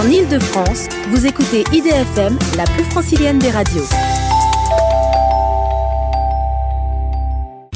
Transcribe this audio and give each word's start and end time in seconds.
En 0.00 0.08
Ile-de-France, 0.08 0.88
vous 1.10 1.26
écoutez 1.26 1.62
IDFM, 1.74 2.38
la 2.56 2.64
plus 2.64 2.84
francilienne 2.84 3.38
des 3.38 3.50
radios. 3.50 3.84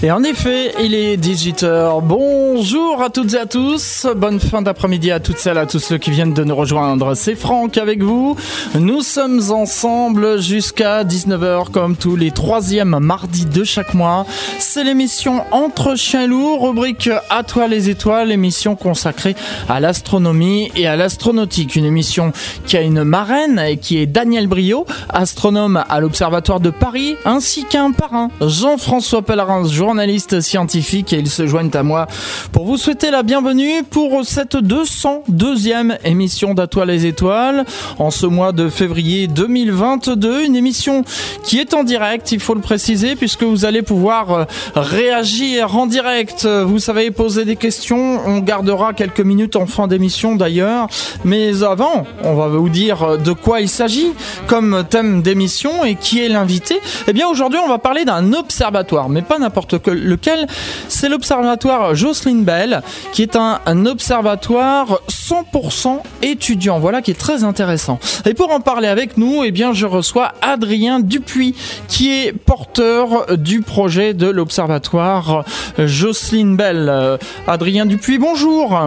Et 0.02 0.10
en 0.10 0.22
effet, 0.22 0.74
il 0.82 0.92
est 0.92 1.16
18h. 1.16 2.02
Bonjour 2.02 3.00
à 3.00 3.10
toutes 3.10 3.32
et 3.34 3.38
à 3.38 3.46
tous. 3.46 4.06
Bonne 4.16 4.40
fin 4.40 4.60
d'après-midi 4.60 5.10
à 5.10 5.20
toutes 5.20 5.38
celles, 5.38 5.56
à 5.56 5.66
tous 5.66 5.78
ceux 5.78 5.98
qui 5.98 6.10
viennent 6.10 6.34
de 6.34 6.44
nous 6.44 6.56
rejoindre. 6.56 7.14
C'est 7.14 7.36
Franck 7.36 7.78
avec 7.78 8.02
vous. 8.02 8.36
Nous 8.74 9.00
sommes 9.00 9.40
ensemble 9.50 10.42
jusqu'à 10.42 11.04
19h 11.04 11.70
comme 11.70 11.96
tous 11.96 12.16
les 12.16 12.32
troisièmes 12.32 12.98
mardis 12.98 13.46
de 13.46 13.64
chaque 13.64 13.94
mois. 13.94 14.26
C'est 14.58 14.84
l'émission 14.84 15.42
Entre 15.52 15.94
chiens 15.94 16.26
loups, 16.26 16.58
rubrique 16.58 17.08
À 17.30 17.42
toi 17.44 17.68
les 17.68 17.88
étoiles, 17.88 18.32
émission 18.32 18.74
consacrée 18.74 19.36
à 19.68 19.80
l'astronomie 19.80 20.70
et 20.76 20.86
à 20.86 20.96
l'astronautique. 20.96 21.76
Une 21.76 21.86
émission 21.86 22.32
qui 22.66 22.76
a 22.76 22.82
une 22.82 23.04
marraine 23.04 23.58
et 23.58 23.76
qui 23.78 23.98
est 23.98 24.06
Daniel 24.06 24.48
Brio, 24.48 24.86
astronome 25.08 25.82
à 25.88 26.00
l'Observatoire 26.00 26.60
de 26.60 26.70
Paris, 26.70 27.14
ainsi 27.24 27.64
qu'un 27.64 27.92
parrain, 27.92 28.28
Jean-François 28.40 29.22
Pellerin, 29.22 29.64
journalistes 29.84 30.40
scientifiques 30.40 31.12
et 31.12 31.18
ils 31.18 31.28
se 31.28 31.46
joignent 31.46 31.74
à 31.74 31.82
moi 31.82 32.06
pour 32.52 32.64
vous 32.64 32.78
souhaiter 32.78 33.10
la 33.10 33.22
bienvenue 33.22 33.82
pour 33.82 34.24
cette 34.24 34.54
202e 34.54 35.98
émission 36.04 36.54
d'Atoile 36.54 36.88
les 36.88 37.04
étoiles 37.04 37.66
en 37.98 38.10
ce 38.10 38.24
mois 38.24 38.52
de 38.52 38.70
février 38.70 39.26
2022. 39.26 40.44
Une 40.44 40.56
émission 40.56 41.04
qui 41.42 41.58
est 41.58 41.74
en 41.74 41.84
direct, 41.84 42.32
il 42.32 42.40
faut 42.40 42.54
le 42.54 42.62
préciser, 42.62 43.14
puisque 43.14 43.42
vous 43.42 43.66
allez 43.66 43.82
pouvoir 43.82 44.30
euh, 44.32 44.44
réagir 44.74 45.76
en 45.76 45.86
direct. 45.86 46.46
Vous 46.46 46.78
savez, 46.78 47.10
poser 47.10 47.44
des 47.44 47.56
questions. 47.56 48.20
On 48.26 48.38
gardera 48.38 48.94
quelques 48.94 49.20
minutes 49.20 49.56
en 49.56 49.66
fin 49.66 49.86
d'émission 49.86 50.34
d'ailleurs. 50.34 50.88
Mais 51.24 51.62
avant, 51.62 52.06
on 52.22 52.34
va 52.34 52.48
vous 52.48 52.70
dire 52.70 53.18
de 53.18 53.32
quoi 53.32 53.60
il 53.60 53.68
s'agit 53.68 54.12
comme 54.46 54.84
thème 54.88 55.20
d'émission 55.20 55.84
et 55.84 55.94
qui 55.94 56.24
est 56.24 56.28
l'invité. 56.28 56.80
Eh 57.06 57.12
bien, 57.12 57.28
aujourd'hui, 57.28 57.58
on 57.62 57.68
va 57.68 57.78
parler 57.78 58.06
d'un 58.06 58.32
observatoire, 58.32 59.10
mais 59.10 59.20
pas 59.20 59.38
n'importe 59.38 59.73
lequel 59.86 60.46
C'est 60.88 61.08
l'observatoire 61.08 61.94
Jocelyn 61.94 62.42
Bell, 62.42 62.82
qui 63.12 63.22
est 63.22 63.36
un, 63.36 63.60
observatoire 63.86 65.00
100% 65.08 66.00
étudiant. 66.22 66.78
Voilà 66.78 67.02
qui 67.02 67.10
est 67.10 67.18
très 67.18 67.44
intéressant. 67.44 67.98
Et 68.26 68.34
pour 68.34 68.50
en 68.52 68.60
parler 68.60 68.88
avec 68.88 69.16
nous, 69.16 69.42
eh 69.44 69.50
bien, 69.50 69.72
je 69.72 69.86
reçois 69.86 70.32
Adrien 70.42 71.00
Dupuis, 71.00 71.54
qui 71.88 72.12
est 72.12 72.32
porteur 72.32 73.36
du 73.36 73.60
projet 73.60 74.14
de 74.14 74.28
l'observatoire 74.28 75.44
Jocelyn 75.78 76.54
Bell. 76.54 77.18
Adrien 77.46 77.86
Dupuis, 77.86 78.18
bonjour. 78.18 78.78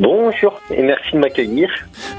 Bonjour 0.00 0.60
et 0.70 0.82
merci 0.82 1.12
de 1.12 1.18
m'accueillir. 1.18 1.68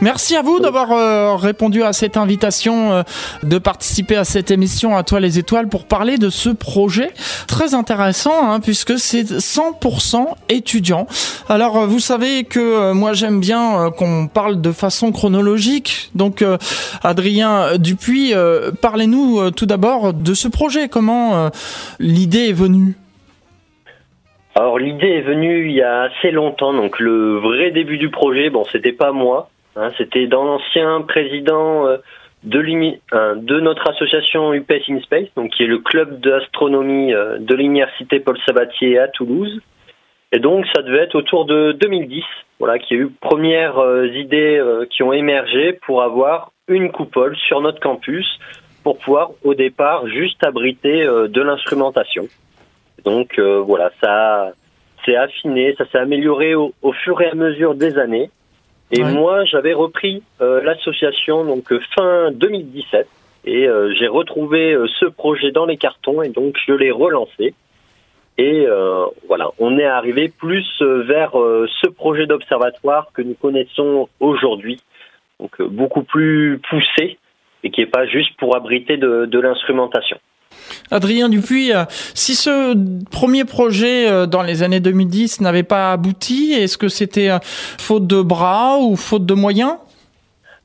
Merci 0.01 0.35
à 0.35 0.41
vous 0.41 0.59
d'avoir 0.59 0.91
euh, 0.91 1.35
répondu 1.35 1.83
à 1.83 1.93
cette 1.93 2.17
invitation 2.17 2.93
euh, 2.93 3.03
de 3.43 3.57
participer 3.57 4.15
à 4.15 4.23
cette 4.23 4.51
émission 4.51 4.95
à 4.95 5.03
toi 5.03 5.19
les 5.19 5.39
étoiles 5.39 5.67
pour 5.67 5.85
parler 5.85 6.17
de 6.17 6.29
ce 6.29 6.49
projet 6.49 7.11
très 7.47 7.73
intéressant 7.73 7.78
hein, 7.89 8.59
puisque 8.61 8.97
c'est 8.97 9.23
100% 9.23 10.35
étudiant. 10.49 11.07
Alors 11.47 11.77
euh, 11.77 11.85
vous 11.85 11.99
savez 11.99 12.43
que 12.43 12.93
moi 12.93 13.13
j'aime 13.13 13.39
bien 13.39 13.91
qu'on 13.97 14.27
parle 14.27 14.61
de 14.61 14.71
façon 14.71 15.11
chronologique. 15.11 16.09
Donc 16.15 16.43
Adrien 17.03 17.77
Dupuis, 17.77 18.33
parlez-nous 18.81 19.51
tout 19.51 19.65
d'abord 19.65 20.13
de 20.13 20.33
ce 20.33 20.47
projet. 20.47 20.89
Comment 20.89 21.49
l'idée 21.99 22.49
est 22.49 22.53
venue? 22.53 22.95
Alors 24.59 24.77
l'idée 24.77 25.07
est 25.07 25.21
venue 25.21 25.67
il 25.69 25.71
y 25.71 25.81
a 25.81 26.01
assez 26.01 26.31
longtemps, 26.31 26.73
donc 26.73 26.99
le 26.99 27.37
vrai 27.37 27.71
début 27.71 27.97
du 27.97 28.09
projet, 28.09 28.49
bon 28.49 28.65
c'était 28.65 28.91
pas 28.91 29.13
moi, 29.13 29.49
hein, 29.77 29.89
c'était 29.97 30.27
dans 30.27 30.43
l'ancien 30.43 31.01
président 31.01 31.87
euh, 31.87 31.97
de, 32.43 32.59
euh, 33.13 33.35
de, 33.35 33.59
notre 33.59 33.89
association 33.89 34.53
UPS 34.53 34.89
in 34.89 34.99
Space, 35.01 35.27
donc 35.35 35.51
qui 35.51 35.63
est 35.63 35.67
le 35.67 35.79
club 35.79 36.19
d'astronomie 36.21 37.13
euh, 37.13 37.37
de 37.39 37.55
l'université 37.55 38.19
Paul 38.19 38.37
Sabatier 38.45 38.97
à 38.99 39.07
Toulouse. 39.07 39.61
Et 40.31 40.39
donc 40.39 40.65
ça 40.75 40.81
devait 40.81 41.03
être 41.03 41.15
autour 41.15 41.45
de 41.45 41.71
2010, 41.73 42.23
voilà, 42.59 42.77
qu'il 42.77 42.97
y 42.97 42.99
a 42.99 43.03
eu 43.03 43.09
premières 43.09 43.81
idées 44.13 44.61
qui 44.91 45.01
ont 45.01 45.11
émergé 45.11 45.73
pour 45.73 46.03
avoir 46.03 46.51
une 46.67 46.91
coupole 46.91 47.35
sur 47.47 47.61
notre 47.61 47.79
campus 47.79 48.27
pour 48.83 48.99
pouvoir 48.99 49.31
au 49.43 49.55
départ 49.55 50.07
juste 50.07 50.43
abriter 50.43 51.03
de 51.03 51.41
l'instrumentation. 51.41 52.27
Donc 53.05 53.39
euh, 53.39 53.59
voilà, 53.59 53.91
ça 54.01 54.51
s'est 55.05 55.15
affiné, 55.15 55.75
ça 55.77 55.85
s'est 55.91 55.97
amélioré 55.97 56.55
au, 56.55 56.73
fur 57.03 57.21
et 57.21 57.27
à 57.27 57.35
mesure 57.35 57.75
des 57.75 57.97
années. 57.97 58.29
Et 58.91 59.03
moi, 59.03 59.45
j'avais 59.45 59.73
repris 59.73 60.23
euh, 60.41 60.61
l'association 60.63 61.45
donc 61.45 61.71
euh, 61.71 61.79
fin 61.95 62.31
2017 62.31 63.07
et 63.45 63.67
j'ai 63.97 64.07
retrouvé 64.07 64.77
ce 64.99 65.05
projet 65.05 65.51
dans 65.51 65.65
les 65.65 65.77
cartons 65.77 66.21
et 66.21 66.27
donc 66.27 66.57
je 66.67 66.73
l'ai 66.73 66.91
relancé. 66.91 67.53
Et 68.37 68.67
voilà, 69.27 69.49
on 69.59 69.79
est 69.79 69.85
arrivé 69.85 70.27
plus 70.27 70.67
vers 70.81 71.31
ce 71.31 71.87
projet 71.87 72.27
d'observatoire 72.27 73.07
que 73.13 73.21
nous 73.21 73.35
connaissons 73.35 74.09
aujourd'hui, 74.19 74.81
donc 75.39 75.61
beaucoup 75.61 76.03
plus 76.03 76.59
poussé 76.69 77.17
et 77.63 77.71
qui 77.71 77.79
n'est 77.79 77.87
pas 77.87 78.05
juste 78.07 78.35
pour 78.37 78.57
abriter 78.57 78.97
de 78.97 79.39
l'instrumentation. 79.39 80.17
Adrien 80.91 81.29
Dupuis, 81.29 81.71
euh, 81.73 81.85
si 81.89 82.35
ce 82.35 82.75
premier 83.11 83.45
projet 83.45 84.09
euh, 84.09 84.25
dans 84.25 84.41
les 84.41 84.63
années 84.63 84.79
2010 84.79 85.41
n'avait 85.41 85.63
pas 85.63 85.91
abouti, 85.91 86.53
est-ce 86.53 86.77
que 86.77 86.87
c'était 86.87 87.29
euh, 87.29 87.39
faute 87.43 88.07
de 88.07 88.21
bras 88.21 88.77
ou 88.79 88.95
faute 88.95 89.25
de 89.25 89.33
moyens? 89.33 89.77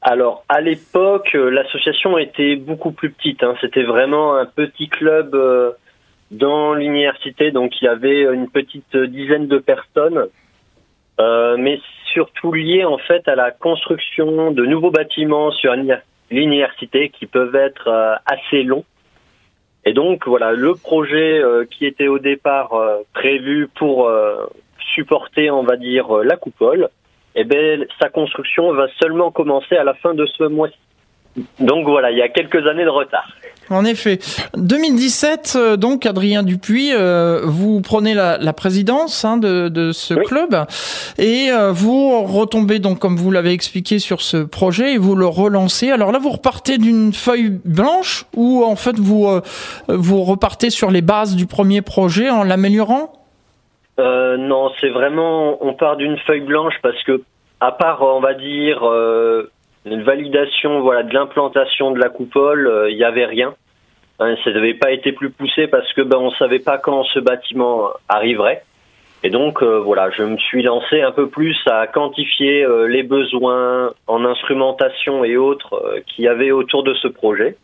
Alors, 0.01 0.45
à 0.49 0.61
l'époque, 0.61 1.33
l'association 1.33 2.19
était 2.19 2.57
beaucoup 2.57 2.93
plus 2.93 3.11
petite. 3.11 3.43
Hein. 3.43 3.55
C'était 3.63 3.85
vraiment 3.85 4.37
un 4.37 4.45
petit 4.45 4.89
club 4.89 5.35
dans 6.31 6.75
l'université, 6.75 7.53
donc 7.53 7.73
il 7.81 7.87
y 7.87 7.89
avait 7.89 8.23
une 8.23 8.51
petite 8.51 8.95
dizaine 8.95 9.49
de 9.49 9.57
personnes, 9.57 10.27
mais 11.19 11.81
surtout 12.13 12.53
lié 12.53 12.85
en 12.85 12.99
fait 12.99 13.27
à 13.29 13.35
la 13.35 13.51
construction 13.51 14.51
de 14.51 14.67
nouveaux 14.67 14.91
bâtiments 14.91 15.51
sur 15.53 15.75
l'université 16.31 17.09
qui 17.09 17.25
peuvent 17.25 17.57
être 17.57 18.19
assez 18.27 18.63
longs. 18.63 18.85
Et 19.87 19.93
donc 19.93 20.27
voilà, 20.27 20.53
le 20.53 20.75
projet 20.75 21.39
euh, 21.43 21.65
qui 21.71 21.85
était 21.87 22.09
au 22.09 22.19
départ 22.19 22.73
euh, 22.73 22.99
prévu 23.13 23.69
pour 23.75 24.07
euh, 24.07 24.47
supporter, 24.95 25.51
on 25.51 25.63
va 25.63 25.77
dire, 25.77 26.11
la 26.25 26.37
coupole, 26.37 26.89
eh 27.35 27.45
ben 27.45 27.85
sa 28.01 28.09
construction 28.09 28.73
va 28.73 28.87
seulement 29.01 29.31
commencer 29.31 29.77
à 29.77 29.85
la 29.85 29.95
fin 29.95 30.15
de 30.15 30.25
ce 30.27 30.45
mois-ci. 30.45 30.77
Donc 31.59 31.87
voilà, 31.87 32.11
il 32.13 32.19
y 32.19 32.23
a 32.23 32.29
quelques 32.29 32.67
années 32.67 32.85
de 32.85 32.91
retard. 32.91 33.29
En 33.71 33.85
effet. 33.85 34.19
2017, 34.57 35.55
euh, 35.57 35.77
donc, 35.77 36.05
Adrien 36.05 36.43
Dupuis, 36.43 36.93
euh, 36.93 37.41
vous 37.45 37.81
prenez 37.81 38.13
la, 38.13 38.37
la 38.37 38.53
présidence 38.53 39.25
hein, 39.25 39.39
de, 39.39 39.69
de, 39.69 39.93
ce 39.93 40.15
club 40.15 40.67
et 41.19 41.51
euh, 41.51 41.73
vous 41.73 42.23
retombez, 42.25 42.79
donc, 42.79 42.99
comme 42.99 43.17
vous 43.17 43.31
l'avez 43.31 43.53
expliqué, 43.53 43.99
sur 43.99 44.21
ce 44.21 44.45
projet 44.45 44.95
et 44.95 44.99
vous 44.99 45.15
le 45.15 45.27
relancez. 45.27 45.91
Alors 45.91 46.13
là, 46.13 46.19
vous 46.19 46.31
repartez 46.31 46.77
d'une 46.77 47.13
feuille 47.13 47.59
blanche 47.65 48.27
ou 48.37 48.65
en 48.65 48.77
fait, 48.77 48.99
vous, 48.99 49.29
vous 49.89 50.23
repartez 50.23 50.71
sur 50.71 50.91
les 50.91 51.03
bases 51.03 51.35
du 51.35 51.47
premier 51.47 51.81
projet 51.81 52.29
en 52.29 52.43
l'améliorant? 52.43 53.13
Non, 53.97 54.73
c'est 54.81 54.91
vraiment, 54.91 55.65
on 55.65 55.75
part 55.75 55.97
d'une 55.97 56.19
feuille 56.27 56.41
blanche 56.41 56.75
parce 56.83 57.01
que, 57.05 57.23
à 57.61 57.73
part, 57.73 58.03
on 58.03 58.21
va 58.21 58.35
dire, 58.35 58.83
une 59.85 60.03
validation 60.03 60.81
voilà 60.81 61.03
de 61.03 61.13
l'implantation 61.13 61.91
de 61.91 61.99
la 61.99 62.09
coupole, 62.09 62.67
euh, 62.67 62.91
il 62.91 62.97
n'y 62.97 63.05
avait 63.05 63.27
rien. 63.27 63.55
Hein, 64.19 64.37
ça 64.45 64.51
n'avait 64.51 64.75
pas 64.75 64.93
été 64.93 65.13
plus 65.13 65.31
poussé 65.31 65.67
parce 65.67 65.93
que 65.93 66.01
ben 66.01 66.19
on 66.19 66.31
savait 66.33 66.61
pas 66.61 66.79
quand 66.79 67.05
ce 67.05 67.19
bâtiment 67.19 67.91
arriverait. 68.09 68.63
Et 69.23 69.31
donc 69.31 69.63
euh, 69.63 69.81
voilà, 69.81 70.11
je 70.11 70.23
me 70.23 70.37
suis 70.39 70.63
lancé 70.63 71.03
un 71.03 71.13
peu 71.13 71.29
plus 71.29 71.57
à 71.67 71.87
quantifier 71.87 72.65
euh, 72.65 72.87
les 72.87 73.03
besoins 73.03 73.93
en 74.07 74.25
instrumentation 74.25 75.25
et 75.25 75.37
autres 75.37 76.01
qu'il 76.07 76.25
y 76.25 76.29
avait 76.29 76.51
autour 76.51 76.83
de 76.83 76.95
ce 76.95 77.09
projet. 77.09 77.57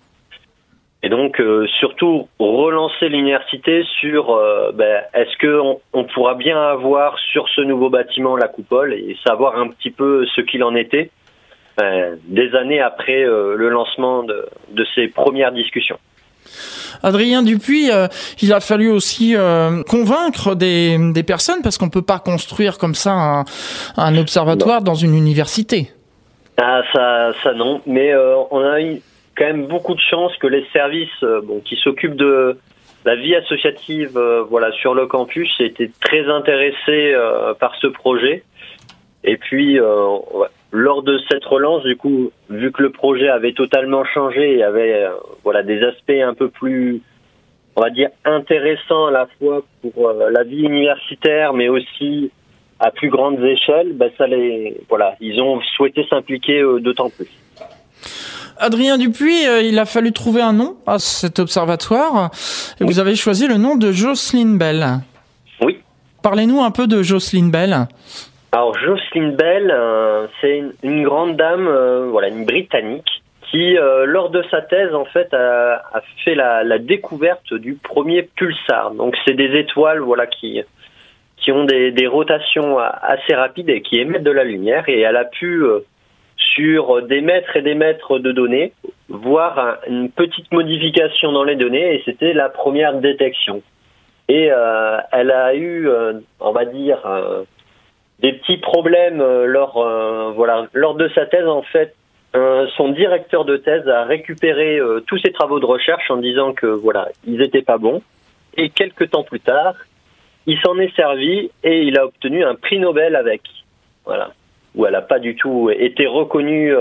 Et 1.03 1.09
donc 1.09 1.43
surtout 1.79 2.29
relancer 2.39 3.09
l'université 3.09 3.85
sur 4.01 4.39
ben, 4.75 5.03
est-ce 5.15 5.35
que 5.39 5.59
on, 5.59 5.81
on, 5.95 6.05
pourra 6.05 6.35
bien 6.35 6.61
avoir 6.61 7.19
sur 7.19 7.49
ce 7.49 7.63
nouveau 7.63 7.89
bâtiment 7.89 8.37
la 8.37 8.49
coupole 8.49 8.93
et 8.93 9.17
savoir 9.27 9.59
un 9.59 9.69
petit 9.69 9.91
peu 9.91 10.27
ce 10.27 10.43
qu'il 10.43 10.63
en 10.63 10.75
était 10.75 11.11
des 12.25 12.55
années 12.55 12.81
après 12.81 13.23
euh, 13.23 13.55
le 13.57 13.69
lancement 13.69 14.23
de, 14.23 14.47
ces 14.95 15.09
premières 15.09 15.53
discussions. 15.53 15.99
Adrien 17.03 17.43
Dupuis, 17.43 17.91
euh, 17.91 18.09
il 18.43 18.53
a 18.53 18.61
fallu 18.61 18.91
aussi 18.91 19.35
euh, 19.37 19.83
convaincre 19.85 20.55
des, 20.55 20.99
personnes 21.27 21.63
parce 21.63 21.79
qu'on 21.79 21.87
ne 21.87 21.91
peut 21.91 22.03
pas 22.03 22.19
construire 22.19 22.79
comme 22.79 22.95
ça 22.95 23.45
un, 23.97 24.17
observatoire 24.17 24.83
dans 24.83 24.95
une 24.95 25.15
université. 25.15 25.91
Ah, 26.57 26.83
ça, 26.93 27.33
ça 27.43 27.53
non, 27.55 27.81
mais 27.87 28.13
on 28.51 28.61
a 28.61 28.81
eu 28.81 29.01
quand 29.37 29.45
même 29.45 29.67
beaucoup 29.67 29.95
de 29.95 30.01
chance 30.01 30.37
que 30.39 30.47
les 30.47 30.67
services 30.73 31.25
bon, 31.45 31.61
qui 31.65 31.77
s'occupent 31.77 32.17
de 32.17 32.59
la 33.05 33.17
vie 33.17 33.35
associative 33.35 34.19
voilà, 34.51 34.71
sur 34.73 34.95
le 34.95 35.07
campus 35.07 35.49
étaient 35.61 35.91
très 36.01 36.29
intéressés 36.29 37.15
par 37.59 37.75
ce 37.81 37.87
projet. 37.87 38.43
Et 39.25 39.37
puis, 39.37 39.79
lors 40.73 41.03
de 41.03 41.19
cette 41.29 41.45
relance, 41.45 41.83
du 41.83 41.97
coup, 41.97 42.31
vu 42.49 42.71
que 42.73 42.83
le 42.83 42.91
projet 42.91 43.29
avait 43.29 43.53
totalement 43.53 44.05
changé 44.05 44.59
et 44.59 44.63
avait 44.63 45.05
euh, 45.05 45.11
voilà 45.43 45.63
des 45.63 45.83
aspects 45.83 46.11
un 46.11 46.35
peu 46.35 46.49
plus, 46.49 47.03
on 47.77 47.81
va 47.81 47.91
dire, 47.91 48.11
intéressants 48.25 49.07
à 49.07 49.11
la 49.11 49.29
fois 49.39 49.63
pour 49.83 50.09
euh, 50.09 50.31
la 50.31 50.45
vie 50.45 50.63
universitaire, 50.63 51.55
mais 51.55 51.69
aussi 51.69 52.31
à 52.79 52.91
plus 52.91 53.11
grandes 53.11 53.43
échelles, 53.43 53.93
ben 53.95 54.11
ça 54.17 54.27
les 54.27 54.81
voilà, 54.89 55.17
ils 55.21 55.41
ont 55.41 55.61
souhaité 55.77 56.07
s'impliquer 56.09 56.61
euh, 56.61 56.81
d'autant 56.81 57.11
plus. 57.11 57.29
Adrien 58.57 58.99
Dupuis, 58.99 59.45
il 59.65 59.79
a 59.79 59.87
fallu 59.87 60.13
trouver 60.13 60.43
un 60.43 60.53
nom 60.53 60.77
à 60.87 60.99
cet 60.99 61.39
observatoire 61.39 62.31
et 62.79 62.85
vous 62.85 62.99
avez 62.99 63.17
choisi 63.17 63.47
le 63.47 63.57
nom 63.57 63.77
de 63.77 63.91
Jocelyn 63.91 64.57
Bell. 64.57 65.01
Oui. 65.63 65.79
Parlez-nous 66.23 66.61
un 66.61 66.71
peu 66.71 66.87
de 66.87 67.03
Jocelyn 67.03 67.49
Bell. 67.49 67.89
Alors 68.53 68.77
Jocelyn 68.77 69.29
Bell, 69.29 69.71
euh, 69.71 70.27
c'est 70.41 70.65
une, 70.83 71.05
grande 71.05 71.37
dame, 71.37 71.69
euh, 71.69 72.09
voilà, 72.11 72.29
une 72.29 72.45
Britannique, 72.45 73.23
qui 73.49 73.79
euh, 73.79 74.07
lors 74.07 74.31
de 74.31 74.43
sa 74.51 74.61
thèse 74.61 74.93
en 74.93 75.05
fait 75.05 75.33
a, 75.35 76.03
fait 76.25 76.35
la, 76.35 76.79
découverte 76.79 77.55
du 77.55 77.75
premier 77.75 78.23
pulsar. 78.23 78.91
Donc 78.93 79.17
c'est 79.25 79.35
des 79.35 79.57
étoiles, 79.59 80.01
voilà, 80.01 80.27
qui 80.27 80.63
qui 81.37 81.53
ont 81.53 81.65
des, 81.65 82.07
rotations 82.07 82.79
assez 82.79 83.35
rapides 83.35 83.71
et 83.71 83.81
qui 83.81 83.99
émettent 83.99 84.25
de 84.25 84.31
la 84.31 84.45
lumière. 84.45 84.89
Et 84.89 85.01
elle 85.01 85.17
a 85.17 85.25
pu 85.25 85.65
sur 86.37 87.01
des 87.03 87.23
mètres 87.23 87.57
et 87.57 87.63
des 87.63 87.75
mètres 87.75 88.19
de 88.19 88.33
données 88.33 88.73
voir 89.09 89.79
une 89.89 90.11
petite 90.11 90.53
modification 90.53 91.33
dans 91.33 91.45
les 91.45 91.57
données 91.57 91.95
et 91.95 92.03
c'était 92.05 92.35
la 92.35 92.51
première 92.51 92.95
détection. 92.95 93.63
Et 94.29 94.51
elle 95.13 95.31
a 95.31 95.55
eu, 95.55 95.89
on 96.41 96.53
va 96.53 96.67
dire 96.67 96.99
des 98.21 98.33
petits 98.35 98.59
problèmes 98.59 99.21
euh, 99.21 99.47
lors, 99.47 99.79
euh, 99.79 100.31
voilà, 100.33 100.67
lors 100.73 100.95
de 100.95 101.09
sa 101.15 101.27
thèse. 101.27 101.47
En 101.47 101.63
fait, 101.63 101.95
son 102.77 102.91
directeur 102.91 103.45
de 103.45 103.57
thèse 103.57 103.89
a 103.89 104.05
récupéré 104.05 104.79
euh, 104.79 105.01
tous 105.01 105.19
ses 105.19 105.33
travaux 105.33 105.59
de 105.59 105.67
recherche 105.67 106.11
en 106.11 106.19
disant 106.19 106.53
que 106.53 106.67
voilà, 106.67 107.09
ils 107.27 107.39
n'étaient 107.39 107.63
pas 107.63 107.79
bons. 107.79 108.03
Et 108.57 108.69
quelques 108.69 109.11
temps 109.11 109.25
plus 109.25 109.41
tard, 109.41 109.75
il 110.47 110.59
s'en 110.61 110.79
est 110.79 110.95
servi 110.95 111.51
et 111.65 111.83
il 111.83 111.99
a 111.99 112.07
obtenu 112.07 112.45
un 112.45 112.55
prix 112.55 112.79
Nobel 112.79 113.17
avec. 113.17 113.43
Voilà, 114.05 114.31
où 114.75 114.87
elle 114.87 114.93
n'a 114.93 115.03
pas 115.03 115.19
du 115.19 115.35
tout 115.37 115.71
été 115.71 116.07
reconnue 116.07 116.73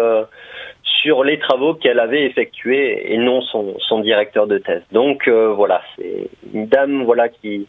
sur 0.84 1.24
les 1.24 1.38
travaux 1.38 1.74
qu'elle 1.74 2.00
avait 2.00 2.24
effectués 2.26 3.14
et 3.14 3.18
non 3.18 3.42
son, 3.42 3.78
son 3.80 4.00
directeur 4.00 4.48
de 4.48 4.58
thèse. 4.58 4.82
Donc 4.92 5.28
voilà, 5.28 5.82
c'est 5.96 6.30
une 6.54 6.68
dame 6.68 7.04
voilà 7.04 7.30
qui 7.30 7.68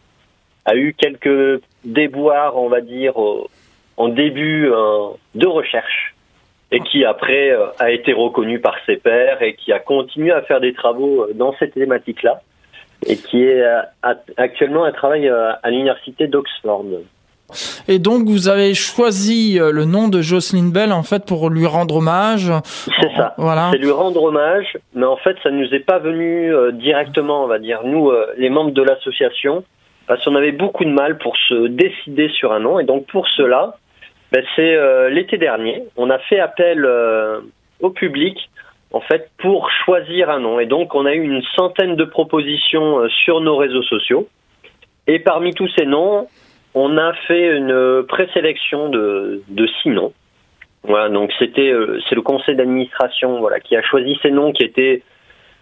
a 0.65 0.75
eu 0.75 0.95
quelques 0.97 1.61
déboires, 1.83 2.57
on 2.57 2.69
va 2.69 2.81
dire, 2.81 3.13
en 4.01 4.09
début 4.09 4.67
euh, 4.67 5.09
de 5.35 5.45
recherche 5.45 6.15
et 6.71 6.79
qui 6.79 7.05
après 7.05 7.51
euh, 7.51 7.67
a 7.77 7.91
été 7.91 8.13
reconnu 8.13 8.59
par 8.59 8.75
ses 8.85 8.97
pairs 8.97 9.41
et 9.43 9.53
qui 9.53 9.71
a 9.71 9.79
continué 9.79 10.31
à 10.31 10.41
faire 10.41 10.59
des 10.59 10.73
travaux 10.73 11.23
euh, 11.23 11.33
dans 11.35 11.53
cette 11.59 11.75
thématique-là 11.75 12.41
et 13.05 13.17
qui 13.17 13.43
est 13.43 13.63
actuellement 14.37 14.83
un 14.83 14.91
travail 14.91 15.27
à 15.27 15.69
l'université 15.71 16.27
d'Oxford. 16.27 16.85
Et 17.87 17.97
donc 17.97 18.27
vous 18.27 18.47
avez 18.47 18.75
choisi 18.75 19.57
le 19.59 19.85
nom 19.85 20.07
de 20.07 20.21
Jocelyn 20.21 20.69
Bell 20.69 20.91
en 20.93 21.01
fait 21.01 21.25
pour 21.25 21.49
lui 21.49 21.65
rendre 21.65 21.95
hommage. 21.95 22.51
C'est 23.01 23.11
ça. 23.15 23.33
Voilà. 23.39 23.71
C'est 23.71 23.79
lui 23.79 23.89
rendre 23.89 24.21
hommage, 24.21 24.77
mais 24.93 25.07
en 25.07 25.17
fait 25.17 25.35
ça 25.41 25.49
ne 25.49 25.63
nous 25.63 25.73
est 25.73 25.79
pas 25.79 25.97
venu 25.97 26.53
directement, 26.73 27.43
on 27.43 27.47
va 27.47 27.57
dire 27.57 27.79
nous 27.83 28.11
les 28.37 28.51
membres 28.51 28.69
de 28.69 28.83
l'association, 28.83 29.63
parce 30.05 30.23
qu'on 30.23 30.35
avait 30.35 30.51
beaucoup 30.51 30.85
de 30.85 30.91
mal 30.91 31.17
pour 31.17 31.35
se 31.49 31.69
décider 31.69 32.29
sur 32.29 32.53
un 32.53 32.59
nom 32.59 32.77
et 32.77 32.83
donc 32.83 33.07
pour 33.07 33.27
cela, 33.29 33.77
ben, 34.31 34.43
c'est 34.55 34.75
euh, 34.75 35.09
l'été 35.09 35.37
dernier. 35.37 35.83
On 35.97 36.09
a 36.09 36.17
fait 36.19 36.39
appel 36.39 36.85
euh, 36.85 37.41
au 37.81 37.89
public 37.89 38.49
en 38.93 39.01
fait 39.01 39.29
pour 39.39 39.69
choisir 39.85 40.29
un 40.29 40.39
nom. 40.39 40.59
Et 40.59 40.65
donc 40.65 40.95
on 40.95 41.05
a 41.05 41.13
eu 41.13 41.21
une 41.21 41.43
centaine 41.55 41.95
de 41.95 42.05
propositions 42.05 42.99
euh, 42.99 43.09
sur 43.09 43.41
nos 43.41 43.57
réseaux 43.57 43.83
sociaux. 43.83 44.29
Et 45.07 45.19
parmi 45.19 45.53
tous 45.53 45.69
ces 45.77 45.85
noms, 45.85 46.27
on 46.73 46.97
a 46.97 47.13
fait 47.27 47.57
une 47.57 48.03
présélection 48.07 48.89
de, 48.89 49.43
de 49.49 49.67
six 49.81 49.89
noms. 49.89 50.13
Voilà, 50.83 51.09
donc 51.09 51.31
c'était 51.37 51.73
c'est 52.07 52.15
le 52.15 52.21
conseil 52.21 52.55
d'administration 52.55 53.39
voilà 53.39 53.59
qui 53.59 53.75
a 53.75 53.83
choisi 53.83 54.17
ces 54.23 54.31
noms 54.31 54.51
qui 54.51 54.63
étaient 54.63 55.03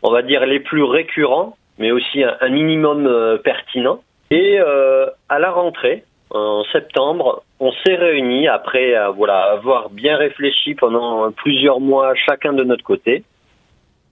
on 0.01 0.11
va 0.11 0.21
dire 0.21 0.45
les 0.45 0.59
plus 0.59 0.83
récurrents, 0.83 1.57
mais 1.77 1.91
aussi 1.91 2.23
un, 2.23 2.37
un 2.39 2.49
minimum 2.49 3.39
pertinent. 3.43 4.01
Et 4.31 4.59
à 4.59 5.39
la 5.39 5.51
rentrée, 5.51 6.03
en 6.31 6.63
septembre, 6.71 7.43
on 7.59 7.71
s'est 7.71 7.95
réunis 7.95 8.47
après 8.47 8.95
euh, 8.95 9.09
voilà, 9.09 9.51
avoir 9.51 9.89
bien 9.89 10.15
réfléchi 10.17 10.75
pendant 10.75 11.31
plusieurs 11.31 11.79
mois 11.79 12.13
chacun 12.15 12.53
de 12.53 12.63
notre 12.63 12.83
côté. 12.83 13.23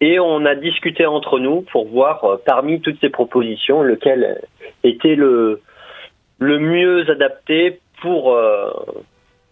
Et 0.02 0.20
on 0.20 0.46
a 0.46 0.56
discuté 0.56 1.06
entre 1.06 1.40
nous 1.40 1.62
pour 1.62 1.88
voir 1.88 2.24
euh, 2.24 2.38
parmi 2.44 2.82
toutes 2.82 3.00
ces 3.02 3.10
propositions 3.10 3.84
lequel 3.84 4.42
était 4.84 5.16
le, 5.16 5.62
mieux 6.40 7.10
adapté 7.10 7.80
pour, 8.02 8.34
euh, 8.34 8.72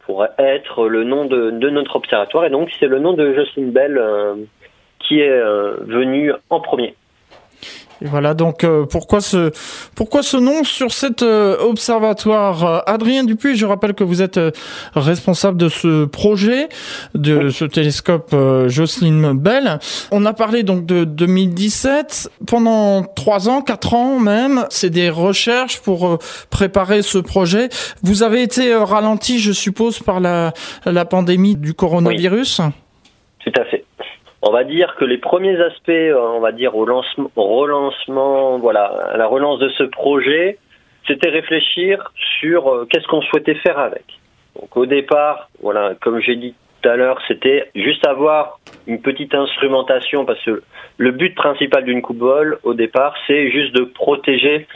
pour 0.06 0.26
être 0.40 0.88
le 0.88 1.04
nom 1.04 1.26
de, 1.26 1.52
de 1.52 1.70
notre 1.70 1.96
observatoire. 1.96 2.46
Et 2.46 2.50
donc 2.50 2.72
c'est 2.80 2.88
le 2.88 3.00
nom 3.00 3.14
de 3.14 3.34
Jocelyn 3.34 3.68
Bell 3.68 4.02
qui 5.00 5.20
est 5.20 5.40
venu 5.84 6.32
en 6.50 6.60
premier. 6.60 6.96
Et 8.02 8.08
voilà 8.08 8.34
donc 8.34 8.64
euh, 8.64 8.86
pourquoi 8.86 9.22
ce 9.22 9.52
pourquoi 9.96 10.22
ce 10.22 10.38
nom 10.38 10.64
sur 10.64 10.92
cet 10.92 11.24
euh, 11.24 11.58
observatoire? 11.60 12.66
Euh, 12.66 12.80
Adrien 12.86 13.24
Dupuis 13.24 13.56
je 13.56 13.66
rappelle 13.66 13.94
que 13.94 14.04
vous 14.04 14.22
êtes 14.22 14.40
responsable 14.96 15.58
de 15.58 15.70
ce 15.70 16.06
projet 16.06 16.68
de 17.14 17.50
ce 17.50 17.64
télescope 17.66 18.36
Jocelyn 18.68 19.34
Bell. 19.34 19.80
On 20.12 20.26
a 20.26 20.34
parlé 20.34 20.64
donc 20.64 20.86
de 20.86 21.06
2017 21.06 22.30
pendant 22.46 23.04
trois 23.04 23.48
ans 23.48 23.62
quatre 23.62 23.94
ans 23.94 24.20
même 24.20 24.66
c'est 24.70 24.90
des 24.90 25.10
recherches 25.10 25.80
pour 25.80 26.20
préparer 26.50 27.02
ce 27.02 27.18
projet. 27.18 27.70
Vous 28.04 28.24
avez 28.24 28.42
été 28.42 28.76
ralenti 28.76 29.40
je 29.40 29.52
suppose 29.52 30.00
par 30.00 30.20
la 30.20 30.52
la 30.86 31.06
pandémie 31.06 31.56
du 31.56 31.74
coronavirus? 31.74 32.62
Tout 33.40 33.54
à 33.58 33.66
fait 33.66 33.85
on 34.46 34.52
va 34.52 34.64
dire 34.64 34.96
que 34.98 35.06
les 35.06 35.18
premiers 35.18 35.60
aspects, 35.60 35.90
euh, 35.90 36.20
on 36.20 36.40
va 36.40 36.52
dire 36.52 36.76
au 36.76 36.86
lancement, 36.86 37.30
relancement, 37.36 38.60
voilà, 38.60 39.12
la 39.18 39.26
relance 39.26 39.60
de 39.60 39.70
ce 39.70 39.84
projet, 39.84 40.60
c'était 41.08 41.30
réfléchir 41.30 42.12
sur 42.40 42.72
euh, 42.72 42.88
qu'est-ce 42.88 43.08
qu'on 43.08 43.24
souhaitait 43.24 43.56
faire 43.56 43.80
avec. 43.80 44.06
Donc 44.56 44.78
au 44.78 44.86
départ, 44.86 45.50
voilà, 45.62 45.96
comme 46.00 46.20
j'ai 46.20 46.36
dit 46.36 46.54
tout 46.82 46.90
à 46.90 46.96
l'heure, 46.96 47.20
c'était 47.28 47.72
juste 47.74 48.06
avoir 48.06 48.60
une 48.86 49.02
petite 49.02 49.34
instrumentation 49.34 50.26
parce 50.26 50.42
que 50.44 50.62
le 50.98 51.12
but 51.12 51.34
principal 51.34 51.84
d'une 51.84 52.04
coupole, 52.04 52.60
au 52.62 52.76
départ, 52.76 53.16
c'est 53.26 53.50
juste 53.50 53.74
de 53.74 53.84
protéger 53.84 54.68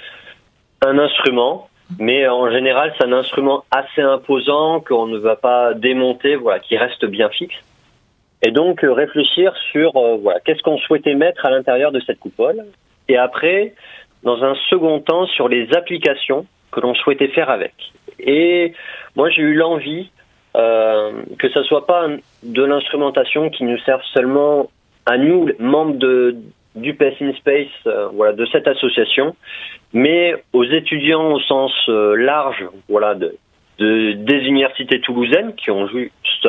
un 0.81 0.97
instrument, 0.97 1.69
mais 1.99 2.27
en 2.27 2.49
général, 2.49 2.91
c'est 2.97 3.05
un 3.05 3.13
instrument 3.13 3.65
assez 3.69 4.01
imposant 4.01 4.79
qu'on 4.79 5.05
ne 5.05 5.19
va 5.19 5.35
pas 5.35 5.75
démonter, 5.75 6.35
voilà, 6.35 6.59
qui 6.59 6.75
reste 6.75 7.05
bien 7.05 7.29
fixe. 7.29 7.55
Et 8.41 8.51
donc 8.51 8.83
euh, 8.83 8.93
réfléchir 8.93 9.53
sur 9.71 9.95
euh, 9.97 10.17
voilà 10.21 10.39
qu'est-ce 10.39 10.61
qu'on 10.61 10.77
souhaitait 10.77 11.15
mettre 11.15 11.45
à 11.45 11.49
l'intérieur 11.49 11.91
de 11.91 11.99
cette 11.99 12.19
coupole. 12.19 12.65
Et 13.07 13.17
après, 13.17 13.73
dans 14.23 14.43
un 14.43 14.55
second 14.69 14.99
temps, 14.99 15.25
sur 15.27 15.49
les 15.49 15.73
applications 15.73 16.45
que 16.71 16.79
l'on 16.79 16.93
souhaitait 16.93 17.29
faire 17.29 17.49
avec. 17.49 17.73
Et 18.19 18.73
moi, 19.15 19.29
j'ai 19.29 19.41
eu 19.41 19.55
l'envie 19.55 20.11
euh, 20.55 21.11
que 21.37 21.49
ça 21.49 21.63
soit 21.63 21.85
pas 21.85 22.07
de 22.43 22.63
l'instrumentation 22.63 23.49
qui 23.49 23.63
nous 23.63 23.77
serve 23.79 24.01
seulement 24.13 24.69
à 25.05 25.17
nous, 25.17 25.49
membres 25.59 25.97
de, 25.97 26.35
du 26.75 26.93
PS 26.93 27.21
in 27.21 27.33
Space, 27.33 27.67
euh, 27.87 28.07
voilà, 28.13 28.33
de 28.33 28.45
cette 28.47 28.67
association, 28.67 29.35
mais 29.93 30.35
aux 30.53 30.63
étudiants 30.63 31.31
au 31.33 31.39
sens 31.39 31.71
large, 31.87 32.63
voilà, 32.87 33.15
de, 33.15 33.35
de, 33.79 34.13
des 34.13 34.39
universités 34.47 34.99
toulousaines 35.01 35.55
qui 35.55 35.71
ont 35.71 35.87
juste 35.87 36.47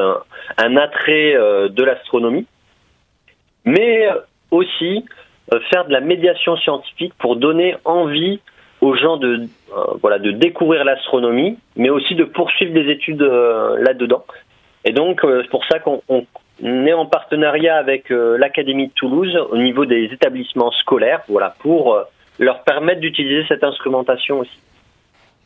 un, 0.58 0.76
attrait 0.76 1.34
euh, 1.34 1.68
de 1.68 1.82
l'astronomie, 1.82 2.46
mais 3.64 4.08
aussi 4.50 5.04
euh, 5.52 5.60
faire 5.70 5.86
de 5.86 5.92
la 5.92 6.00
médiation 6.00 6.56
scientifique 6.56 7.14
pour 7.18 7.36
donner 7.36 7.76
envie 7.84 8.40
aux 8.80 8.94
gens 8.94 9.16
de 9.16 9.46
euh, 9.76 9.84
voilà 10.00 10.18
de 10.18 10.32
découvrir 10.32 10.84
l'astronomie, 10.84 11.58
mais 11.76 11.90
aussi 11.90 12.14
de 12.14 12.24
poursuivre 12.24 12.72
des 12.72 12.90
études 12.90 13.22
là-dedans. 13.22 14.24
Et 14.84 14.92
donc 14.92 15.20
c'est 15.22 15.50
pour 15.50 15.64
ça 15.66 15.78
qu'on 15.78 16.02
est 16.64 16.92
en 16.92 17.06
partenariat 17.06 17.76
avec 17.76 18.08
l'Académie 18.08 18.88
de 18.88 18.92
Toulouse 18.94 19.36
au 19.50 19.58
niveau 19.58 19.84
des 19.84 20.04
établissements 20.04 20.72
scolaires, 20.72 21.22
voilà 21.28 21.54
pour 21.60 21.98
leur 22.38 22.62
permettre 22.64 23.00
d'utiliser 23.00 23.44
cette 23.46 23.62
instrumentation 23.62 24.40
aussi 24.40 24.58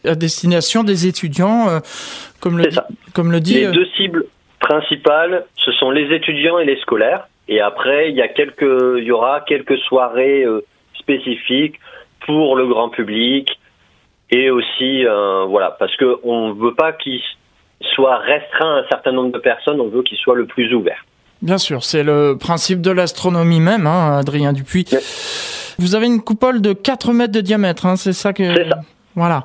à 0.05 0.15
destination 0.15 0.85
des 0.85 1.07
étudiants, 1.07 1.69
euh, 1.69 1.81
comme, 2.41 2.59
le 2.59 2.67
dit, 2.67 2.79
comme 3.15 3.33
le 3.33 3.41
dit. 3.41 3.55
Les 3.55 3.67
euh, 3.67 3.73
deux 3.73 3.87
cibles 3.97 4.27
principales, 4.61 5.45
ce 5.57 5.73
sont 5.73 5.91
les 5.91 6.15
étudiants 6.15 6.59
et 6.59 6.65
les 6.65 6.81
scolaires. 6.81 7.29
Et 7.49 7.61
après, 7.61 8.11
il 8.11 8.17
y 8.17 8.23
a 8.23 8.29
quelques, 8.29 8.63
il 8.63 9.05
y 9.05 9.11
aura 9.11 9.41
quelques 9.41 9.79
soirées 9.79 10.45
euh, 10.45 10.65
spécifiques 10.99 11.79
pour 12.27 12.57
le 12.57 12.67
grand 12.67 12.89
public 12.89 13.49
et 14.31 14.51
aussi, 14.51 15.05
voilà, 15.05 15.77
parce 15.79 15.95
que 15.97 16.17
on 16.25 16.55
veut 16.55 16.75
pas 16.75 16.93
qu'ils 16.93 17.21
soit 17.95 18.17
restreint 18.19 18.77
à 18.77 18.79
un 18.81 18.89
certain 18.89 19.13
nombre 19.13 19.33
de 19.33 19.39
personnes, 19.39 19.81
on 19.81 19.89
veut 19.89 20.03
qu'il 20.03 20.17
soit 20.17 20.35
le 20.35 20.47
plus 20.47 20.75
ouvert. 20.75 21.05
Bien 21.43 21.59
sûr, 21.59 21.85
c'est 21.85 22.03
le 22.03 22.37
principe 22.41 22.81
de 22.81 22.91
l'astronomie 22.91 23.61
même, 23.61 23.87
hein, 23.87 24.17
Adrien 24.19 24.55
Dupuis. 24.55 24.87
Vous 25.79 25.95
avez 25.95 26.07
une 26.07 26.23
coupole 26.23 26.63
de 26.63 26.73
4 26.73 27.13
mètres 27.13 27.33
de 27.33 27.43
diamètre, 27.43 27.85
hein, 27.85 27.97
c'est 27.97 28.15
ça 28.15 28.33
que... 28.33 28.55
C'est 28.55 28.69
ça. 28.69 28.81
Voilà. 29.17 29.45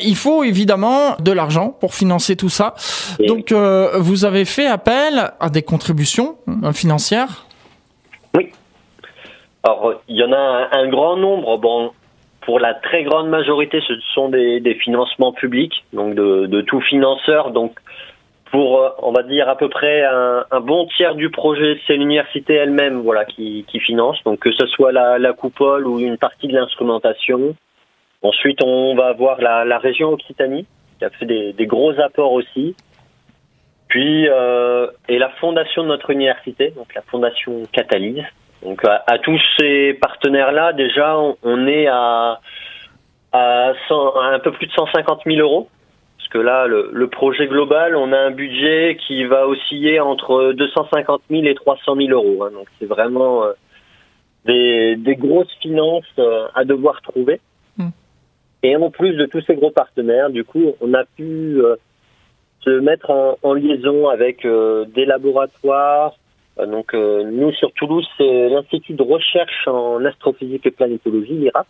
Il 0.00 0.16
faut 0.16 0.44
évidemment 0.44 1.16
de 1.18 1.32
l'argent 1.32 1.74
pour 1.80 1.94
financer 1.94 2.36
tout 2.36 2.50
ça. 2.50 2.74
Donc, 3.26 3.50
euh, 3.52 3.92
vous 3.98 4.24
avez 4.24 4.44
fait 4.44 4.66
appel 4.66 5.32
à 5.40 5.48
des 5.48 5.62
contributions 5.62 6.36
euh, 6.48 6.72
financières? 6.72 7.46
Oui. 8.34 8.50
Alors, 9.62 9.94
il 10.08 10.16
y 10.16 10.22
en 10.22 10.32
a 10.32 10.68
un, 10.72 10.88
grand 10.88 11.16
nombre. 11.16 11.56
Bon, 11.56 11.92
pour 12.42 12.60
la 12.60 12.74
très 12.74 13.04
grande 13.04 13.28
majorité, 13.28 13.80
ce 13.86 13.94
sont 14.14 14.28
des, 14.28 14.78
financements 14.84 15.32
publics, 15.32 15.84
donc 15.94 16.14
de, 16.14 16.60
tout 16.60 16.82
financeur. 16.82 17.52
Donc, 17.52 17.72
pour, 18.50 18.80
euh, 18.80 18.90
on 19.02 19.12
va 19.12 19.22
dire, 19.22 19.48
à 19.48 19.56
peu 19.56 19.70
près 19.70 20.04
un, 20.04 20.60
bon 20.60 20.86
tiers 20.94 21.14
du 21.14 21.30
projet, 21.30 21.80
c'est 21.86 21.96
l'université 21.96 22.52
elle-même 22.52 23.00
voilà, 23.00 23.24
qui, 23.24 23.64
finance. 23.80 24.18
Donc, 24.26 24.40
que 24.40 24.52
ce 24.52 24.66
soit 24.66 24.92
la, 24.92 25.18
la 25.18 25.32
coupole 25.32 25.86
ou 25.86 26.00
une 26.00 26.18
partie 26.18 26.48
de 26.48 26.54
l'instrumentation. 26.54 27.56
Ensuite, 28.22 28.62
on 28.62 28.94
va 28.94 29.08
avoir 29.08 29.40
la, 29.40 29.78
région 29.78 30.10
Occitanie, 30.10 30.66
qui 30.98 31.04
a 31.04 31.10
fait 31.10 31.26
des, 31.26 31.66
gros 31.66 31.98
apports 32.00 32.32
aussi. 32.32 32.74
Puis, 33.88 34.28
euh, 34.28 34.88
et 35.08 35.18
la 35.18 35.28
fondation 35.40 35.82
de 35.82 35.88
notre 35.88 36.10
université, 36.10 36.70
donc 36.70 36.94
la 36.94 37.02
fondation 37.02 37.62
Catalyse. 37.72 38.24
Donc, 38.62 38.82
à, 38.84 39.18
tous 39.18 39.40
ces 39.58 39.94
partenaires-là, 39.94 40.72
déjà, 40.72 41.16
on, 41.42 41.66
est 41.68 41.86
à, 41.86 42.40
un 43.32 44.38
peu 44.42 44.52
plus 44.52 44.66
de 44.66 44.72
150 44.72 45.22
000 45.26 45.38
euros. 45.38 45.68
Parce 46.16 46.28
que 46.28 46.38
là, 46.38 46.66
le, 46.66 47.06
projet 47.06 47.46
global, 47.46 47.94
on 47.94 48.12
a 48.12 48.18
un 48.18 48.32
budget 48.32 48.96
qui 49.06 49.24
va 49.24 49.46
osciller 49.46 50.00
entre 50.00 50.52
250 50.52 51.22
000 51.30 51.44
et 51.44 51.54
300 51.54 51.94
000 51.94 52.08
euros. 52.10 52.44
Hein. 52.44 52.50
donc, 52.52 52.66
c'est 52.80 52.86
vraiment 52.86 53.44
euh, 53.44 53.52
des, 54.46 55.16
grosses 55.16 55.54
finances 55.60 56.04
euh, 56.18 56.48
à 56.54 56.64
devoir 56.64 57.00
trouver. 57.02 57.40
Et 58.62 58.76
en 58.76 58.90
plus 58.90 59.14
de 59.14 59.26
tous 59.26 59.42
ces 59.42 59.54
gros 59.54 59.70
partenaires, 59.70 60.30
du 60.30 60.44
coup, 60.44 60.74
on 60.80 60.94
a 60.94 61.04
pu 61.04 61.60
euh, 61.62 61.76
se 62.62 62.70
mettre 62.70 63.10
en, 63.42 63.54
liaison 63.54 64.08
avec 64.08 64.44
euh, 64.44 64.84
des 64.86 65.04
laboratoires. 65.04 66.14
Euh, 66.58 66.66
donc, 66.66 66.94
nous, 66.94 67.52
sur 67.52 67.72
Toulouse, 67.72 68.06
c'est 68.16 68.48
l'Institut 68.48 68.94
de 68.94 69.02
recherche 69.02 69.68
en 69.68 70.04
astrophysique 70.04 70.66
et 70.66 70.70
planétologie, 70.70 71.34
l'IRA, 71.34 71.66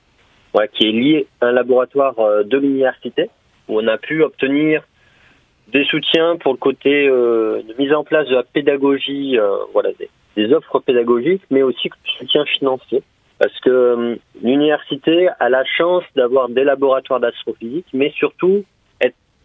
qui 0.73 0.89
est 0.89 0.93
lié 0.93 1.27
à 1.41 1.47
un 1.49 1.53
laboratoire 1.53 2.15
de 2.45 2.57
l'université, 2.57 3.29
où 3.69 3.79
on 3.79 3.87
a 3.89 3.99
pu 3.99 4.23
obtenir 4.23 4.83
des 5.69 5.85
soutiens 5.85 6.37
pour 6.37 6.53
le 6.53 6.59
côté 6.59 7.09
de 7.09 7.75
mise 7.79 7.93
en 7.93 8.05
place 8.05 8.27
de 8.29 8.37
la 8.37 8.43
pédagogie, 8.43 9.37
voilà, 9.75 9.91
des, 9.99 10.09
des, 10.35 10.55
offres 10.55 10.79
pédagogiques, 10.79 11.43
mais 11.51 11.61
aussi 11.61 11.91
soutien 12.19 12.47
financier 12.47 13.03
parce 13.39 13.59
que 13.61 13.71
euh, 13.71 14.17
l'université 14.43 15.29
a 15.41 15.49
la 15.49 15.65
chance 15.65 16.05
d'avoir 16.15 16.49
des 16.49 16.65
laboratoires 16.65 17.21
d'astrophysique, 17.21 17.87
mais 17.93 18.11
surtout, 18.17 18.65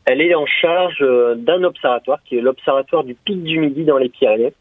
elle 0.05 0.21
est 0.21 0.33
en 0.33 0.45
charge 0.45 0.97
euh, 1.01 1.35
d'un 1.35 1.63
observatoire 1.63 2.19
qui 2.25 2.37
est 2.37 2.41
l'observatoire 2.41 3.03
du 3.03 3.13
Pic 3.13 3.43
du 3.43 3.59
Midi 3.59 3.83
dans 3.83 3.97
les 3.97 4.09
Pyrénées. 4.09 4.53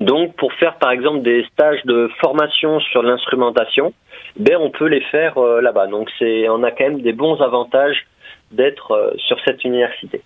Donc, 0.00 0.36
pour 0.36 0.52
faire 0.54 0.76
par 0.78 0.90
exemple 0.90 1.22
des 1.22 1.44
stages 1.52 1.84
de 1.84 2.08
formation 2.20 2.80
sur 2.80 3.02
l'instrumentation, 3.02 3.92
ben 4.38 4.56
on 4.58 4.70
peut 4.70 4.86
les 4.86 5.02
faire 5.02 5.36
euh, 5.38 5.60
là-bas. 5.60 5.88
Donc, 5.88 6.08
c'est, 6.18 6.48
on 6.48 6.62
a 6.62 6.70
quand 6.70 6.84
même 6.84 7.02
des 7.02 7.12
bons 7.12 7.40
avantages 7.42 8.06
d'être 8.52 9.14
sur 9.18 9.38
cette 9.44 9.64
université. 9.64 10.22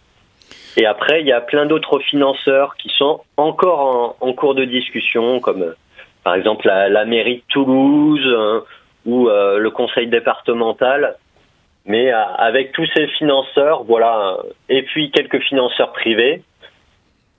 Et 0.76 0.87
après, 0.87 1.21
il 1.23 1.26
y 1.26 1.33
a 1.33 1.40
plein 1.40 1.66
d'autres 1.66 1.99
financeurs 1.99 2.76
qui 2.76 2.88
sont 2.90 3.21
encore 3.37 4.16
en, 4.21 4.28
en 4.28 4.33
cours 4.35 4.54
de 4.54 4.64
discussion, 4.64 5.40
comme 5.40 5.75
par 6.23 6.35
exemple 6.35 6.67
la, 6.67 7.05
mairie 7.05 7.37
de 7.37 7.43
Toulouse 7.49 8.25
euh, 8.25 8.61
ou 9.05 9.29
euh, 9.29 9.59
le 9.59 9.71
conseil 9.71 10.07
départemental. 10.07 11.17
Mais 11.85 12.12
euh, 12.12 12.25
avec 12.37 12.73
tous 12.73 12.87
ces 12.95 13.09
financeurs, 13.09 13.83
voilà, 13.85 14.38
et 14.69 14.83
puis 14.83 15.11
quelques 15.11 15.41
financeurs 15.41 15.93
privés, 15.93 16.43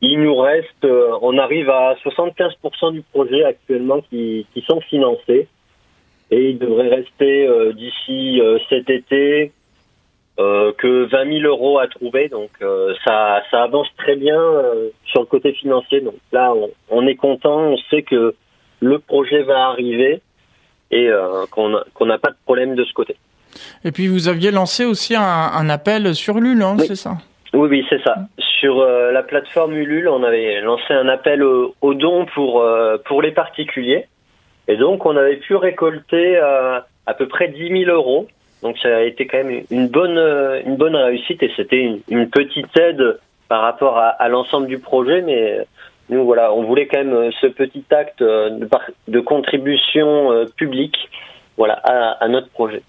il 0.02 0.22
nous 0.22 0.36
reste, 0.36 0.86
on 1.22 1.38
arrive 1.38 1.70
à 1.70 1.96
75% 2.04 2.92
du 2.92 3.04
projet 3.14 3.46
actuellement 3.46 4.02
qui, 4.02 4.46
qui, 4.54 4.62
sont 4.62 4.82
financés. 4.82 5.48
Et 6.30 6.50
il 6.50 6.60
devrait 6.60 6.90
rester 6.90 7.48
d'ici 7.74 8.42
cet 8.68 8.90
été 8.90 9.54
que 10.36 11.06
20 11.06 11.40
000 11.40 11.48
euros 11.48 11.80
à 11.80 11.88
trouver. 11.88 12.28
Donc 12.28 12.50
ça, 13.06 13.44
ça 13.50 13.64
avance 13.64 13.88
très 13.96 14.18
bien 14.18 14.42
sur 15.06 15.22
le 15.22 15.26
côté 15.26 15.54
financier. 15.54 16.02
Donc 16.02 16.16
là, 16.34 16.54
on, 16.54 16.70
on 16.90 17.08
est 17.08 17.16
content. 17.16 17.60
On 17.60 17.78
sait 17.90 18.02
que 18.02 18.36
le 18.84 19.00
projet 19.00 19.44
va 19.44 19.68
arriver 19.68 20.22
et 20.92 21.08
euh, 21.10 21.46
qu'on 21.50 21.70
n'a 21.70 22.18
pas 22.18 22.30
de 22.30 22.36
problème 22.46 22.76
de 22.76 22.84
ce 22.84 22.94
côté. 22.94 23.16
Et 23.84 23.92
puis 23.92 24.08
vous 24.08 24.28
aviez 24.28 24.52
lancé 24.52 24.86
aussi 24.86 25.16
un, 25.16 25.70
appel 25.70 26.14
sur 26.16 26.38
Ulule, 26.38 26.62
hein, 26.62 26.76
c'est 26.80 26.96
ça? 26.96 27.18
Oui, 27.54 27.68
oui, 27.70 27.86
c'est 27.90 28.02
ça. 28.02 28.16
Sur 28.60 28.80
euh, 28.80 29.12
la 29.12 29.24
plateforme 29.24 29.74
Ulule, 29.74 30.08
on 30.08 30.24
avait 30.24 30.62
lancé 30.62 30.92
un 30.94 31.08
appel 31.08 31.44
aux 31.44 31.94
dons 31.94 32.26
pour, 32.34 32.62
euh, 32.62 32.98
pour 33.06 33.22
les 33.22 33.32
particuliers. 33.32 34.08
Et 34.68 34.78
donc 34.78 35.06
on 35.06 35.16
avait 35.18 35.38
pu 35.38 35.56
récolter 35.56 36.38
à 36.38 37.14
peu 37.18 37.28
près 37.28 37.50
10 37.50 37.86
000 37.86 37.92
euros. 37.92 38.28
Donc 38.62 38.78
ça 38.78 38.98
a 38.98 39.02
été 39.02 39.28
quand 39.28 39.44
même 39.44 39.64
une 39.70 39.88
bonne, 39.90 40.18
une 40.66 40.78
bonne 40.78 40.96
réussite 40.96 41.44
et 41.44 41.52
c'était 41.56 42.00
une, 42.08 42.30
petite 42.30 42.76
aide 42.78 43.20
par 43.50 43.62
rapport 43.62 43.98
à, 43.98 44.08
à 44.08 44.30
l'ensemble 44.30 44.68
du 44.68 44.80
projet, 44.80 45.22
mais 45.22 45.66
nous, 46.10 46.26
voilà, 46.26 46.54
on 46.54 46.64
voulait 46.66 46.88
quand 46.88 46.98
même 46.98 47.14
euh, 47.14 47.32
ce 47.40 47.48
petit 47.48 47.86
acte 47.92 48.22
euh, 48.22 48.60
de, 49.08 49.20
contribution 49.20 50.32
euh, 50.32 50.46
publique 50.58 50.98
voilà, 51.56 51.74
à 51.74 52.28
notre 52.28 52.50
projet. 52.50 52.82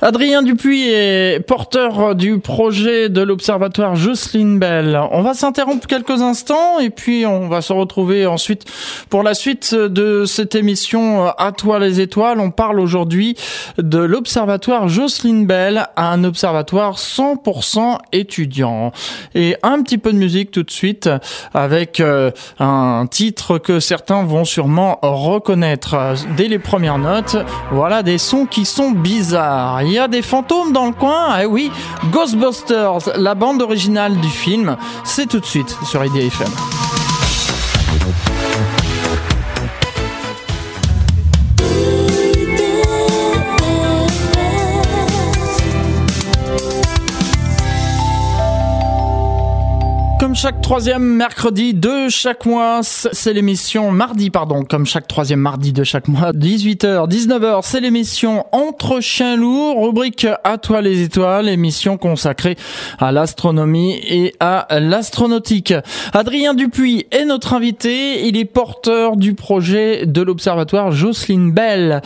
Adrien 0.00 0.42
Dupuis 0.42 0.88
est 0.88 1.40
porteur 1.46 2.14
du 2.14 2.38
projet 2.38 3.08
de 3.08 3.22
l'Observatoire 3.22 3.96
Jocelyne 3.96 4.58
Bell. 4.58 5.00
On 5.10 5.22
va 5.22 5.34
s'interrompre 5.34 5.86
quelques 5.86 6.22
instants 6.22 6.78
et 6.78 6.90
puis 6.90 7.26
on 7.26 7.48
va 7.48 7.62
se 7.62 7.72
retrouver 7.72 8.26
ensuite 8.26 8.64
pour 9.10 9.22
la 9.22 9.34
suite 9.34 9.74
de 9.74 10.24
cette 10.24 10.54
émission 10.54 11.26
À 11.38 11.52
toi 11.52 11.78
les 11.78 12.00
étoiles. 12.00 12.40
On 12.40 12.50
parle 12.50 12.80
aujourd'hui 12.80 13.36
de 13.78 13.98
l'Observatoire 13.98 14.88
Jocelyne 14.88 15.46
Bell, 15.46 15.86
un 15.96 16.24
observatoire 16.24 16.96
100% 16.96 17.98
étudiant. 18.12 18.92
Et 19.34 19.56
un 19.62 19.82
petit 19.82 19.98
peu 19.98 20.12
de 20.12 20.18
musique 20.18 20.50
tout 20.50 20.62
de 20.62 20.70
suite 20.70 21.08
avec 21.54 22.00
euh, 22.00 22.30
un 22.58 23.06
titre 23.10 23.58
que 23.58 23.80
certains 23.80 24.24
vont 24.24 24.44
sûrement 24.44 24.98
reconnaître 25.02 26.14
dès 26.36 26.48
les 26.48 26.58
premières 26.58 26.98
notes. 26.98 27.36
Voilà 27.70 28.02
des 28.02 28.18
sons 28.18 28.46
qui 28.46 28.64
sont 28.64 28.90
bizarres. 28.90 29.75
Il 29.82 29.92
y 29.92 29.98
a 29.98 30.08
des 30.08 30.22
fantômes 30.22 30.72
dans 30.72 30.86
le 30.86 30.92
coin 30.92 31.38
Eh 31.40 31.46
oui, 31.46 31.70
Ghostbusters, 32.10 33.16
la 33.16 33.34
bande 33.34 33.62
originale 33.62 34.16
du 34.16 34.28
film, 34.28 34.76
c'est 35.04 35.26
tout 35.26 35.40
de 35.40 35.46
suite 35.46 35.76
sur 35.84 36.04
IDFM. 36.04 36.50
Chaque 50.36 50.60
troisième 50.60 51.02
mercredi 51.02 51.72
de 51.72 52.10
chaque 52.10 52.44
mois, 52.44 52.80
c'est 52.82 53.32
l'émission 53.32 53.90
mardi, 53.90 54.28
pardon, 54.28 54.64
comme 54.64 54.84
chaque 54.84 55.08
troisième 55.08 55.40
mardi 55.40 55.72
de 55.72 55.82
chaque 55.82 56.08
mois, 56.08 56.32
18h, 56.32 57.08
19h, 57.08 57.60
c'est 57.62 57.80
l'émission 57.80 58.44
Entre 58.52 59.00
chiens 59.00 59.36
lourds, 59.36 59.82
rubrique 59.82 60.26
À 60.44 60.58
toi 60.58 60.82
les 60.82 61.00
étoiles, 61.02 61.48
émission 61.48 61.96
consacrée 61.96 62.56
à 62.98 63.12
l'astronomie 63.12 63.94
et 64.06 64.34
à 64.38 64.66
l'astronautique. 64.78 65.72
Adrien 66.12 66.52
Dupuis 66.52 67.06
est 67.12 67.24
notre 67.24 67.54
invité, 67.54 68.28
il 68.28 68.36
est 68.36 68.44
porteur 68.44 69.16
du 69.16 69.32
projet 69.32 70.04
de 70.04 70.20
l'observatoire 70.20 70.92
Jocelyne 70.92 71.50
Bell. 71.50 72.02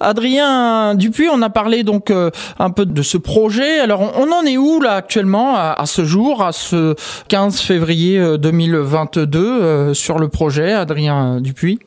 Adrien 0.00 0.94
Dupuis, 0.94 1.28
on 1.32 1.42
a 1.42 1.50
parlé 1.50 1.82
donc 1.82 2.10
euh, 2.10 2.30
un 2.58 2.70
peu 2.70 2.86
de 2.86 3.02
ce 3.02 3.18
projet. 3.18 3.80
Alors 3.80 4.00
on, 4.00 4.32
en 4.32 4.46
est 4.46 4.56
où 4.56 4.80
là 4.80 4.92
actuellement 4.92 5.54
à, 5.56 5.84
ce 5.86 6.04
jour, 6.04 6.42
à 6.42 6.52
ce 6.52 6.94
15 7.28 7.60
février 7.60 8.38
2022 8.38 9.38
euh, 9.38 9.90
euh, 9.90 9.94
sur 9.94 10.18
le 10.18 10.28
projet, 10.28 10.72
Adrien 10.72 11.40
Dupuis? 11.40 11.78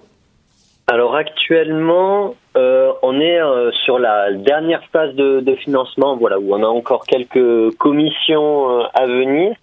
Alors 0.87 1.15
actuellement, 1.15 2.35
on 2.55 3.19
est 3.19 3.39
sur 3.85 3.97
la 3.99 4.33
dernière 4.33 4.83
phase 4.91 5.15
de, 5.15 5.55
financement, 5.63 6.17
voilà, 6.17 6.39
où 6.39 6.53
on 6.53 6.61
a 6.63 6.67
encore 6.67 7.05
quelques 7.05 7.75
commissions 7.77 8.81
à 8.93 9.05
venir. 9.05 9.55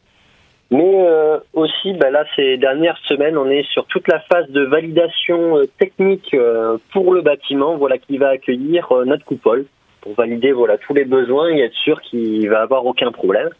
Mais 0.71 1.05
aussi, 1.53 1.95
bah 1.95 2.11
là, 2.11 2.25
ces 2.37 2.57
dernières 2.57 2.99
semaines, 3.09 3.37
on 3.37 3.51
est 3.51 3.69
sur 3.73 3.87
toute 3.87 4.07
la 4.07 4.21
phase 4.21 4.49
de 4.51 4.63
validation 4.63 5.63
technique 5.79 6.37
pour 6.93 7.13
le 7.13 7.23
bâtiment, 7.23 7.77
voilà, 7.77 7.99
qui 7.99 8.19
va 8.19 8.29
accueillir 8.29 8.89
notre 9.05 9.25
coupole 9.25 9.67
pour 10.01 10.15
valider 10.15 10.53
voilà 10.53 10.79
tous 10.79 10.95
les 10.95 11.05
besoins 11.05 11.51
et 11.51 11.61
être 11.61 11.75
sûr 11.75 12.01
qu'il 12.01 12.49
va 12.49 12.63
avoir 12.63 12.87
aucun 12.87 13.11
problème. 13.13 13.51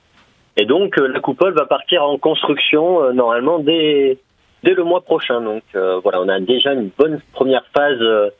Et 0.57 0.67
donc 0.67 0.97
la 0.97 1.21
coupole 1.21 1.53
va 1.53 1.67
partir 1.67 2.05
en 2.05 2.17
construction 2.17 3.13
normalement 3.13 3.59
dès 3.59 4.19
dès 4.63 4.75
le 4.75 4.85
mois 4.85 5.01
prochain. 5.01 5.41
Donc 5.41 5.63
voilà, 5.75 6.21
on 6.21 6.29
a 6.29 6.41
déjà 6.41 6.73
une 6.73 6.91
bonne 6.97 7.21
première 7.33 7.65
phase 7.75 8.33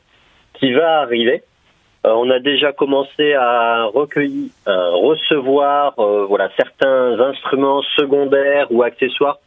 qui 0.53 0.71
va 0.73 1.01
arriver. 1.01 1.43
On 2.03 2.29
a 2.29 2.39
déjà 2.39 2.71
commencé 2.71 3.33
à 3.33 3.85
recueillir, 3.85 4.49
recevoir 4.65 5.93
voilà 6.27 6.49
certains 6.57 7.19
instruments 7.19 7.83
secondaires 7.95 8.67
ou 8.71 8.83
accessoires 8.83 9.37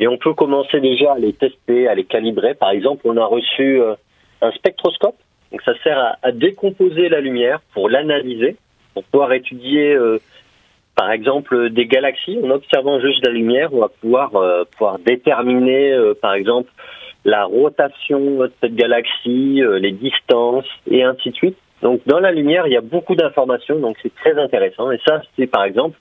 et 0.00 0.06
on 0.06 0.16
peut 0.16 0.34
commencer 0.34 0.80
déjà 0.80 1.14
à 1.14 1.18
les 1.18 1.32
tester, 1.32 1.88
à 1.88 1.94
les 1.94 2.04
calibrer. 2.04 2.54
Par 2.54 2.70
exemple, 2.70 3.02
on 3.04 3.16
a 3.16 3.24
reçu 3.24 3.80
euh, 3.80 3.94
un 4.40 4.52
spectroscope. 4.52 5.16
Donc 5.50 5.62
ça 5.62 5.72
sert 5.82 6.16
à, 6.22 6.32
décomposer 6.32 7.08
la 7.08 7.20
lumière 7.20 7.60
pour 7.72 7.88
l'analyser, 7.88 8.56
pour 8.94 9.02
pouvoir 9.04 9.32
étudier, 9.32 9.94
euh, 9.94 10.18
par 10.94 11.10
exemple, 11.10 11.70
des 11.70 11.86
galaxies. 11.86 12.38
En 12.44 12.50
observant 12.50 13.00
juste 13.00 13.24
la 13.26 13.32
lumière, 13.32 13.72
on 13.72 13.80
va 13.80 13.88
pouvoir 13.88 14.36
euh, 14.36 14.64
pouvoir 14.72 14.98
déterminer, 14.98 15.96
par 16.20 16.34
exemple, 16.34 16.70
la 17.24 17.44
rotation 17.44 18.38
de 18.38 18.52
cette 18.60 18.74
galaxie, 18.74 19.60
les 19.80 19.92
distances 19.92 20.68
et 20.88 21.02
ainsi 21.02 21.30
de 21.30 21.34
suite. 21.34 21.58
Donc 21.82 22.00
dans 22.06 22.20
la 22.20 22.32
lumière, 22.32 22.66
il 22.66 22.72
y 22.72 22.76
a 22.76 22.80
beaucoup 22.80 23.14
d'informations, 23.14 23.78
donc 23.78 23.96
c'est 24.02 24.14
très 24.14 24.38
intéressant. 24.38 24.90
Et 24.90 24.98
ça, 25.06 25.22
c'est 25.36 25.46
par 25.46 25.64
exemple 25.64 25.98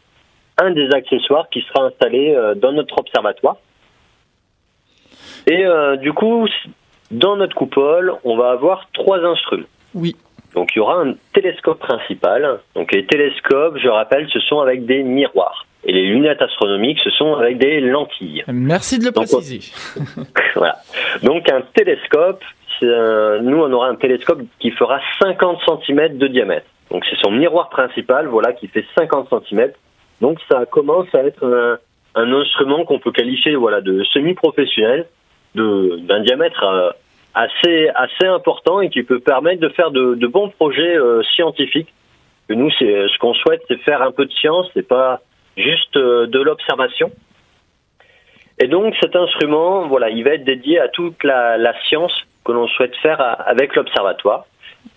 un 0.58 0.72
des 0.72 0.90
accessoires 0.94 1.50
qui 1.50 1.62
sera 1.62 1.86
installé 1.86 2.36
dans 2.56 2.72
notre 2.72 2.98
observatoire. 3.00 3.58
Et 5.48 5.66
euh, 5.66 5.96
du 5.96 6.12
coup, 6.14 6.48
dans 7.10 7.38
notre 7.38 7.56
coupole, 7.56 8.14
on 8.26 8.38
va 8.38 8.52
avoir 8.52 8.90
trois 8.94 9.20
instruments. 9.20 9.66
Oui. 9.94 10.16
Donc 10.54 10.70
il 10.76 10.80
y 10.80 10.82
aura 10.82 11.02
un 11.02 11.14
télescope 11.34 11.80
principal. 11.80 12.60
Donc 12.76 12.92
les 12.92 13.06
télescopes, 13.06 13.78
je 13.78 13.88
rappelle, 13.88 14.28
ce 14.30 14.40
sont 14.42 14.60
avec 14.60 14.86
des 14.86 15.04
miroirs. 15.04 15.66
Et 15.86 15.94
les 15.94 16.06
lunettes 16.08 16.42
astronomiques, 16.42 17.00
ce 17.02 17.12
sont 17.12 17.36
avec 17.36 17.60
des 17.60 17.80
lentilles. 17.80 18.44
Merci 18.48 19.00
de 19.00 19.06
le 19.06 19.12
préciser. 19.12 19.72
voilà. 20.56 20.78
Donc 21.24 21.50
un 21.50 21.62
télescope, 21.74 22.44
nous 22.82 23.58
on 23.58 23.72
aura 23.72 23.90
un 23.90 23.96
télescope 23.96 24.42
qui 24.60 24.72
fera 24.72 25.00
50 25.22 25.60
cm 25.86 26.18
de 26.18 26.28
diamètre. 26.28 26.68
Donc 26.92 27.06
c'est 27.10 27.18
son 27.18 27.32
miroir 27.32 27.70
principal, 27.70 28.28
voilà, 28.28 28.54
qui 28.54 28.68
fait 28.68 28.86
50 28.98 29.30
cm. 29.50 29.72
Donc 30.22 30.40
ça 30.50 30.66
commence 30.66 31.14
à 31.14 31.24
être 31.24 31.80
un, 32.16 32.34
instrument 32.34 32.86
qu'on 32.86 33.00
peut 33.00 33.12
qualifier, 33.12 33.56
voilà, 33.56 33.82
de 33.82 34.04
semi-professionnel 34.06 35.06
d'un 35.56 36.20
diamètre 36.22 36.64
euh, 36.64 36.92
assez 37.34 37.90
assez 37.96 38.26
important 38.26 38.82
et 38.82 38.90
qui 38.90 39.04
peut 39.04 39.20
permettre 39.20 39.62
de 39.62 39.70
faire 39.70 39.92
de, 39.92 40.28
bons 40.28 40.50
projets 40.50 40.98
euh, 40.98 41.24
scientifiques. 41.36 41.94
Que 42.48 42.54
nous, 42.54 42.72
c'est 42.80 43.08
ce 43.08 43.18
qu'on 43.20 43.34
souhaite, 43.34 43.62
c'est 43.68 43.78
faire 43.82 44.02
un 44.02 44.12
peu 44.12 44.26
de 44.26 44.32
science, 44.32 44.68
c'est 44.74 44.88
pas 44.88 45.22
juste 45.58 45.98
euh, 45.98 46.28
de 46.28 46.40
l'observation. 46.40 47.12
Et 48.60 48.68
donc 48.68 48.96
cet 49.02 49.16
instrument, 49.16 49.88
voilà, 49.88 50.10
il 50.10 50.24
va 50.24 50.32
être 50.32 50.44
dédié 50.44 50.80
à 50.80 50.88
toute 50.88 51.24
la, 51.24 51.58
la 51.58 51.74
science 51.84 52.14
que 52.48 52.54
l'on 52.54 52.68
souhaite 52.68 52.96
faire 52.98 53.20
avec 53.46 53.75
l'observatoire. 53.75 54.46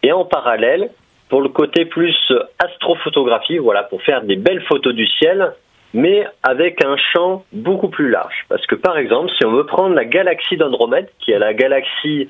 Et 0.04 0.12
en 0.12 0.24
parallèle, 0.24 0.90
pour 1.28 1.42
le 1.42 1.48
côté 1.48 1.84
plus 1.84 2.16
astrophotographie, 2.58 3.58
voilà, 3.58 3.82
pour 3.82 4.00
faire 4.02 4.22
des 4.22 4.36
belles 4.36 4.62
photos 4.62 4.94
du 4.94 5.06
ciel, 5.06 5.52
mais 5.92 6.24
avec 6.44 6.84
un 6.84 6.96
champ 7.12 7.44
beaucoup 7.52 7.88
plus 7.88 8.08
large. 8.08 8.46
Parce 8.48 8.64
que 8.66 8.76
par 8.76 8.96
exemple, 8.96 9.30
si 9.36 9.44
on 9.44 9.50
veut 9.50 9.66
prendre 9.66 9.94
la 9.94 10.04
galaxie 10.04 10.56
d'Andromède, 10.56 11.08
qui 11.18 11.32
est 11.32 11.38
la 11.38 11.52
galaxie 11.52 12.28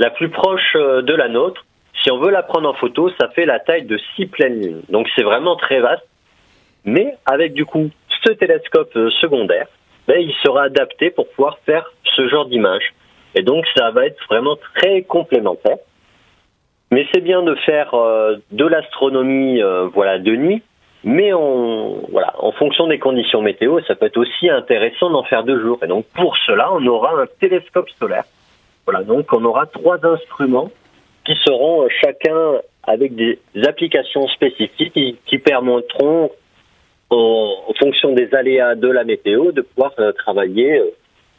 la 0.00 0.10
plus 0.10 0.28
proche 0.28 0.74
euh, 0.74 1.02
de 1.02 1.14
la 1.14 1.28
nôtre, 1.28 1.64
si 2.02 2.10
on 2.10 2.18
veut 2.18 2.30
la 2.30 2.42
prendre 2.42 2.68
en 2.68 2.74
photo, 2.74 3.10
ça 3.20 3.28
fait 3.28 3.46
la 3.46 3.60
taille 3.60 3.84
de 3.84 3.98
six 4.14 4.26
pleines 4.26 4.60
lunes. 4.60 4.82
Donc 4.90 5.08
c'est 5.14 5.22
vraiment 5.22 5.56
très 5.56 5.80
vaste. 5.80 6.06
Mais 6.84 7.16
avec 7.24 7.54
du 7.54 7.64
coup 7.64 7.90
ce 8.24 8.32
télescope 8.32 8.94
euh, 8.96 9.10
secondaire, 9.20 9.68
ben, 10.08 10.20
il 10.20 10.34
sera 10.44 10.64
adapté 10.64 11.10
pour 11.10 11.28
pouvoir 11.30 11.58
faire 11.64 11.90
ce 12.16 12.28
genre 12.28 12.46
d'image. 12.46 12.92
Et 13.36 13.42
donc 13.42 13.64
ça 13.76 13.92
va 13.92 14.06
être 14.06 14.18
vraiment 14.28 14.56
très 14.74 15.02
complémentaire. 15.02 15.76
Mais 16.90 17.06
c'est 17.12 17.20
bien 17.20 17.42
de 17.42 17.54
faire 17.54 17.94
euh, 17.94 18.36
de 18.50 18.66
l'astronomie 18.66 19.60
voilà 19.94 20.18
de 20.18 20.34
nuit 20.34 20.62
mais 21.04 21.30
voilà, 21.30 22.34
en 22.40 22.50
fonction 22.50 22.88
des 22.88 22.98
conditions 22.98 23.40
météo, 23.40 23.80
ça 23.86 23.94
peut 23.94 24.06
être 24.06 24.16
aussi 24.16 24.50
intéressant 24.50 25.08
d'en 25.08 25.22
faire 25.22 25.44
deux 25.44 25.62
jours. 25.62 25.78
Et 25.84 25.86
donc 25.86 26.04
pour 26.16 26.36
cela, 26.36 26.72
on 26.72 26.84
aura 26.84 27.12
un 27.20 27.26
télescope 27.38 27.88
solaire. 28.00 28.24
Voilà, 28.86 29.04
donc 29.04 29.32
on 29.32 29.44
aura 29.44 29.66
trois 29.66 30.04
instruments 30.04 30.72
qui 31.24 31.34
seront 31.44 31.84
euh, 31.84 31.88
chacun 32.00 32.60
avec 32.84 33.14
des 33.14 33.38
applications 33.66 34.26
spécifiques 34.28 35.18
qui, 35.26 35.38
permettront, 35.38 36.30
en, 37.10 37.72
fonction 37.78 38.12
des 38.12 38.32
aléas 38.34 38.76
de 38.76 38.88
la 38.88 39.04
météo, 39.04 39.52
de 39.52 39.62
pouvoir 39.62 39.92
euh, 39.98 40.12
travailler 40.12 40.78
euh, 40.78 40.90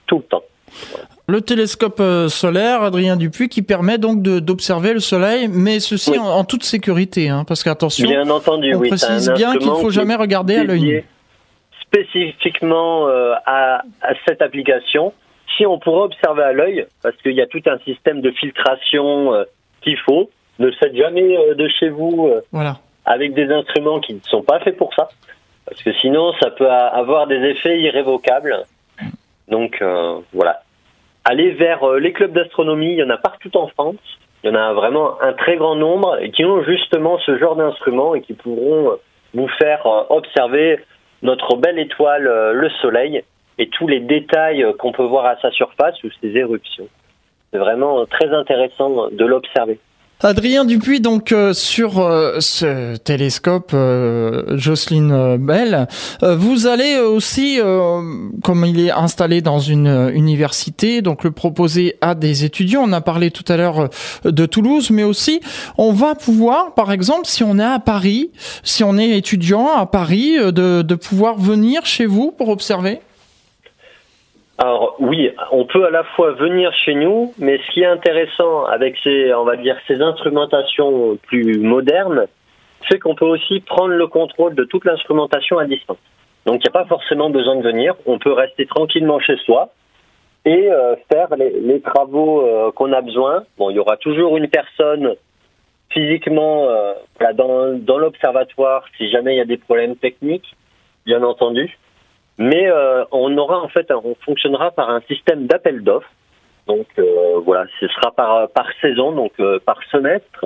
tout 0.06 0.17
le 0.17 0.24
temps. 0.24 0.43
Le 1.30 1.42
télescope 1.42 2.00
euh, 2.00 2.30
solaire, 2.30 2.84
Adrien 2.84 3.18
Dupuis, 3.18 3.50
qui 3.50 3.62
permet 3.62 3.98
donc 3.98 4.22
d'observer 4.22 4.94
le 4.94 5.02
Soleil, 5.02 5.50
mais 5.52 5.82
ceci 5.82 6.18
en, 6.18 6.46
toute 6.46 6.63
sécurité, 6.63 7.28
hein, 7.28 7.44
parce 7.46 7.66
qu'attention, 7.66 8.10
on 8.10 8.80
précise 8.80 9.30
bien 9.36 9.58
qu'il 9.58 9.68
ne 9.68 9.76
faut 9.76 9.90
jamais 9.90 10.16
regarder 10.16 10.56
à 10.56 10.63
l'œil 10.63 10.82
nu. 10.82 11.06
Spécifiquement 11.82 13.10
euh, 13.10 13.34
à, 13.46 13.84
cette 14.26 14.42
application, 14.42 15.12
si 15.58 15.66
on 15.66 15.80
pourrait 15.80 16.06
observer 16.06 16.44
à 16.44 16.54
l'œil, 16.54 16.86
parce 17.04 17.18
qu'il 17.18 17.34
y 17.34 17.42
a 17.42 17.48
tout 17.48 17.62
un 17.66 17.78
système 17.80 18.22
de 18.22 18.32
filtration 18.32 19.34
euh, 19.34 19.44
qu'il 19.82 19.98
faut, 19.98 20.30
ne 20.60 20.72
faites 20.72 20.96
jamais 20.96 21.38
de 21.56 21.68
chez 21.68 21.90
vous 21.90 22.32
voilà. 22.54 22.78
avec 23.04 23.34
des 23.34 23.52
instruments 23.52 24.00
qui 24.00 24.13
ne 24.13 24.22
sont 24.30 24.44
pas 24.44 24.62
faits 24.62 24.78
pour 24.78 24.94
ça, 24.94 25.10
parce 25.66 25.84
que 25.84 25.92
sinon 25.96 26.32
ça 26.42 26.52
peut 26.52 26.72
avoir 26.72 27.28
des 27.28 27.36
effets 27.36 27.82
irrévocables. 27.82 28.63
Donc 29.50 29.84
voilà, 30.34 30.62
aller 31.28 31.52
vers 31.52 31.84
euh, 31.84 32.00
les 32.00 32.13
clubs 32.13 32.32
d'astronomie. 32.32 32.94
Il 32.94 33.00
y 33.00 33.04
en 33.04 33.10
a 33.10 33.18
partout 33.18 33.56
en 33.58 33.68
France. 33.68 33.96
Il 34.44 34.50
y 34.50 34.54
en 34.54 34.56
a 34.56 34.74
vraiment 34.74 35.22
un 35.22 35.34
très 35.34 35.58
grand 35.58 35.76
nombre 35.76 36.18
qui 36.34 36.46
ont 36.46 36.63
justement 36.63 37.18
ce 37.20 37.38
genre 37.38 37.56
d'instruments 37.56 38.16
et 38.16 38.22
qui 38.22 38.34
pourront 38.34 38.92
euh, 38.92 38.96
nous 39.34 39.48
faire 39.60 39.86
euh, 39.86 40.04
observer 40.10 40.80
notre 41.22 41.58
belle 41.58 41.80
étoile, 41.80 42.24
le 42.54 42.70
Soleil, 42.80 43.24
et 43.58 43.70
tous 43.70 43.88
les 43.88 44.00
détails 44.00 44.63
qu'on 44.78 44.92
peut 44.92 45.04
voir 45.04 45.26
à 45.26 45.36
sa 45.42 45.50
surface 45.50 45.96
ou 46.04 46.10
ses 46.22 46.38
éruptions. 46.38 46.88
C'est 47.52 47.58
vraiment 47.58 48.06
très 48.06 48.32
intéressant 48.32 49.10
de 49.10 49.26
l'observer. 49.26 49.80
Adrien 50.23 50.65
Dupuis, 50.65 50.99
donc 50.99 51.32
euh, 51.32 51.53
sur 51.53 51.99
euh, 51.99 52.38
ce 52.39 52.95
télescope 52.95 53.69
euh, 53.75 54.58
Jocelyne 54.58 55.38
Bell, 55.38 55.88
vous 56.23 56.65
allez 56.65 56.97
aussi, 56.97 57.60
comme 58.43 58.65
il 58.65 58.80
est 58.80 58.91
installé 58.91 59.41
dans 59.41 59.60
une 59.60 60.12
université, 60.13 61.03
donc 61.03 61.23
le 61.23 61.30
proposer 61.30 61.97
à 62.01 62.15
des 62.15 62.45
étudiants. 62.45 62.82
On 62.86 62.93
a 62.93 63.01
parlé 63.01 63.30
tout 63.30 63.45
à 63.47 63.58
l'heure 63.58 63.89
de 64.25 64.45
Toulouse, 64.47 64.89
mais 64.89 65.03
aussi 65.03 65.39
on 65.77 65.93
va 65.93 66.15
pouvoir, 66.15 66.73
par 66.73 66.91
exemple, 66.91 67.25
si 67.25 67.43
on 67.43 67.60
est 67.60 67.63
à 67.63 67.80
Paris, 67.80 68.32
si 68.63 68.84
on 68.84 68.97
est 68.97 69.17
étudiant 69.17 69.71
à 69.71 69.86
Paris, 69.86 70.38
de, 70.39 70.82
de 70.82 70.95
pouvoir 70.95 71.38
venir 71.38 71.86
chez 71.86 72.08
vous 72.08 72.32
pour 72.32 72.49
observer. 72.49 73.01
Alors 74.58 74.96
oui, 75.00 75.30
on 75.52 75.65
peut 75.65 75.86
à 75.86 75.91
la 75.91 76.04
fois 76.04 76.32
venir 76.32 76.74
chez 76.74 76.96
nous, 76.96 77.34
mais 77.38 77.60
ce 77.60 77.72
qui 77.74 77.82
est 77.82 77.86
intéressant 77.86 78.65
avec 78.65 78.98
ces, 79.04 79.32
on 79.34 79.43
va 79.43 79.56
dire, 79.56 79.78
ces 79.88 80.02
instrumentations 80.02 81.17
plus 81.28 81.60
modernes, 81.60 82.26
c'est 82.89 82.98
qu'on 82.98 83.13
peut 83.13 83.26
aussi 83.26 83.60
prendre 83.60 83.93
le 83.93 84.08
contrôle 84.08 84.56
de 84.56 84.63
toute 84.63 84.86
l'instrumentation 84.86 85.60
à 85.60 85.65
distance. 85.65 85.98
Donc 86.46 86.56
il 86.56 86.70
n'y 86.70 86.76
a 86.76 86.84
pas 86.84 86.86
forcément 86.86 87.30
besoin 87.30 87.58
de 87.58 87.62
venir, 87.62 87.93
on 88.08 88.17
peut 88.17 88.32
rester 88.32 88.65
tranquillement 88.65 89.20
chez 89.20 89.38
soi 89.46 89.70
et 90.46 90.72
euh, 90.72 90.96
faire 91.12 91.28
les, 91.36 91.82
travaux 91.82 92.41
euh, 92.41 92.72
qu'on 92.72 92.93
a 92.93 93.02
besoin. 93.02 93.43
Bon, 93.58 93.70
il 93.70 93.76
y 93.76 93.80
aura 93.80 93.98
toujours 93.98 94.38
une 94.38 94.48
personne 94.48 95.15
physiquement 95.89 96.70
euh, 96.70 96.93
dans, 97.36 97.78
dans 97.78 97.98
l'observatoire 97.98 98.86
si 98.98 99.10
jamais 99.12 99.36
il 99.36 99.38
y 99.38 99.41
a 99.41 99.46
des 99.46 99.58
problèmes 99.58 99.98
techniques, 99.98 100.56
bien 101.06 101.22
entendu. 101.22 101.78
Mais 102.38 102.69
euh, 102.69 103.04
on 103.12 103.36
aura 103.38 103.62
en 103.62 103.67
fait, 103.67 103.91
on 103.91 104.15
fonctionnera 104.23 104.71
par 104.71 104.89
un 104.89 105.02
système 105.02 105.47
d'appel 105.47 105.84
d'offres. 105.84 106.12
Donc 106.67 106.88
euh, 107.00 107.39
voilà, 107.43 107.65
ce 107.80 107.88
sera 107.88 108.12
par 108.12 108.50
par 108.50 108.67
saison, 108.82 109.12
donc 109.12 109.32
euh, 109.39 109.60
par 109.60 109.80
semestre, 109.89 110.45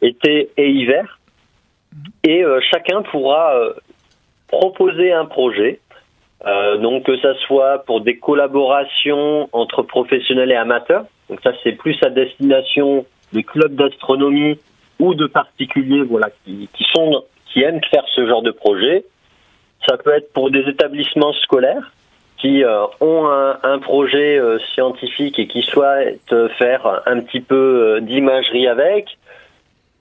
été 0.00 0.50
et 0.56 0.70
hiver, 0.70 1.20
et 2.24 2.42
chacun 2.70 3.02
pourra 3.02 3.54
proposer 4.48 5.12
un 5.12 5.26
projet. 5.26 5.80
donc 6.80 7.04
que 7.04 7.16
ça 7.20 7.34
soit 7.46 7.84
pour 7.84 8.00
des 8.00 8.18
collaborations 8.18 9.48
entre 9.52 9.82
professionnels 9.82 10.50
et 10.50 10.56
amateurs. 10.56 11.04
Donc 11.28 11.40
ça 11.42 11.52
c'est 11.62 11.72
plus 11.72 11.96
à 12.02 12.10
destination 12.10 13.06
des 13.32 13.44
clubs 13.44 13.74
d'astronomie 13.74 14.58
ou 14.98 15.14
de 15.14 15.26
particuliers, 15.26 16.02
voilà, 16.02 16.30
qui, 16.44 16.68
qui 16.72 16.84
sont 16.92 17.24
qui 17.46 17.62
aiment 17.62 17.84
faire 17.90 18.04
ce 18.14 18.26
genre 18.26 18.42
de 18.42 18.50
projet 18.50 19.04
ça 19.86 19.96
peut 19.96 20.14
être 20.14 20.32
pour 20.32 20.50
des 20.50 20.68
établissements 20.68 21.32
scolaires 21.34 21.92
qui 22.42 22.64
euh, 22.64 22.86
ont 23.00 23.28
un, 23.28 23.78
projet 23.78 24.36
euh, 24.36 24.58
scientifique 24.74 25.38
et 25.38 25.46
qui 25.46 25.62
souhaitent 25.62 26.34
faire 26.58 27.02
un 27.06 27.20
petit 27.20 27.40
peu 27.40 27.54
euh, 27.54 28.00
d'imagerie 28.00 28.66
avec, 28.66 29.16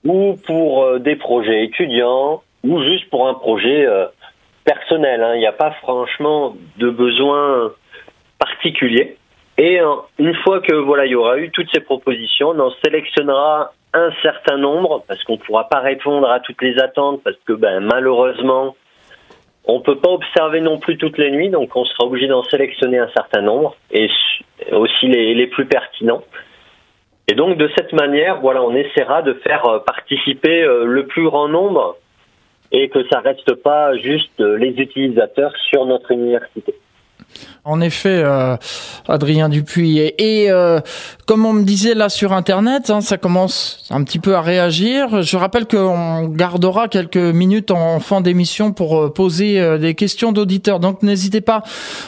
ou 0.03 0.35
pour 0.47 0.99
des 0.99 1.15
projets 1.15 1.63
étudiants, 1.63 2.41
ou 2.63 2.81
juste 2.81 3.07
pour 3.11 3.27
un 3.27 3.35
projet 3.35 3.87
personnel. 4.65 5.21
Hein. 5.23 5.35
Il 5.35 5.39
n'y 5.39 5.45
a 5.45 5.51
pas 5.51 5.69
franchement 5.83 6.55
de 6.77 6.89
besoin 6.89 7.71
particulier. 8.39 9.17
Et 9.59 9.79
une 10.17 10.35
fois 10.43 10.59
que 10.59 10.73
voilà, 10.73 11.05
il 11.05 11.11
y 11.11 11.15
aura 11.15 11.37
eu 11.37 11.51
toutes 11.51 11.69
ces 11.71 11.81
propositions, 11.81 12.49
on 12.49 12.59
en 12.59 12.71
sélectionnera 12.83 13.73
un 13.93 14.09
certain 14.23 14.57
nombre 14.57 15.03
parce 15.07 15.23
qu'on 15.23 15.33
ne 15.33 15.37
pourra 15.37 15.69
pas 15.69 15.81
répondre 15.81 16.27
à 16.31 16.39
toutes 16.39 16.63
les 16.63 16.79
attentes 16.79 17.21
parce 17.23 17.37
que 17.45 17.53
ben, 17.53 17.79
malheureusement, 17.81 18.75
on 19.65 19.77
ne 19.77 19.83
peut 19.83 19.97
pas 19.97 20.09
observer 20.09 20.61
non 20.61 20.79
plus 20.79 20.97
toutes 20.97 21.17
les 21.17 21.31
nuits, 21.31 21.49
donc 21.49 21.75
on 21.75 21.85
sera 21.85 22.05
obligé 22.05 22.27
d'en 22.27 22.43
sélectionner 22.43 22.97
un 22.97 23.09
certain 23.09 23.41
nombre 23.41 23.75
et 23.91 24.09
aussi 24.71 25.07
les, 25.07 25.47
plus 25.47 25.65
pertinents. 25.65 26.23
Et 27.27 27.35
donc 27.35 27.57
de 27.57 27.69
cette 27.77 27.93
manière, 27.93 28.41
voilà, 28.41 28.63
on 28.63 28.75
essaiera 28.75 29.21
de 29.21 29.33
faire 29.33 29.65
euh, 29.65 29.79
participer 29.79 30.63
euh, 30.63 30.85
le 30.85 31.05
plus 31.05 31.23
grand 31.23 31.47
nombre 31.47 31.97
et 32.71 32.89
que 32.89 33.07
ça 33.09 33.19
reste 33.19 33.53
pas 33.55 33.95
juste 33.97 34.39
euh, 34.39 34.57
les 34.57 34.69
utilisateurs 34.69 35.53
sur 35.69 35.85
notre 35.85 36.11
université. 36.11 36.73
En 37.63 37.79
effet, 37.79 38.21
euh, 38.23 38.57
Adrien 39.07 39.47
Dupuis. 39.47 39.99
Et, 39.99 40.49
euh, 40.49 40.79
comme 41.27 41.45
on 41.45 41.53
me 41.53 41.63
disait 41.63 41.93
là 41.93 42.09
sur 42.09 42.33
Internet, 42.33 42.89
hein, 42.89 43.01
ça 43.01 43.17
commence 43.19 43.85
un 43.91 44.03
petit 44.03 44.17
peu 44.17 44.35
à 44.35 44.41
réagir. 44.41 45.21
Je 45.21 45.37
rappelle 45.37 45.67
qu'on 45.67 46.27
gardera 46.27 46.87
quelques 46.87 47.17
minutes 47.17 47.69
en 47.69 47.99
fin 47.99 48.21
d'émission 48.21 48.71
pour 48.73 48.99
euh, 48.99 49.13
poser 49.13 49.77
des 49.77 49.93
questions 49.93 50.31
d'auditeurs. 50.31 50.79
Donc 50.79 51.03
n'hésitez 51.03 51.41
pas 51.41 51.61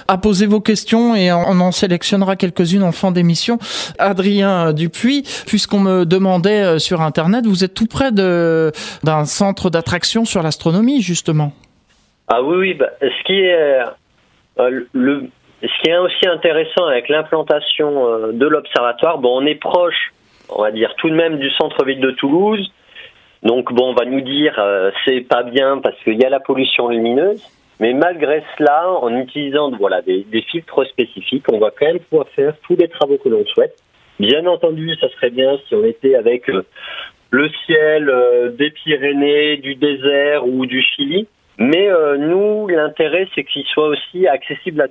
à 0.07 0.17
poser 0.17 0.47
vos 0.47 0.59
questions 0.59 1.15
et 1.15 1.31
on 1.31 1.59
en 1.59 1.71
sélectionnera 1.71 2.35
quelques-unes 2.35 2.83
en 2.83 2.91
fin 2.91 3.11
d'émission. 3.11 3.59
Adrien 3.99 4.73
Dupuis, 4.73 5.23
puisqu'on 5.45 5.79
me 5.79 6.05
demandait 6.05 6.79
sur 6.79 7.01
Internet, 7.01 7.45
vous 7.45 7.63
êtes 7.63 7.75
tout 7.75 7.85
près 7.85 8.11
d'un 8.11 9.25
centre 9.25 9.69
d'attraction 9.69 10.25
sur 10.25 10.41
l'astronomie, 10.41 11.01
justement. 11.01 11.53
Ah 12.27 12.41
oui, 12.41 12.55
oui. 12.57 12.73
Bah, 12.73 12.87
ce 13.01 13.23
qui 13.25 13.33
est 13.33 13.83
le, 14.57 15.29
ce 15.63 15.81
qui 15.81 15.89
est 15.89 15.97
aussi 15.97 16.27
intéressant 16.27 16.85
avec 16.85 17.07
l'implantation 17.07 18.07
euh, 18.07 18.31
de 18.33 18.45
l'observatoire, 18.45 19.17
bon, 19.19 19.41
on 19.41 19.45
est 19.45 19.55
proche, 19.55 20.13
on 20.49 20.61
va 20.61 20.71
dire 20.71 20.93
tout 20.97 21.09
de 21.09 21.15
même 21.15 21.37
du 21.37 21.49
centre-ville 21.51 22.01
de 22.01 22.11
Toulouse. 22.11 22.71
Donc 23.43 23.73
bon, 23.73 23.91
on 23.91 23.93
va 23.93 24.05
nous 24.05 24.21
dire 24.21 24.55
euh, 24.57 24.91
c'est 25.05 25.21
pas 25.21 25.43
bien 25.43 25.79
parce 25.79 25.97
qu'il 26.03 26.19
y 26.21 26.25
a 26.25 26.29
la 26.29 26.39
pollution 26.41 26.89
lumineuse, 26.89 27.41
mais 27.79 27.93
malgré 27.93 28.43
cela, 28.57 28.89
en 28.89 29.15
utilisant 29.15 29.71
voilà 29.71 30.01
des, 30.01 30.25
des, 30.29 30.41
filtres 30.41 30.85
spécifiques, 30.87 31.45
on 31.51 31.59
va 31.59 31.71
quand 31.71 31.85
même 31.85 31.99
pouvoir 31.99 32.27
faire 32.29 32.53
tous 32.67 32.75
les 32.75 32.89
travaux 32.89 33.17
que 33.17 33.29
l'on 33.29 33.45
souhaite. 33.45 33.75
Bien 34.19 34.45
entendu, 34.45 34.93
ça 34.99 35.09
serait 35.09 35.31
bien 35.31 35.57
si 35.67 35.75
on 35.75 35.83
était 35.83 36.15
avec 36.15 36.47
le 37.31 37.49
ciel 37.65 38.53
des 38.57 38.69
Pyrénées, 38.69 39.57
du 39.57 39.75
désert 39.75 40.47
ou 40.47 40.65
du 40.65 40.81
Chili, 40.81 41.27
mais 41.57 41.87
euh, 41.87 42.17
nous, 42.17 42.67
l'intérêt, 42.67 43.27
c'est 43.35 43.43
qu'il 43.43 43.65
soit 43.65 43.87
aussi 43.87 44.27
accessible 44.27 44.81
à 44.81 44.87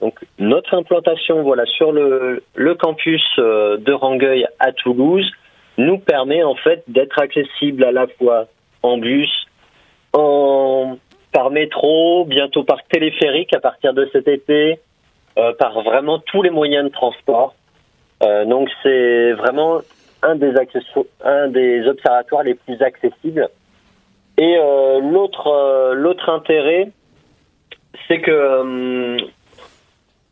donc 0.00 0.14
notre 0.38 0.74
implantation, 0.74 1.42
voilà, 1.42 1.66
sur 1.66 1.90
le, 1.90 2.44
le 2.54 2.74
campus 2.76 3.24
euh, 3.38 3.78
de 3.78 3.92
Rangueil 3.92 4.46
à 4.60 4.70
Toulouse, 4.72 5.28
nous 5.76 5.98
permet 5.98 6.42
en 6.44 6.54
fait 6.54 6.84
d'être 6.86 7.20
accessible 7.20 7.84
à 7.84 7.92
la 7.92 8.06
fois 8.06 8.46
en 8.82 8.98
bus, 8.98 9.30
en 10.12 10.98
par 11.32 11.50
métro, 11.50 12.24
bientôt 12.24 12.64
par 12.64 12.82
téléphérique 12.84 13.54
à 13.54 13.60
partir 13.60 13.92
de 13.92 14.08
cet 14.12 14.28
été, 14.28 14.78
euh, 15.36 15.52
par 15.58 15.82
vraiment 15.82 16.20
tous 16.20 16.42
les 16.42 16.50
moyens 16.50 16.84
de 16.84 16.90
transport. 16.90 17.54
Euh, 18.22 18.44
donc 18.44 18.68
c'est 18.82 19.32
vraiment 19.32 19.80
un 20.22 20.36
des, 20.36 20.52
un 21.24 21.48
des 21.48 21.86
observatoires 21.86 22.42
les 22.44 22.54
plus 22.54 22.80
accessibles 22.82 23.48
et 24.38 24.56
euh, 24.56 25.00
l'autre 25.00 25.48
euh, 25.48 25.94
l'autre 25.94 26.30
intérêt, 26.30 26.88
c'est 28.06 28.20
que 28.20 28.30
euh, 28.30 29.16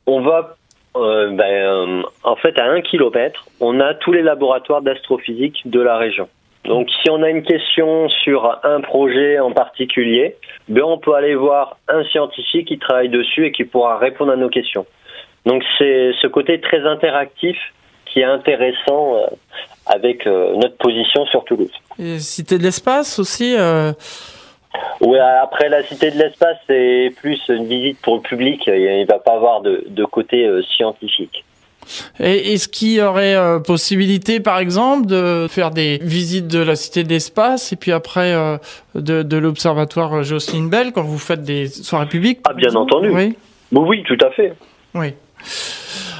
on 0.06 0.20
va 0.20 0.56
ben, 0.94 2.04
en 2.24 2.36
fait 2.36 2.58
à 2.58 2.64
un 2.64 2.80
kilomètre, 2.80 3.44
on 3.60 3.80
a 3.80 3.92
tous 3.92 4.12
les 4.12 4.22
laboratoires 4.22 4.80
d'astrophysique 4.80 5.60
de 5.66 5.80
la 5.80 5.98
région. 5.98 6.26
Donc 6.64 6.88
si 7.02 7.10
on 7.10 7.22
a 7.22 7.28
une 7.28 7.42
question 7.42 8.08
sur 8.08 8.58
un 8.64 8.80
projet 8.80 9.38
en 9.38 9.52
particulier, 9.52 10.36
ben 10.68 10.84
on 10.84 10.96
peut 10.96 11.12
aller 11.12 11.34
voir 11.34 11.76
un 11.88 12.02
scientifique 12.04 12.68
qui 12.68 12.78
travaille 12.78 13.10
dessus 13.10 13.44
et 13.44 13.52
qui 13.52 13.64
pourra 13.64 13.98
répondre 13.98 14.32
à 14.32 14.36
nos 14.36 14.48
questions. 14.48 14.86
Donc 15.44 15.62
c'est 15.76 16.12
ce 16.22 16.26
côté 16.28 16.60
très 16.60 16.86
interactif 16.86 17.58
qui 18.16 18.20
est 18.20 18.24
intéressant 18.24 19.28
avec 19.84 20.24
notre 20.24 20.78
position 20.78 21.26
sur 21.26 21.44
Toulouse. 21.44 21.70
Et 21.98 22.18
Cité 22.18 22.56
de 22.56 22.62
l'espace 22.62 23.18
aussi 23.18 23.54
euh... 23.54 23.92
Oui, 25.02 25.18
après 25.18 25.68
la 25.68 25.82
Cité 25.82 26.10
de 26.10 26.18
l'espace, 26.18 26.56
c'est 26.66 27.12
plus 27.20 27.38
une 27.50 27.66
visite 27.66 28.00
pour 28.00 28.16
le 28.16 28.22
public. 28.22 28.62
Il 28.66 28.72
ne 28.72 29.06
va 29.06 29.18
pas 29.18 29.34
avoir 29.34 29.60
de, 29.60 29.84
de 29.86 30.04
côté 30.06 30.46
euh, 30.46 30.62
scientifique. 30.62 31.44
Et 32.18 32.54
est-ce 32.54 32.68
qu'il 32.68 32.94
y 32.94 33.02
aurait 33.02 33.36
euh, 33.36 33.60
possibilité, 33.60 34.40
par 34.40 34.58
exemple, 34.58 35.06
de 35.06 35.46
faire 35.48 35.70
des 35.70 35.98
visites 36.02 36.48
de 36.48 36.60
la 36.60 36.74
Cité 36.74 37.04
de 37.04 37.10
l'espace 37.10 37.72
et 37.72 37.76
puis 37.76 37.92
après 37.92 38.32
euh, 38.32 38.56
de, 38.94 39.22
de 39.22 39.36
l'Observatoire 39.36 40.22
Jocelyne 40.22 40.70
Bell 40.70 40.92
quand 40.92 41.02
vous 41.02 41.18
faites 41.18 41.42
des 41.42 41.66
soirées 41.68 42.08
publiques 42.08 42.40
Ah, 42.48 42.54
bien 42.54 42.74
entendu. 42.74 43.10
Oui. 43.10 43.36
oui, 43.72 44.02
tout 44.04 44.18
à 44.24 44.30
fait. 44.30 44.54
Oui. 44.94 45.12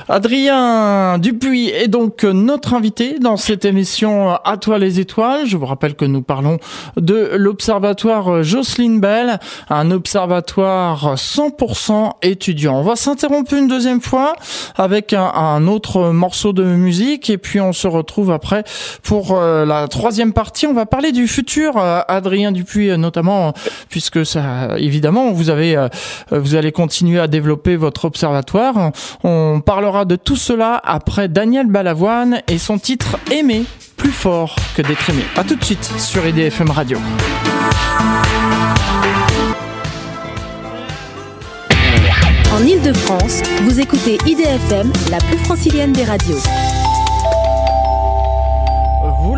Adrien 0.09 1.19
Dupuis 1.19 1.71
est 1.71 1.89
donc 1.89 2.23
notre 2.23 2.75
invité 2.75 3.19
dans 3.19 3.37
cette 3.37 3.65
émission 3.65 4.37
À 4.45 4.57
toi 4.57 4.79
les 4.79 5.01
étoiles. 5.01 5.47
Je 5.47 5.57
vous 5.57 5.67
rappelle 5.67 5.97
que 5.97 6.05
nous 6.05 6.23
parlons 6.23 6.59
de 6.97 7.33
l'observatoire 7.35 8.45
Jocelyne 8.45 9.01
Bell, 9.01 9.41
un 9.69 9.91
observatoire 9.91 11.17
100% 11.17 12.13
étudiant. 12.23 12.79
On 12.79 12.83
va 12.83 12.95
s'interrompre 12.95 13.53
une 13.55 13.67
deuxième 13.67 14.01
fois 14.01 14.35
avec 14.77 15.13
un, 15.13 15.67
autre 15.67 16.11
morceau 16.11 16.53
de 16.53 16.63
musique 16.63 17.29
et 17.29 17.39
puis 17.39 17.61
on 17.61 17.73
se 17.73 17.89
retrouve 17.89 18.31
après 18.31 18.63
pour 19.03 19.33
euh, 19.33 19.65
la 19.65 19.89
troisième 19.89 20.33
partie. 20.33 20.69
On 20.69 20.75
va 20.75 20.87
parler 20.87 21.11
du 21.11 21.27
futur, 21.27 21.79
euh, 21.79 22.01
Adrien 22.07 22.53
Dupuis 22.53 22.91
euh, 22.91 22.97
notamment, 22.97 23.55
puisque 23.89 24.25
ça, 24.25 24.79
évidemment, 24.79 25.33
vous 25.33 25.51
avez, 25.51 25.89
vous 26.31 26.55
allez 26.55 26.71
continuer 26.71 27.19
à 27.19 27.27
développer 27.27 27.75
votre 27.75 28.05
observatoire. 28.05 28.93
On 29.25 29.61
parlera 29.61 29.96
de 30.05 30.17
tout 30.17 30.37
cela 30.37 30.81
après 30.85 31.29
Daniel 31.29 31.67
Balavoine 31.67 32.43
et 32.49 32.59
son 32.59 32.79
titre 32.79 33.17
Aimer 33.31 33.65
plus 33.97 34.11
fort 34.11 34.57
que 34.77 34.83
d'être 34.83 35.09
aimé. 35.09 35.23
A 35.37 35.45
tout 35.45 35.57
de 35.57 35.65
suite 35.65 35.85
sur 35.99 36.27
IDFM 36.27 36.71
Radio. 36.71 36.99
En 42.53 42.65
Ile-de-France, 42.65 43.43
vous 43.63 43.81
écoutez 43.81 44.19
IDFM, 44.27 44.93
la 45.11 45.19
plus 45.19 45.39
francilienne 45.39 45.93
des 45.93 46.05
radios. 46.05 46.41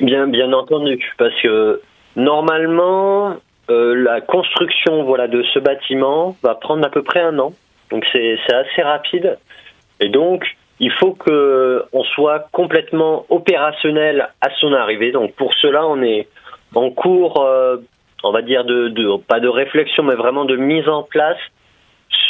Bien, 0.00 0.26
bien 0.26 0.52
entendu, 0.52 0.98
parce 1.18 1.34
que 1.42 1.80
normalement 2.16 3.36
euh, 3.70 3.94
la 3.94 4.20
construction 4.20 5.04
voilà 5.04 5.28
de 5.28 5.42
ce 5.54 5.58
bâtiment 5.58 6.36
va 6.42 6.54
prendre 6.54 6.84
à 6.84 6.90
peu 6.90 7.02
près 7.02 7.20
un 7.20 7.38
an, 7.38 7.52
donc 7.90 8.04
c'est 8.12 8.36
assez 8.48 8.82
rapide 8.82 9.38
et 10.00 10.08
donc 10.08 10.44
il 10.80 10.90
faut 10.92 11.12
que 11.12 11.84
on 11.92 12.04
soit 12.04 12.48
complètement 12.52 13.24
opérationnel 13.28 14.28
à 14.40 14.50
son 14.60 14.72
arrivée. 14.72 15.12
Donc 15.12 15.34
pour 15.34 15.54
cela, 15.54 15.86
on 15.86 16.02
est 16.02 16.28
en 16.74 16.90
cours, 16.90 17.42
euh, 17.42 17.76
on 18.24 18.32
va 18.32 18.42
dire 18.42 18.64
de, 18.64 19.16
pas 19.28 19.40
de 19.40 19.48
réflexion, 19.48 20.02
mais 20.02 20.14
vraiment 20.14 20.44
de 20.44 20.56
mise 20.56 20.88
en 20.88 21.02
place 21.02 21.38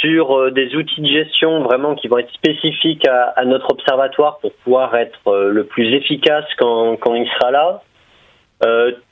sur 0.01 0.37
euh, 0.37 0.51
des 0.51 0.75
outils 0.75 1.01
de 1.01 1.07
gestion 1.07 1.63
vraiment 1.63 1.95
qui 1.95 2.09
vont 2.09 2.19
être 2.19 2.33
spécifiques 2.33 3.07
à, 3.07 3.45
notre 3.45 3.71
observatoire 3.71 4.39
pour 4.41 4.53
pouvoir 4.65 4.95
être 4.97 5.21
euh, 5.29 5.51
le 5.51 5.65
plus 5.65 5.95
efficace 5.95 6.45
quand, 6.59 6.99
il 7.15 7.29
sera 7.39 7.51
là. 7.51 7.83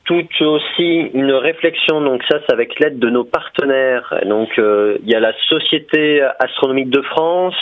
Tout 0.05 0.27
aussi 0.41 1.11
une 1.15 1.33
réflexion, 1.33 2.01
donc 2.01 2.23
ça 2.29 2.39
c'est 2.41 2.53
avec 2.53 2.79
l'aide 2.81 2.99
de 2.99 3.11
nos 3.11 3.25
partenaires. 3.25 4.13
Donc 4.27 4.49
il 4.57 5.09
y 5.09 5.15
a 5.15 5.21
la 5.21 5.33
Société 5.49 6.21
astronomique 6.41 6.91
de 6.91 7.03
France, 7.03 7.55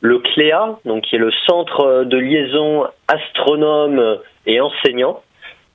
le 0.00 0.18
CLEA, 0.18 0.78
donc 0.84 1.04
qui 1.04 1.16
est 1.16 1.18
le 1.18 1.32
centre 1.46 2.04
de 2.04 2.16
liaison 2.16 2.86
astronomes 3.08 4.18
et 4.46 4.60
enseignants, 4.60 5.22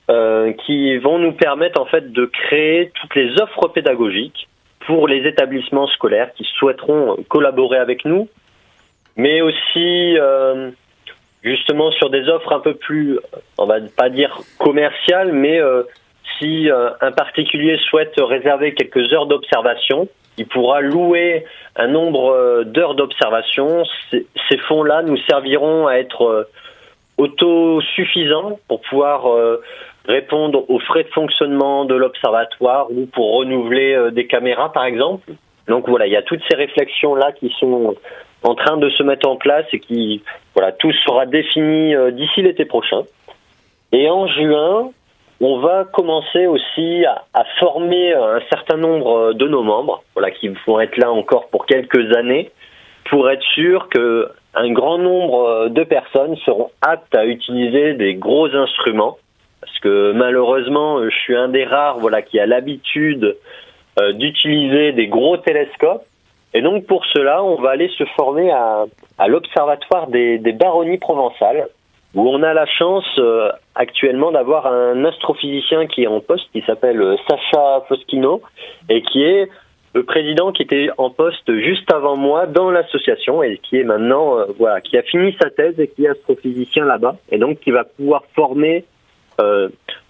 euh, 0.08 0.52
qui 0.64 0.96
vont 0.98 1.18
nous 1.18 1.32
permettre 1.32 1.80
en 1.80 1.86
fait 1.86 2.12
de 2.12 2.26
créer 2.26 2.92
toutes 2.94 3.16
les 3.16 3.40
offres 3.40 3.66
pédagogiques 3.66 4.48
pour 4.86 5.08
les 5.08 5.26
établissements 5.26 5.88
scolaires 5.88 6.32
qui 6.34 6.44
souhaiteront 6.58 7.16
collaborer 7.28 7.78
avec 7.78 8.04
nous, 8.04 8.28
mais 9.16 9.40
aussi 9.40 10.16
euh, 10.16 10.70
justement 11.42 11.90
sur 11.90 12.10
des 12.10 12.28
offres 12.28 12.52
un 12.52 12.60
peu 12.60 12.74
plus, 12.74 13.18
on 13.58 13.66
va 13.66 13.80
pas 13.96 14.08
dire 14.08 14.38
commerciales, 14.58 15.32
mais 15.32 15.60
euh, 15.60 15.82
si 16.38 16.68
un 17.00 17.12
particulier 17.12 17.78
souhaite 17.88 18.12
réserver 18.18 18.74
quelques 18.74 19.12
heures 19.12 19.26
d'observation, 19.26 20.06
il 20.38 20.46
pourra 20.46 20.80
louer 20.80 21.44
un 21.76 21.88
nombre 21.88 22.30
euh, 22.30 22.64
d'heures 22.64 22.94
d'observation. 22.94 23.84
Ces 24.10 24.58
fonds-là 24.68 25.02
nous 25.02 25.16
serviront 25.28 25.86
à 25.86 25.94
être 25.94 26.48
autosuffisants 27.18 28.58
pour 28.68 28.82
pouvoir 28.82 29.24
répondre 30.06 30.70
aux 30.70 30.78
frais 30.80 31.04
de 31.04 31.08
fonctionnement 31.08 31.86
de 31.86 31.94
l'observatoire 31.94 32.90
ou 32.90 33.06
pour 33.06 33.36
renouveler 33.38 34.10
des 34.12 34.26
caméras, 34.26 34.70
par 34.70 34.84
exemple. 34.84 35.32
Donc 35.66 35.88
voilà, 35.88 36.06
il 36.06 36.12
y 36.12 36.16
a 36.16 36.22
toutes 36.22 36.42
ces 36.48 36.56
réflexions-là 36.56 37.32
qui 37.32 37.52
sont 37.58 37.96
en 38.42 38.54
train 38.54 38.76
de 38.76 38.88
se 38.90 39.02
mettre 39.02 39.28
en 39.28 39.36
place 39.36 39.66
et 39.72 39.80
qui, 39.80 40.22
voilà, 40.54 40.72
tout 40.72 40.92
sera 41.04 41.26
défini 41.26 41.94
euh, 41.94 42.10
d'ici 42.10 42.42
l'été 42.42 42.64
prochain. 42.64 43.02
Et 43.92 44.08
en 44.08 44.26
juin, 44.26 44.90
on 45.40 45.58
va 45.58 45.84
commencer 45.84 46.46
aussi 46.46 47.04
à, 47.04 47.44
former 47.58 48.14
un 48.14 48.40
certain 48.50 48.76
nombre 48.76 49.16
euh, 49.16 49.32
de 49.34 49.46
nos 49.46 49.62
membres, 49.62 50.02
voilà, 50.14 50.30
qui 50.30 50.48
vont 50.66 50.80
être 50.80 50.96
là 50.96 51.12
encore 51.12 51.48
pour 51.48 51.66
quelques 51.66 52.16
années, 52.16 52.50
pour 53.10 53.30
être 53.30 53.42
sûr 53.54 53.88
que 53.88 54.28
un 54.54 54.72
grand 54.72 54.98
nombre 54.98 55.44
euh, 55.44 55.68
de 55.68 55.84
personnes 55.84 56.36
seront 56.44 56.70
aptes 56.80 57.14
à 57.14 57.26
utiliser 57.26 57.94
des 57.94 58.14
gros 58.14 58.48
instruments. 58.54 59.18
Parce 59.60 59.78
que 59.80 60.12
malheureusement, 60.12 61.02
je 61.02 61.16
suis 61.16 61.36
un 61.36 61.48
des 61.48 61.64
rares, 61.64 61.98
voilà, 61.98 62.22
qui 62.22 62.38
a 62.38 62.46
l'habitude 62.46 63.36
d'utiliser 64.14 64.92
des 64.92 65.06
gros 65.06 65.38
télescopes 65.38 66.04
et 66.56 66.62
donc 66.62 66.86
pour 66.86 67.04
cela, 67.04 67.44
on 67.44 67.56
va 67.56 67.72
aller 67.72 67.90
se 67.98 68.04
former 68.16 68.50
à, 68.50 68.86
l'Observatoire 69.28 70.06
des, 70.06 70.38
baronnies 70.52 70.96
provençales, 70.96 71.68
où 72.16 72.26
on 72.30 72.42
a 72.42 72.54
la 72.54 72.64
chance 72.64 73.04
euh, 73.18 73.50
actuellement 73.74 74.32
d'avoir 74.32 74.66
un 74.66 75.04
astrophysicien 75.04 75.86
qui 75.86 76.04
est 76.04 76.06
en 76.06 76.20
poste, 76.20 76.50
qui 76.50 76.62
s'appelle 76.62 77.00
euh, 77.00 77.16
Sacha 77.28 77.82
Foschino, 77.88 78.40
et 78.88 79.02
qui 79.02 79.22
est 79.22 79.50
le 79.94 80.02
président 80.02 80.50
qui 80.50 80.62
était 80.62 80.88
en 80.96 81.10
poste 81.10 81.54
juste 81.58 81.92
avant 81.92 82.16
moi 82.16 82.46
dans 82.46 82.70
l'association 82.70 83.42
et 83.42 83.58
qui 83.58 83.76
est 83.76 83.84
maintenant, 83.84 84.38
euh, 84.38 84.46
voilà, 84.58 84.80
qui 84.80 84.96
a 84.96 85.02
fini 85.02 85.36
sa 85.40 85.50
thèse 85.50 85.78
et 85.78 85.88
qui 85.88 86.06
est 86.06 86.08
astrophysicien 86.08 86.86
là-bas, 86.86 87.16
et 87.30 87.36
donc 87.36 87.60
qui 87.60 87.70
va 87.70 87.84
pouvoir 87.84 88.24
former 88.34 88.84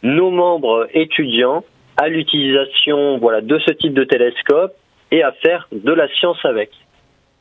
nos 0.04 0.30
membres 0.30 0.86
étudiants 0.94 1.64
à 1.96 2.06
l'utilisation 2.06 3.18
voilà 3.18 3.40
de 3.40 3.58
ce 3.58 3.72
type 3.72 3.92
de 3.92 4.04
télescope 4.04 4.72
et 5.10 5.24
à 5.24 5.32
faire 5.32 5.66
de 5.72 5.92
la 5.92 6.06
science 6.06 6.38
avec. 6.44 6.70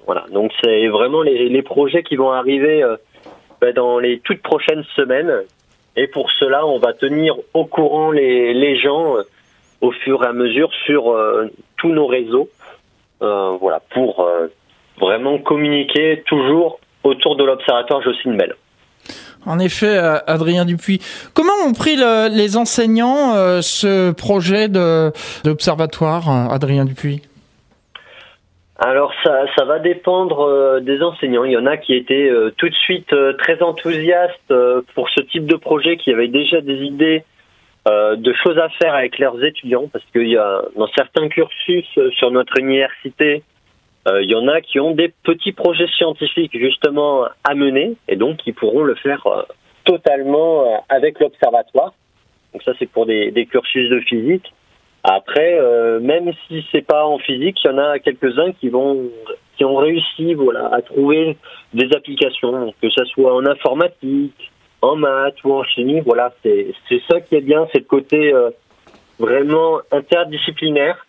Voilà, 0.07 0.25
donc 0.31 0.51
c'est 0.63 0.87
vraiment 0.87 1.21
les, 1.21 1.61
projets 1.61 2.01
qui 2.01 2.15
vont 2.15 2.31
arriver 2.31 2.83
dans 3.75 3.99
les 3.99 4.19
toutes 4.19 4.41
prochaines 4.41 4.83
semaines. 4.95 5.31
Et 5.95 6.07
pour 6.07 6.29
cela, 6.39 6.65
on 6.65 6.79
va 6.79 6.93
tenir 6.93 7.35
au 7.53 7.65
courant 7.65 8.11
les, 8.11 8.53
les 8.53 8.77
gens 8.79 9.17
euh, 9.17 9.23
au 9.81 9.91
fur 9.91 10.23
et 10.23 10.27
à 10.27 10.33
mesure 10.33 10.69
sur 10.85 11.11
euh, 11.11 11.49
tous 11.77 11.91
nos 11.91 12.07
réseaux. 12.07 12.49
voilà, 13.19 13.81
pour 13.91 14.27
vraiment 14.99 15.39
communiquer 15.39 16.23
toujours 16.27 16.79
autour 17.03 17.35
de 17.35 17.43
l'observatoire 17.43 18.01
Jocelyne 18.01 18.37
Bell. 18.37 18.55
En 19.45 19.59
effet, 19.59 19.97
Adrien 20.27 20.65
Dupuis. 20.65 20.99
Comment 21.33 21.53
ont 21.65 21.73
pris 21.73 21.95
le, 21.95 22.29
les 22.29 22.57
enseignants 22.57 23.33
ce 23.61 24.11
projet 24.11 24.67
d'observatoire, 24.69 26.29
Adrien 26.51 26.85
Dupuis? 26.85 27.21
Alors 28.77 29.13
ça, 29.23 29.45
ça 29.57 29.63
va 29.63 29.79
dépendre 29.79 30.41
euh, 30.41 30.79
des 30.81 31.01
enseignants. 31.01 31.45
Il 31.45 31.53
y 31.53 31.57
en 31.57 31.65
a 31.65 31.77
qui 31.77 31.93
étaient 31.93 32.29
euh, 32.29 32.51
tout 32.57 32.67
de 32.67 32.75
suite 32.75 33.13
euh, 33.13 33.33
très 33.33 33.61
enthousiastes 33.61 34.53
pour 34.93 35.09
ce 35.09 35.21
type 35.21 35.45
de 35.45 35.55
projet, 35.55 35.95
qui 35.97 36.11
avaient 36.11 36.27
déjà 36.27 36.61
des 36.61 36.83
idées 36.83 37.23
de 37.87 38.33
choses 38.33 38.57
à 38.57 38.67
faire 38.69 38.95
avec 38.95 39.19
leurs 39.19 39.43
étudiants, 39.43 39.87
parce 39.93 40.03
qu'il 40.05 40.27
y 40.27 40.37
a 40.37 40.63
dans 40.75 40.87
certains 40.97 41.29
cursus 41.29 41.85
sur 42.17 42.31
notre 42.31 42.57
université, 42.57 43.43
il 44.07 44.27
y 44.27 44.33
en 44.33 44.47
a 44.47 44.59
qui 44.61 44.79
ont 44.79 44.95
des 44.95 45.13
petits 45.21 45.51
projets 45.51 45.87
scientifiques 45.89 46.57
justement 46.57 47.27
à 47.43 47.53
mener, 47.53 47.93
et 48.07 48.15
donc 48.15 48.37
qui 48.37 48.53
pourront 48.53 48.81
le 48.81 48.95
faire 48.95 49.27
totalement 49.83 50.83
avec 50.89 51.19
l'observatoire. 51.19 51.93
Donc 52.53 52.63
ça 52.63 52.71
c'est 52.79 52.89
pour 52.89 53.05
des, 53.05 53.29
des 53.29 53.45
cursus 53.45 53.87
de 53.91 53.99
physique. 53.99 54.51
Après, 55.07 55.59
euh, 55.59 55.99
même 55.99 56.31
si 56.47 56.65
c'est 56.71 56.81
pas 56.81 57.05
en 57.05 57.19
physique, 57.19 57.57
il 57.63 57.67
y 57.67 57.73
en 57.73 57.77
a 57.77 57.99
quelques-uns 57.99 58.53
qui 58.53 58.69
vont, 58.69 59.03
qui 59.55 59.63
ont 59.63 59.75
réussi, 59.75 60.33
voilà, 60.33 60.67
à 60.73 60.81
trouver 60.81 61.37
des 61.75 61.87
applications, 61.95 62.73
que 62.81 62.89
ce 62.89 63.05
soit 63.05 63.35
en 63.35 63.45
informatique, 63.45 64.51
en 64.81 64.95
maths 64.95 65.43
ou 65.43 65.53
en 65.53 65.63
chimie. 65.63 65.99
Voilà, 65.99 66.33
c'est 66.41 66.73
c'est 66.89 67.03
ça 67.07 67.21
qui 67.21 67.35
est 67.35 67.41
bien, 67.41 67.67
c'est 67.71 67.79
le 67.79 67.85
côté 67.85 68.33
euh, 68.33 68.49
vraiment 69.19 69.79
interdisciplinaire 69.91 71.05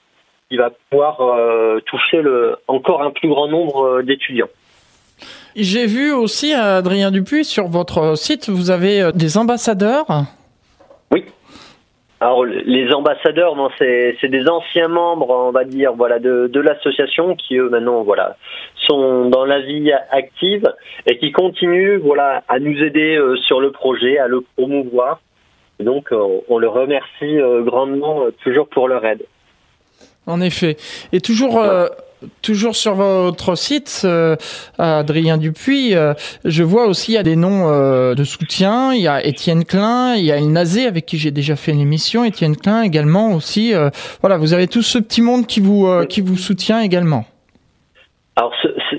qui 0.51 0.59
va 0.59 0.71
pouvoir 0.91 1.23
euh, 1.23 1.81
toucher 1.87 2.21
le 2.21 2.57
encore 2.69 3.01
un 3.01 3.13
plus 3.13 3.31
grand 3.31 3.49
nombre 3.49 4.03
d'étudiants. 4.03 4.51
J'ai 5.57 5.87
vu 5.87 6.13
aussi, 6.13 6.53
Adrien 6.53 7.11
Dupuis, 7.11 7.47
sur 7.47 7.69
votre 7.69 8.19
site, 8.19 8.51
vous 8.51 8.71
avez 8.71 9.11
des 9.15 9.39
ambassadeurs. 9.39 10.27
Alors 12.20 12.44
les 12.46 12.90
ambassadeurs, 12.94 13.55
c'est 13.79 14.29
des 14.29 14.48
anciens 14.48 14.88
membres, 14.88 15.29
on 15.29 15.50
va 15.50 15.64
dire, 15.64 15.92
voilà, 15.92 16.18
de, 16.18 16.46
de 16.46 16.61
l'association 16.61 17.37
qui 17.37 17.57
eux 17.57 17.68
maintenant, 17.68 18.05
voilà, 18.05 18.37
sont 18.87 19.29
dans 19.29 19.44
la 19.44 19.61
vie 19.61 19.92
active 20.11 20.66
et 21.07 21.18
qui 21.18 21.31
continuent, 21.31 21.98
voilà, 21.98 22.42
à 22.48 22.59
nous 22.59 22.79
aider 22.83 23.16
euh, 23.16 23.37
sur 23.37 23.61
le 23.61 23.70
projet, 23.70 24.18
à 24.18 24.29
le 24.29 24.40
promouvoir. 24.57 25.20
donc 25.79 26.11
euh, 26.11 26.40
on 26.48 26.57
le 26.57 26.68
remercie 26.68 27.38
euh, 27.38 27.62
grandement 27.62 28.22
toujours 28.42 28.68
pour 28.68 28.88
leur 28.88 29.05
aide. 29.05 29.22
En 30.26 30.40
effet. 30.40 30.76
Et 31.12 31.20
toujours, 31.20 31.62
Toujours 32.43 32.77
sur 32.77 32.95
votre 32.95 33.57
site, 33.57 34.03
euh, 34.05 34.37
Adrien 34.79 35.37
Dupuis, 35.37 35.95
euh, 35.95 36.15
je 36.45 36.62
vois 36.62 36.87
aussi 36.87 37.12
il 37.12 37.15
y 37.15 37.19
a 37.19 37.23
des 37.23 37.37
noms 37.37 37.69
euh, 37.69 38.15
de 38.15 38.25
soutien. 38.25 38.93
Il 38.93 39.03
y 39.03 39.09
a 39.09 39.25
Étienne 39.25 39.65
Klein, 39.65 40.15
il 40.17 40.25
y 40.25 40.33
a 40.33 40.37
El 40.37 40.53
Nazé 40.53 40.87
avec 40.87 41.07
qui 41.07 41.19
j'ai 41.19 41.31
déjà 41.31 41.57
fait 41.57 41.73
une 41.73 41.81
émission. 41.81 42.25
Étienne 42.25 42.57
Klein 42.57 42.83
également 42.83 43.33
aussi. 43.33 43.73
voilà, 44.21 44.39
vous 44.39 44.55
avez 44.55 44.69
tout 44.69 44.83
ce 44.83 44.99
petit 44.99 45.23
monde 45.23 45.47
qui 45.47 45.61
vous 45.61 45.89
qui 46.09 46.21
vous 46.21 46.37
soutient 46.37 46.81
également. 46.81 47.25
Alors, 48.37 48.53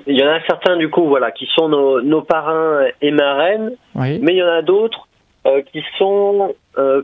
il 0.07 0.17
y 0.17 0.23
en 0.23 0.29
a 0.29 0.39
certains 0.47 0.77
du 0.77 0.89
coup, 0.89 1.07
voilà, 1.07 1.31
qui 1.31 1.47
sont 1.55 1.69
nos, 1.69 2.01
nos 2.01 2.21
parrains 2.21 2.85
et 3.01 3.11
marraines, 3.11 3.71
mais 3.95 4.33
il 4.33 4.37
y 4.37 4.43
en 4.43 4.51
a 4.51 4.61
d'autres 4.61 5.07
qui 5.71 5.81
sont 5.97 6.53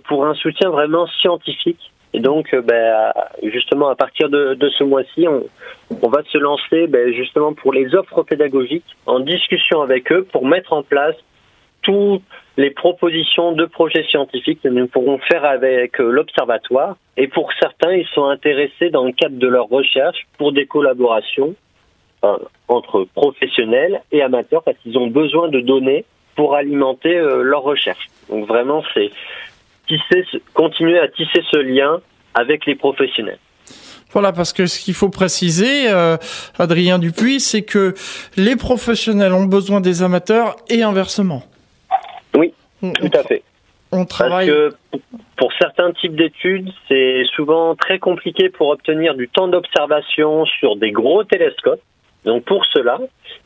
pour 0.08 0.26
un 0.26 0.34
soutien 0.34 0.70
vraiment 0.70 1.08
scientifique. 1.08 1.93
Et 2.14 2.20
donc, 2.20 2.56
ben, 2.56 3.12
justement, 3.44 3.90
à 3.90 3.96
partir 3.96 4.30
de, 4.30 4.70
ce 4.78 4.84
mois-ci, 4.84 5.28
on, 5.28 6.10
va 6.10 6.22
se 6.32 6.38
lancer 6.38 6.88
ben, 6.88 7.12
justement 7.14 7.54
pour 7.54 7.74
les 7.74 7.96
offres 7.96 8.24
pédagogiques 8.24 8.86
en 9.06 9.20
discussion 9.20 9.82
avec 9.82 10.12
eux 10.12 10.24
pour 10.32 10.46
mettre 10.46 10.74
en 10.74 10.84
place 10.84 11.16
toutes 11.82 12.22
les 12.58 12.72
propositions 12.72 13.52
de 13.52 13.66
projets 13.66 14.04
scientifiques 14.06 14.62
que 14.62 14.70
nous 14.70 14.88
pourrons 14.88 15.20
faire 15.20 15.44
avec 15.44 16.00
euh, 16.00 16.12
l'observatoire. 16.12 16.98
Et 17.18 17.28
pour 17.28 17.52
certains, 17.60 17.94
ils 17.94 18.08
sont 18.08 18.26
intéressés 18.26 18.90
dans 18.90 19.06
le 19.06 19.12
cadre 19.12 19.38
de 19.38 19.48
leur 19.48 19.68
recherche 19.68 20.28
pour 20.38 20.52
des 20.54 20.66
collaborations 20.66 21.56
euh, 22.24 22.38
entre 22.68 23.06
professionnels 23.16 24.02
et 24.12 24.22
amateurs 24.22 24.64
parce 24.64 24.78
qu'ils 24.78 24.98
ont 24.98 25.08
besoin 25.08 25.50
de 25.50 25.60
données 25.60 26.06
pour 26.36 26.56
alimenter 26.56 27.16
euh, 27.16 27.42
leur 27.44 27.64
recherche. 27.64 28.08
Donc 28.30 28.48
vraiment, 28.48 28.84
c'est 28.94 29.12
tisser, 29.98 30.42
continuer 30.54 31.00
à 31.00 31.08
tisser 31.08 31.42
ce 31.52 31.58
lien 31.58 32.00
avec 32.34 32.66
les 32.66 32.76
professionnels. 32.76 33.40
Voilà, 34.12 34.32
parce 34.32 34.54
que 34.54 34.68
ce 34.68 34.80
qu'il 34.80 34.94
faut 34.94 35.10
préciser, 35.10 35.90
euh, 35.90 36.18
Adrien 36.60 37.00
Dupuis, 37.00 37.40
c'est 37.40 37.64
que 37.64 37.96
les 38.38 38.56
professionnels 38.56 39.34
ont 39.34 39.46
besoin 39.46 39.82
des 39.82 40.04
amateurs 40.04 40.56
et 40.70 40.84
inversement. 40.84 41.42
Oui, 42.36 42.54
tout 42.82 43.12
à 43.14 43.24
fait. 43.24 43.44
On 43.92 44.06
travaille. 44.06 44.48
Parce 44.48 45.02
que 45.02 45.02
pour 45.38 45.52
certains 45.60 45.92
types 45.94 46.16
d'études, 46.16 46.70
c'est 46.88 47.24
souvent 47.36 47.76
très 47.76 48.00
compliqué 48.00 48.50
pour 48.50 48.70
obtenir 48.70 49.16
du 49.16 49.30
temps 49.30 49.48
d'observation 49.48 50.46
sur 50.46 50.76
des 50.76 50.92
gros 50.92 51.24
télescopes. 51.24 51.82
Donc 52.26 52.44
pour 52.46 52.66
cela, 52.68 53.00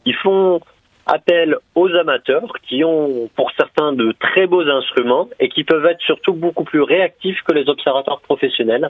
ils 0.06 0.16
font 0.16 0.62
appel 1.08 1.58
aux 1.76 1.90
amateurs 1.96 2.54
qui 2.68 2.84
ont 2.84 3.30
pour 3.36 3.52
certains 3.58 3.94
de 3.94 4.14
très 4.20 4.48
beaux 4.48 4.68
instruments 4.68 5.30
et 5.40 5.50
qui 5.50 5.64
peuvent 5.64 5.86
être 5.86 6.02
surtout 6.02 6.34
beaucoup 6.34 6.64
plus 6.64 6.82
réactifs 6.82 7.42
que 7.48 7.54
les 7.54 7.70
observateurs 7.70 8.22
professionnels. 8.22 8.90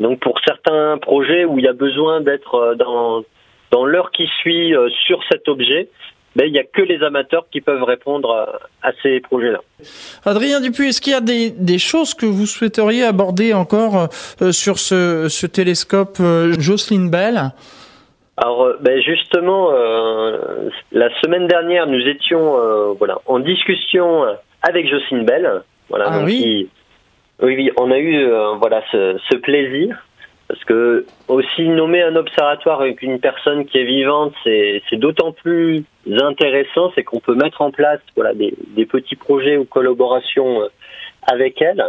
Donc 0.00 0.20
pour 0.20 0.38
certains 0.46 0.98
projets 0.98 1.44
où 1.44 1.58
il 1.58 1.64
y 1.64 1.68
a 1.68 1.72
besoin 1.72 2.20
d'être 2.20 2.76
dans, 2.78 3.24
dans 3.70 3.84
l'heure 3.84 4.10
qui 4.10 4.26
suit 4.40 4.74
sur 5.06 5.20
cet 5.30 5.48
objet, 5.48 5.88
ben, 6.36 6.44
il 6.46 6.52
n'y 6.52 6.58
a 6.58 6.64
que 6.64 6.82
les 6.82 7.02
amateurs 7.02 7.46
qui 7.50 7.62
peuvent 7.62 7.82
répondre 7.82 8.60
à, 8.82 8.92
ces 9.02 9.20
projets-là. 9.20 9.60
Adrien 10.26 10.60
Dupuis, 10.60 10.88
est-ce 10.88 11.00
qu'il 11.00 11.14
y 11.14 11.16
a 11.16 11.22
des, 11.22 11.50
des, 11.50 11.78
choses 11.78 12.12
que 12.12 12.26
vous 12.26 12.44
souhaiteriez 12.44 13.04
aborder 13.04 13.54
encore 13.54 14.08
euh, 14.42 14.52
sur 14.52 14.78
ce, 14.78 15.28
ce 15.30 15.46
télescope 15.46 16.18
euh, 16.20 16.54
Jocelyn 16.60 17.06
Bell? 17.06 17.52
Alors, 18.36 18.64
euh, 18.64 18.76
ben 18.80 19.00
justement, 19.00 19.70
euh, 19.72 20.68
la 20.92 21.08
semaine 21.20 21.46
dernière, 21.46 21.86
nous 21.86 22.06
étions 22.06 22.58
euh, 22.58 22.92
voilà 22.98 23.18
en 23.26 23.38
discussion 23.38 24.24
avec 24.62 24.88
Jocelyn 24.88 25.22
Bell. 25.22 25.62
Voilà, 25.88 26.06
ah 26.08 26.22
oui. 26.24 26.68
oui, 27.40 27.56
oui, 27.56 27.70
on 27.78 27.90
a 27.90 27.98
eu 27.98 28.28
voilà 28.58 28.82
ce, 28.90 29.18
ce, 29.30 29.36
plaisir 29.36 30.06
parce 30.48 30.62
que 30.64 31.06
aussi 31.28 31.68
nommer 31.68 32.02
un 32.02 32.14
observatoire 32.16 32.80
avec 32.80 33.02
une 33.02 33.18
personne 33.18 33.64
qui 33.66 33.78
est 33.78 33.84
vivante, 33.84 34.32
c'est 34.44 34.82
d'autant 34.92 35.32
plus 35.32 35.84
intéressant, 36.20 36.92
c'est 36.94 37.02
qu'on 37.02 37.20
peut 37.20 37.34
mettre 37.34 37.62
en 37.62 37.70
place 37.70 38.00
voilà 38.14 38.34
des, 38.34 38.54
des, 38.76 38.86
petits 38.86 39.16
projets 39.16 39.56
ou 39.56 39.64
collaborations 39.64 40.62
euh, 40.62 40.68
avec 41.22 41.60
elle. 41.60 41.84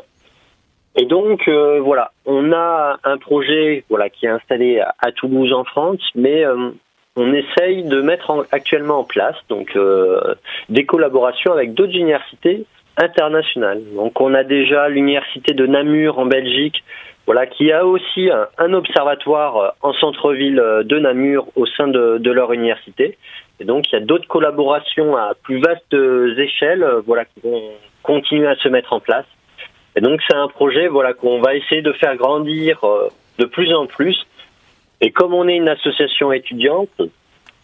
Et 0.97 1.05
donc 1.05 1.47
euh, 1.47 1.79
voilà, 1.79 2.11
on 2.25 2.51
a 2.51 2.97
un 3.03 3.17
projet 3.17 3.83
voilà 3.89 4.09
qui 4.09 4.25
est 4.25 4.29
installé 4.29 4.79
à, 4.79 5.11
Toulouse 5.11 5.53
en 5.53 5.63
France, 5.63 6.01
mais 6.15 6.43
euh, 6.43 6.71
on 7.15 7.33
essaye 7.33 7.83
de 7.83 8.01
mettre 8.01 8.47
actuellement 8.51 8.99
en 8.99 9.03
place 9.03 9.35
donc 9.49 9.77
des 10.69 10.85
collaborations 10.85 11.51
avec 11.51 11.73
d'autres 11.73 11.95
universités 11.95 12.65
internationales. 12.97 13.81
Donc 13.95 14.19
on 14.21 14.33
a 14.33 14.43
déjà 14.43 14.89
l'université 14.89 15.53
de 15.53 15.65
Namur 15.65 16.19
en 16.19 16.25
Belgique 16.25 16.83
voilà, 17.27 17.45
qui 17.45 17.73
a 17.73 17.85
aussi 17.85 18.29
un, 18.57 18.73
observatoire 18.73 19.57
euh, 19.57 19.69
en 19.81 19.93
centre-ville 19.93 20.59
euh, 20.59 20.83
de 20.83 20.97
Namur 20.97 21.49
au 21.55 21.65
sein 21.65 21.87
de, 21.89 22.31
leur 22.31 22.53
université. 22.53 23.17
Et 23.59 23.65
donc, 23.65 23.91
il 23.91 23.99
y 23.99 24.01
a 24.01 24.05
d'autres 24.05 24.27
collaborations 24.27 25.17
à 25.17 25.33
plus 25.43 25.59
vastes 25.59 25.93
échelles, 25.93 26.83
euh, 26.83 27.01
voilà, 27.05 27.25
qui 27.25 27.41
vont 27.43 27.61
continuer 28.01 28.47
à 28.47 28.55
se 28.55 28.69
mettre 28.69 28.93
en 28.93 29.01
place. 29.01 29.25
Et 29.97 30.01
donc, 30.01 30.21
c'est 30.29 30.37
un 30.37 30.47
projet, 30.47 30.87
voilà, 30.87 31.13
qu'on 31.13 31.41
va 31.41 31.55
essayer 31.55 31.81
de 31.81 31.91
faire 31.91 32.15
grandir 32.15 32.79
de 33.39 33.45
plus 33.45 33.73
en 33.73 33.85
plus. 33.87 34.25
Et 35.01 35.11
comme 35.11 35.33
on 35.33 35.47
est 35.49 35.57
une 35.57 35.67
association 35.67 36.31
étudiante, 36.31 37.01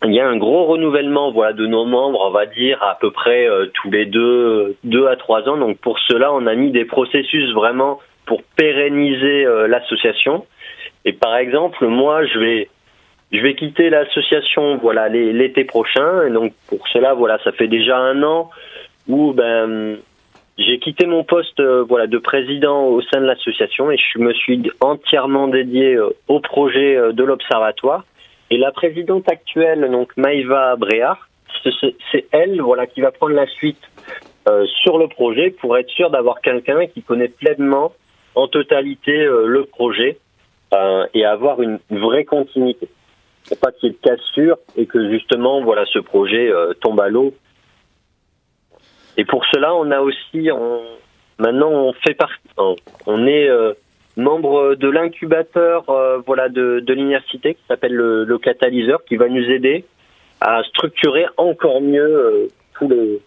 il 0.03 0.13
y 0.13 0.19
a 0.19 0.27
un 0.27 0.35
gros 0.35 0.65
renouvellement, 0.65 1.31
voilà, 1.31 1.53
de 1.53 1.65
nos 1.65 1.85
membres, 1.85 2.19
on 2.25 2.31
va 2.31 2.45
dire 2.47 2.83
à 2.83 2.97
peu 2.99 3.11
près 3.11 3.47
tous 3.75 3.89
les 3.91 4.05
deux, 4.05 4.75
deux 4.83 5.07
à 5.07 5.15
trois 5.15 5.47
ans. 5.47 5.57
Donc, 5.57 5.77
pour 5.77 5.99
cela, 5.99 6.33
on 6.33 6.45
a 6.45 6.55
mis 6.55 6.71
des 6.71 6.83
processus 6.83 7.53
vraiment 7.53 7.99
pour 8.25 8.43
pérenniser 8.55 9.45
euh, 9.45 9.67
l'association. 9.67 10.45
Et 11.05 11.13
par 11.13 11.35
exemple, 11.35 11.85
moi, 11.87 12.25
je 12.25 12.39
vais 12.39 12.69
je 13.31 13.41
vais 13.41 13.55
quitter 13.55 13.89
l'association 13.89 14.77
voilà 14.77 15.09
l'été 15.09 15.63
prochain. 15.63 16.27
Et 16.27 16.29
donc 16.29 16.53
pour 16.67 16.87
cela, 16.89 17.13
voilà, 17.13 17.39
ça 17.43 17.51
fait 17.51 17.67
déjà 17.67 17.97
un 17.97 18.21
an 18.23 18.49
où 19.07 19.33
ben 19.33 19.97
j'ai 20.57 20.79
quitté 20.79 21.05
mon 21.05 21.23
poste 21.23 21.59
euh, 21.59 21.83
voilà 21.87 22.07
de 22.07 22.17
président 22.17 22.85
au 22.85 23.01
sein 23.01 23.19
de 23.19 23.25
l'association 23.25 23.91
et 23.91 23.97
je 23.97 24.19
me 24.19 24.33
suis 24.33 24.71
entièrement 24.81 25.47
dédié 25.47 25.95
euh, 25.95 26.09
au 26.27 26.39
projet 26.39 26.95
de 27.13 27.23
l'observatoire. 27.23 28.05
Et 28.49 28.57
la 28.57 28.71
présidente 28.71 29.27
actuelle, 29.29 29.89
donc 29.89 30.15
Maïva 30.15 30.75
Bréard, 30.75 31.27
c'est 31.63 32.25
elle 32.31 32.61
voilà 32.61 32.85
qui 32.87 33.01
va 33.01 33.11
prendre 33.11 33.33
la 33.33 33.47
suite 33.47 33.81
sur 34.83 34.97
le 34.97 35.07
projet 35.07 35.51
pour 35.51 35.77
être 35.77 35.89
sûr 35.89 36.09
d'avoir 36.09 36.41
quelqu'un 36.41 36.85
qui 36.87 37.01
connaît 37.01 37.29
pleinement 37.29 37.93
en 38.35 38.47
totalité 38.47 39.11
euh, 39.11 39.45
le 39.47 39.65
projet 39.65 40.17
euh, 40.73 41.05
et 41.13 41.25
avoir 41.25 41.61
une 41.61 41.79
vraie 41.89 42.25
continuité. 42.25 42.87
Pour 43.47 43.57
pas 43.57 43.71
qu'il 43.71 43.89
y 43.89 43.91
ait 43.91 43.95
de 43.95 44.09
cassure 44.15 44.57
et 44.77 44.85
que 44.85 45.09
justement 45.11 45.61
voilà 45.63 45.85
ce 45.85 45.99
projet 45.99 46.49
euh, 46.49 46.73
tombe 46.73 46.99
à 47.01 47.09
l'eau. 47.09 47.33
Et 49.17 49.25
pour 49.25 49.45
cela, 49.45 49.75
on 49.75 49.91
a 49.91 49.99
aussi 49.99 50.49
maintenant 51.39 51.69
on 51.69 51.93
fait 51.93 52.13
partie, 52.13 52.37
on 53.05 53.27
est 53.27 53.49
membre 54.15 54.75
de 54.75 54.89
l'incubateur 54.89 55.85
voilà 56.25 56.49
de, 56.49 56.83
l'université 56.87 57.55
qui 57.55 57.61
s'appelle 57.67 57.93
le, 57.93 58.37
catalyseur 58.37 59.03
qui 59.05 59.15
va 59.15 59.27
nous 59.27 59.43
aider 59.49 59.85
à 60.41 60.63
structurer 60.63 61.25
encore 61.37 61.81
mieux 61.81 62.49
tout 62.77 62.87
le, 62.87 63.21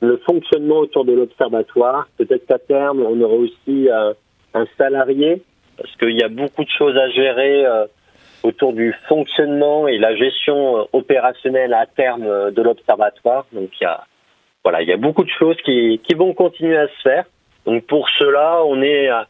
le 0.00 0.16
fonctionnement 0.18 0.78
autour 0.78 1.04
de 1.04 1.12
l'observatoire. 1.12 2.08
Peut-être 2.18 2.46
qu'à 2.46 2.58
terme, 2.58 3.02
on 3.02 3.20
aura 3.20 3.34
aussi 3.34 3.88
un 4.54 4.66
salarié, 4.76 5.42
parce 5.80 5.94
qu'il 5.96 6.18
y 6.18 6.22
a 6.22 6.28
beaucoup 6.28 6.64
de 6.64 6.70
choses 6.70 6.96
à 6.96 7.08
gérer 7.10 7.64
euh, 7.64 7.86
autour 8.42 8.72
du 8.72 8.94
fonctionnement 9.08 9.88
et 9.88 9.98
la 9.98 10.14
gestion 10.14 10.78
euh, 10.78 10.84
opérationnelle 10.92 11.72
à 11.72 11.86
terme 11.86 12.24
euh, 12.24 12.50
de 12.50 12.62
l'observatoire. 12.62 13.46
Donc 13.52 13.70
il 13.80 13.84
y 13.84 13.86
a 13.86 14.04
voilà, 14.62 14.82
il 14.82 14.88
y 14.88 14.92
a 14.92 14.96
beaucoup 14.96 15.24
de 15.24 15.30
choses 15.30 15.56
qui, 15.64 16.00
vont 16.16 16.34
continuer 16.34 16.76
à 16.76 16.88
se 16.88 17.00
faire. 17.02 17.24
Donc 17.66 17.86
pour 17.86 18.08
cela, 18.18 18.62
on 18.64 18.82
est 18.82 19.08
à 19.08 19.26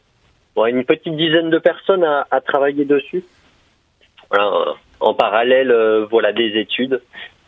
une 0.67 0.83
petite 0.83 1.15
dizaine 1.15 1.49
de 1.49 1.57
personnes 1.57 2.03
à, 2.03 2.41
travailler 2.41 2.85
dessus. 2.85 3.23
Voilà, 4.29 4.75
en 4.99 5.13
parallèle, 5.13 5.73
voilà 6.09 6.31
des 6.33 6.59
études, 6.59 7.01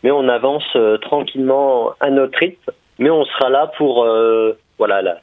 mais 0.03 0.11
on 0.11 0.27
avance 0.27 0.77
tranquillement 1.01 1.93
à 1.99 2.09
notre 2.09 2.37
rythme. 2.39 2.71
Mais 2.99 3.09
on 3.09 3.25
sera 3.25 3.49
là 3.49 3.71
pour 3.77 4.07
voilà 4.77 5.01
la, 5.01 5.19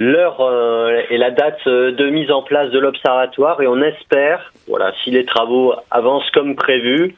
l'heure 0.00 0.40
euh, 0.40 1.02
et 1.10 1.18
la 1.18 1.30
date 1.30 1.60
euh, 1.66 1.92
de 1.92 2.08
mise 2.08 2.30
en 2.30 2.42
place 2.42 2.70
de 2.70 2.78
l'observatoire 2.78 3.60
et 3.60 3.68
on 3.68 3.80
espère, 3.82 4.52
voilà, 4.66 4.92
si 5.04 5.10
les 5.10 5.24
travaux 5.24 5.74
avancent 5.90 6.30
comme 6.30 6.56
prévu, 6.56 7.14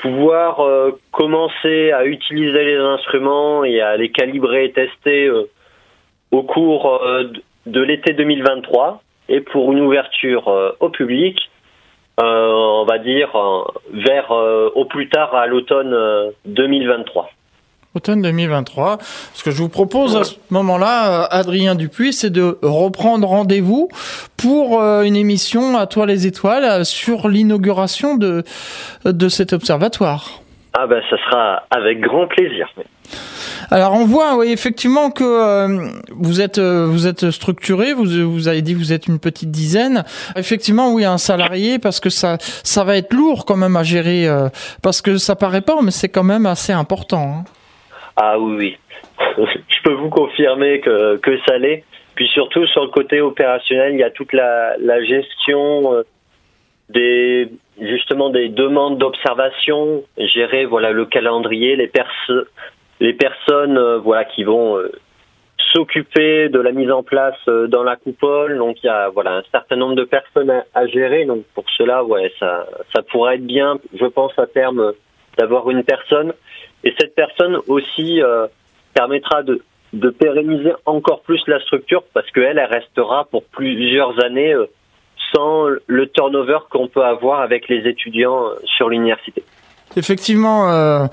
pouvoir 0.00 0.60
euh, 0.60 0.98
commencer 1.12 1.92
à 1.92 2.04
utiliser 2.04 2.64
les 2.64 2.76
instruments 2.76 3.64
et 3.64 3.80
à 3.80 3.96
les 3.96 4.10
calibrer 4.10 4.66
et 4.66 4.72
tester 4.72 5.30
au 6.30 6.42
cours 6.42 7.02
de 7.66 7.80
l'été 7.80 8.12
2023 8.12 9.02
et 9.28 9.40
pour 9.40 9.72
une 9.72 9.80
ouverture 9.80 10.74
au 10.80 10.88
public, 10.90 11.50
on 12.18 12.84
va 12.88 12.98
dire 12.98 13.30
vers 13.92 14.30
au 14.30 14.84
plus 14.84 15.08
tard 15.08 15.34
à 15.34 15.46
l'automne 15.46 16.32
2023 16.46 17.30
automne 17.94 18.22
2023. 18.22 18.98
Ce 19.34 19.42
que 19.42 19.50
je 19.50 19.58
vous 19.58 19.68
propose 19.68 20.16
à 20.16 20.24
ce 20.24 20.36
moment-là, 20.50 21.24
euh, 21.24 21.26
Adrien 21.30 21.74
Dupuis, 21.74 22.12
c'est 22.12 22.30
de 22.30 22.58
reprendre 22.62 23.26
rendez-vous 23.26 23.88
pour 24.36 24.80
euh, 24.80 25.02
une 25.02 25.16
émission 25.16 25.76
à 25.76 25.86
toi 25.86 26.06
les 26.06 26.26
étoiles 26.26 26.64
euh, 26.64 26.84
sur 26.84 27.28
l'inauguration 27.28 28.16
de, 28.16 28.44
de 29.04 29.28
cet 29.28 29.52
observatoire. 29.52 30.40
Ah 30.72 30.86
ben, 30.86 31.02
ça 31.10 31.16
sera 31.16 31.64
avec 31.70 32.00
grand 32.00 32.28
plaisir. 32.28 32.68
Alors 33.72 33.94
on 33.94 34.04
voit 34.04 34.36
oui, 34.36 34.52
effectivement 34.52 35.10
que 35.10 35.90
vous 36.12 36.40
êtes 36.40 36.60
vous 36.60 37.08
êtes 37.08 37.30
structuré, 37.32 37.92
vous 37.92 38.30
vous 38.30 38.46
avez 38.46 38.62
dit 38.62 38.74
vous 38.74 38.92
êtes 38.92 39.08
une 39.08 39.18
petite 39.18 39.50
dizaine. 39.50 40.04
Effectivement 40.36 40.92
oui 40.92 41.04
un 41.04 41.18
salarié 41.18 41.80
parce 41.80 41.98
que 41.98 42.08
ça 42.08 42.38
ça 42.40 42.84
va 42.84 42.96
être 42.96 43.12
lourd 43.12 43.46
quand 43.46 43.56
même 43.56 43.76
à 43.76 43.82
gérer 43.82 44.28
parce 44.82 45.02
que 45.02 45.18
ça 45.18 45.34
paraît 45.34 45.60
pas 45.60 45.76
mais 45.82 45.90
c'est 45.90 46.08
quand 46.08 46.24
même 46.24 46.46
assez 46.46 46.72
important. 46.72 47.38
Hein. 47.40 47.44
Ah 48.16 48.38
oui, 48.38 48.56
oui. 48.56 48.78
Je 49.68 49.82
peux 49.82 49.92
vous 49.92 50.10
confirmer 50.10 50.80
que, 50.80 51.16
que 51.16 51.38
ça 51.46 51.58
l'est. 51.58 51.84
Puis 52.14 52.28
surtout 52.28 52.66
sur 52.66 52.82
le 52.82 52.90
côté 52.90 53.20
opérationnel, 53.20 53.94
il 53.94 53.98
y 53.98 54.02
a 54.02 54.10
toute 54.10 54.32
la, 54.32 54.76
la 54.78 55.02
gestion 55.02 55.94
euh, 55.94 56.02
des 56.88 57.48
justement 57.80 58.28
des 58.28 58.48
demandes 58.48 58.98
d'observation, 58.98 60.04
gérer 60.18 60.66
voilà 60.66 60.90
le 60.90 61.06
calendrier, 61.06 61.76
les 61.76 61.86
perso 61.86 62.44
les 63.00 63.14
personnes 63.14 63.78
euh, 63.78 63.98
voilà 63.98 64.26
qui 64.26 64.44
vont 64.44 64.76
euh, 64.76 64.92
s'occuper 65.72 66.50
de 66.50 66.60
la 66.60 66.72
mise 66.72 66.90
en 66.90 67.02
place 67.02 67.38
dans 67.46 67.84
la 67.84 67.96
coupole. 67.96 68.58
Donc 68.58 68.82
il 68.82 68.86
y 68.86 68.90
a 68.90 69.08
voilà 69.08 69.36
un 69.36 69.42
certain 69.50 69.76
nombre 69.76 69.94
de 69.94 70.04
personnes 70.04 70.50
à, 70.50 70.64
à, 70.74 70.86
gérer. 70.88 71.24
Donc 71.24 71.44
pour 71.54 71.64
cela, 71.78 72.04
ouais, 72.04 72.30
ça 72.38 72.66
ça 72.94 73.02
pourrait 73.02 73.36
être 73.36 73.46
bien, 73.46 73.78
je 73.98 74.04
pense 74.04 74.38
à 74.38 74.46
terme 74.46 74.92
d'avoir 75.38 75.70
une 75.70 75.84
personne 75.84 76.34
et 76.84 76.94
cette 76.98 77.14
personne 77.14 77.58
aussi 77.66 78.22
euh, 78.22 78.46
permettra 78.94 79.42
de, 79.42 79.62
pérenniser 80.18 80.72
encore 80.86 81.22
plus 81.22 81.42
la 81.46 81.60
structure 81.60 82.02
parce 82.14 82.30
qu'elle, 82.30 82.58
elle 82.58 82.72
restera 82.72 83.24
pour 83.24 83.44
plusieurs 83.44 84.22
années 84.24 84.54
euh, 84.54 84.66
sans 85.32 85.66
le 85.86 86.08
turnover 86.08 86.58
qu'on 86.70 86.88
peut 86.88 87.04
avoir 87.04 87.40
avec 87.40 87.68
les 87.68 87.88
étudiants 87.88 88.46
euh, 88.46 88.54
sur 88.64 88.88
l'université. 88.88 89.42
Effectivement, 89.96 90.70
euh, 90.70 91.06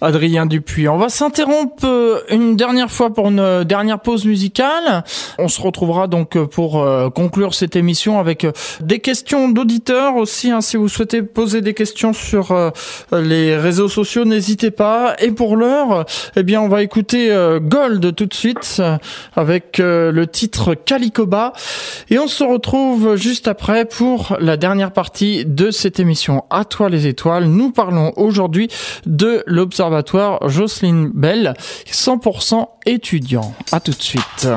Adrien 0.00 0.46
Dupuis. 0.46 0.88
On 0.88 0.96
va 0.96 1.08
s'interrompre 1.08 1.84
euh, 1.84 2.18
une 2.28 2.56
dernière 2.56 2.90
fois 2.90 3.14
pour 3.14 3.28
une 3.28 3.62
dernière 3.62 4.00
pause 4.00 4.24
musicale. 4.24 5.04
On 5.38 5.46
se 5.46 5.60
retrouvera 5.60 6.08
donc 6.08 6.36
pour 6.46 6.82
euh, 6.82 7.08
conclure 7.08 7.54
cette 7.54 7.76
émission 7.76 8.18
avec 8.18 8.44
des 8.80 8.98
questions 8.98 9.48
d'auditeurs 9.48 10.16
aussi. 10.16 10.50
Hein, 10.50 10.60
si 10.60 10.76
vous 10.76 10.88
souhaitez 10.88 11.22
poser 11.22 11.60
des 11.60 11.72
questions 11.72 12.12
sur 12.12 12.72
les 13.12 13.56
réseaux 13.56 13.88
sociaux, 13.88 14.24
n'hésitez 14.24 14.72
pas. 14.72 15.14
Et 15.20 15.30
pour 15.30 15.56
l'heure, 15.56 16.04
eh 16.34 16.42
bien, 16.42 16.60
on 16.60 16.68
va 16.68 16.82
écouter 16.82 17.30
Gold 17.62 18.14
tout 18.14 18.26
de 18.26 18.34
suite 18.34 18.82
avec 19.36 19.78
le 19.78 20.24
titre 20.26 20.74
Calicoba. 20.74 21.52
Et 22.10 22.18
on 22.18 22.26
se 22.26 22.42
retrouve 22.42 23.16
juste 23.16 23.46
après 23.46 23.84
pour 23.84 24.36
la 24.40 24.56
dernière 24.56 24.92
partie 24.92 25.44
de 25.44 25.70
cette 25.70 26.00
émission. 26.00 26.44
À 26.50 26.64
toi 26.64 26.88
les 26.88 27.06
étoiles. 27.06 27.44
Nous 27.44 27.70
parlons 27.70 28.12
aujourd'hui 28.16 28.68
de 29.06 29.42
l'Observatoire 29.46 30.48
Jocelyne 30.48 31.10
Bell, 31.14 31.54
100% 31.90 32.66
étudiant. 32.86 33.54
À 33.72 33.80
tout 33.80 33.92
de 33.92 34.02
suite. 34.02 34.48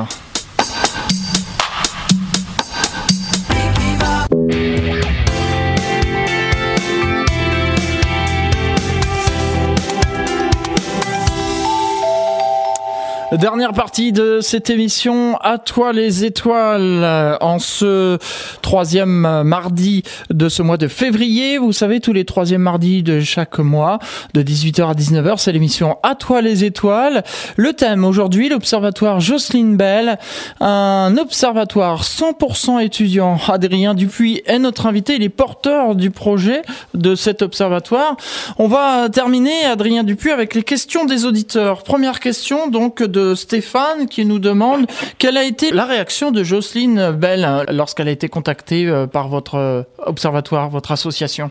Dernière 13.38 13.72
partie 13.74 14.10
de 14.10 14.40
cette 14.40 14.70
émission, 14.70 15.36
à 15.36 15.58
toi 15.58 15.92
les 15.92 16.24
étoiles, 16.24 17.38
en 17.40 17.60
ce 17.60 18.18
troisième 18.60 19.44
mardi 19.44 20.02
de 20.30 20.48
ce 20.48 20.64
mois 20.64 20.76
de 20.76 20.88
février. 20.88 21.56
Vous 21.56 21.72
savez, 21.72 22.00
tous 22.00 22.12
les 22.12 22.24
troisièmes 22.24 22.62
mardis 22.62 23.04
de 23.04 23.20
chaque 23.20 23.60
mois, 23.60 24.00
de 24.34 24.42
18h 24.42 24.90
à 24.90 24.94
19h, 24.94 25.38
c'est 25.38 25.52
l'émission 25.52 25.96
À 26.02 26.16
toi 26.16 26.42
les 26.42 26.64
étoiles. 26.64 27.22
Le 27.56 27.72
thème 27.72 28.04
aujourd'hui, 28.04 28.48
l'observatoire 28.48 29.20
Jocelyne 29.20 29.76
Bell, 29.76 30.18
un 30.60 31.16
observatoire 31.16 32.02
100% 32.02 32.82
étudiant. 32.82 33.38
Adrien 33.46 33.94
Dupuis 33.94 34.42
est 34.46 34.58
notre 34.58 34.86
invité, 34.86 35.14
il 35.14 35.22
est 35.22 35.28
porteur 35.28 35.94
du 35.94 36.10
projet 36.10 36.62
de 36.94 37.14
cet 37.14 37.42
observatoire. 37.42 38.16
On 38.58 38.66
va 38.66 39.08
terminer, 39.08 39.66
Adrien 39.66 40.02
Dupuis, 40.02 40.32
avec 40.32 40.56
les 40.56 40.64
questions 40.64 41.04
des 41.04 41.26
auditeurs. 41.26 41.84
Première 41.84 42.18
question, 42.18 42.66
donc, 42.66 43.04
de 43.04 43.19
Stéphane 43.34 44.06
qui 44.08 44.24
nous 44.24 44.38
demande 44.38 44.86
quelle 45.18 45.36
a 45.36 45.44
été 45.44 45.70
la 45.72 45.84
réaction 45.84 46.30
de 46.30 46.42
Jocelyne 46.42 47.12
Bell 47.12 47.44
hein, 47.44 47.64
lorsqu'elle 47.70 48.08
a 48.08 48.10
été 48.10 48.28
contactée 48.28 48.88
euh, 48.88 49.06
par 49.06 49.28
votre 49.28 49.56
euh, 49.56 49.82
observatoire, 49.98 50.68
votre 50.68 50.92
association? 50.92 51.50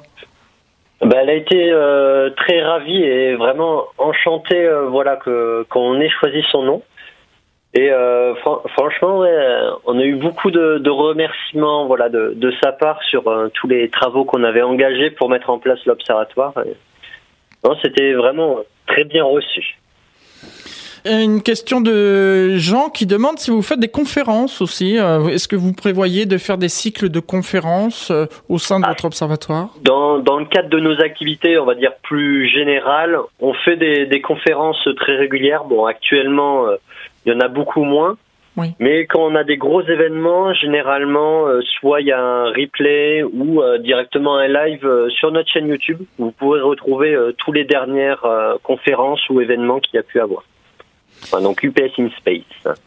Bah, 1.02 1.18
elle 1.22 1.30
a 1.30 1.34
été 1.34 1.72
euh, 1.72 2.30
très 2.32 2.62
ravie 2.62 3.02
et 3.04 3.36
vraiment 3.36 3.86
enchantée 3.98 4.70
voilà 4.90 5.18
qu'on 5.70 6.00
ait 6.02 6.10
choisi 6.10 6.44
son 6.52 6.64
nom. 6.64 6.82
Et 7.76 7.92
franchement, 8.76 9.24
on 9.86 10.00
a 10.00 10.04
eu 10.04 10.16
beaucoup 10.16 10.50
de, 10.50 10.90
remerciements 10.90 11.86
voilà 11.86 12.10
de, 12.10 12.34
de, 12.36 12.52
sa 12.64 12.72
part 12.72 13.00
sur 13.04 13.24
tous 13.54 13.68
les 13.68 13.90
travaux 13.90 14.26
qu'on 14.26 14.44
avait 14.44 14.64
engagés 14.64 15.12
pour 15.12 15.30
mettre 15.30 15.52
en 15.52 15.60
place 15.60 15.78
l'observatoire. 15.86 16.54
C'était 17.84 18.14
vraiment 18.14 18.58
très 18.88 19.04
bien 19.04 19.24
reçu. 19.24 19.78
Une 21.06 21.42
question 21.42 21.82
de 21.82 22.58
Jean 22.58 22.90
qui 22.90 23.06
demande 23.06 23.40
si 23.40 23.52
vous 23.52 23.62
faites 23.62 23.80
des 23.80 23.90
conférences 23.90 24.62
aussi. 24.62 24.98
Euh, 24.98 25.28
est-ce 25.28 25.48
que 25.48 25.56
vous 25.56 25.74
prévoyez 25.74 26.26
de 26.26 26.38
faire 26.38 26.58
des 26.58 26.70
cycles 26.70 27.10
de 27.10 27.20
conférences 27.20 28.12
euh, 28.12 28.26
au 28.50 28.58
sein 28.58 28.80
de 28.80 28.86
votre 28.86 29.06
observatoire? 29.06 29.70
Dans, 29.82 30.20
dans 30.20 30.40
le 30.40 30.46
cadre 30.46 30.70
de 30.70 30.80
nos 30.80 31.00
activités, 31.02 31.58
on 31.58 31.66
va 31.66 31.76
dire 31.76 31.94
plus 32.04 32.50
générales, 32.50 33.18
on 33.40 33.54
fait 33.54 33.78
des, 33.78 34.06
des 34.08 34.22
conférences 34.22 34.88
très 34.98 35.16
régulières. 35.16 35.64
Bon, 35.64 35.86
actuellement, 35.86 36.68
euh, 36.68 36.76
il 37.26 37.34
y 37.34 37.36
en 37.36 37.40
a 37.40 37.48
beaucoup 37.48 37.84
moins. 37.84 38.18
Oui. 38.58 38.74
Mais 38.80 39.06
quand 39.06 39.22
on 39.22 39.36
a 39.36 39.46
des 39.46 39.56
gros 39.56 39.82
événements, 39.82 40.54
généralement, 40.54 41.46
soit 41.80 42.02
il 42.02 42.08
y 42.08 42.12
a 42.12 42.20
un 42.20 42.46
replay 42.48 43.24
ou 43.24 43.62
directement 43.80 44.36
un 44.36 44.48
live 44.48 44.86
sur 45.12 45.32
notre 45.32 45.50
chaîne 45.50 45.70
YouTube. 45.70 46.00
Vous 46.18 46.32
pouvez 46.32 46.60
retrouver 46.60 47.18
tous 47.38 47.54
les 47.54 47.64
dernières 47.64 48.26
conférences 48.64 49.22
ou 49.30 49.40
événements 49.40 49.80
qu'il 49.80 49.96
y 49.96 50.00
a 50.00 50.04
pu 50.04 50.20
avoir 50.20 50.44
donc 51.42 51.64
UPS 51.64 52.00
in 52.00 52.10
Space. 52.18 52.78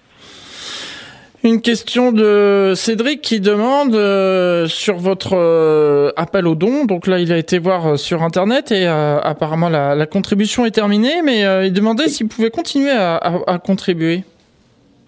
Une 1.45 1.61
question 1.61 2.13
de 2.13 2.75
Cédric 2.77 3.21
qui 3.21 3.41
demande 3.41 3.97
euh, 3.97 4.67
sur 4.67 4.95
votre 4.95 5.33
euh, 5.35 6.11
appel 6.17 6.47
au 6.47 6.55
don. 6.55 6.85
Donc 6.85 7.09
là, 7.09 7.19
il 7.19 7.33
a 7.33 7.37
été 7.37 7.59
voir 7.59 7.85
euh, 7.85 7.97
sur 7.97 8.23
Internet 8.23 8.71
et 8.71 8.87
apparemment 8.87 9.69
la, 9.69 10.07
contribution 10.07 10.65
est 10.67 10.71
terminée, 10.71 11.21
mais 11.25 11.41
il 11.67 11.73
demandait 11.73 12.07
s'il 12.07 12.29
pouvait 12.29 12.51
continuer 12.51 12.93
à, 12.93 13.59
contribuer. 13.65 14.21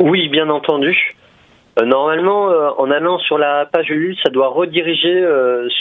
Oui, 0.01 0.29
bien 0.29 0.49
entendu. 0.49 1.15
normalement, 1.81 2.47
en 2.79 2.91
allant 2.91 3.19
sur 3.19 3.39
la 3.39 3.67
page 3.67 3.91
Ulule, 3.91 4.17
ça 4.23 4.31
doit 4.31 4.49
rediriger 4.49 5.25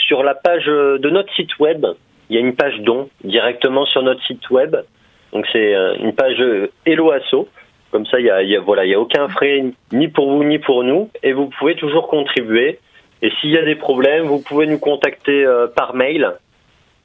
sur 0.06 0.22
la 0.22 0.34
page 0.34 0.66
de 0.66 1.10
notre 1.10 1.32
site 1.34 1.58
web. 1.58 1.86
Il 2.28 2.36
y 2.36 2.38
a 2.38 2.40
une 2.40 2.54
page 2.54 2.78
don 2.80 3.08
directement 3.24 3.86
sur 3.86 4.02
notre 4.02 4.22
site 4.24 4.50
web. 4.50 4.76
Donc 5.34 5.46
c'est 5.52 5.74
euh, 5.74 5.96
une 5.98 6.14
page 6.14 6.40
euh, 6.40 6.70
Hello 6.86 7.10
Asso. 7.10 7.48
Comme 7.90 8.06
ça, 8.06 8.18
il 8.18 8.26
y 8.26 8.30
a, 8.30 8.60
voilà, 8.60 8.84
il 8.84 8.90
y 8.90 8.94
a 8.94 9.00
aucun 9.00 9.28
frais 9.28 9.64
ni 9.92 10.08
pour 10.08 10.28
vous 10.28 10.42
ni 10.42 10.58
pour 10.58 10.82
nous, 10.82 11.10
et 11.22 11.32
vous 11.32 11.48
pouvez 11.58 11.76
toujours 11.76 12.08
contribuer. 12.08 12.80
Et 13.22 13.30
s'il 13.40 13.50
y 13.50 13.58
a 13.58 13.64
des 13.64 13.76
problèmes, 13.76 14.24
vous 14.24 14.40
pouvez 14.40 14.66
nous 14.66 14.78
contacter 14.78 15.44
euh, 15.44 15.68
par 15.68 15.94
mail, 15.94 16.32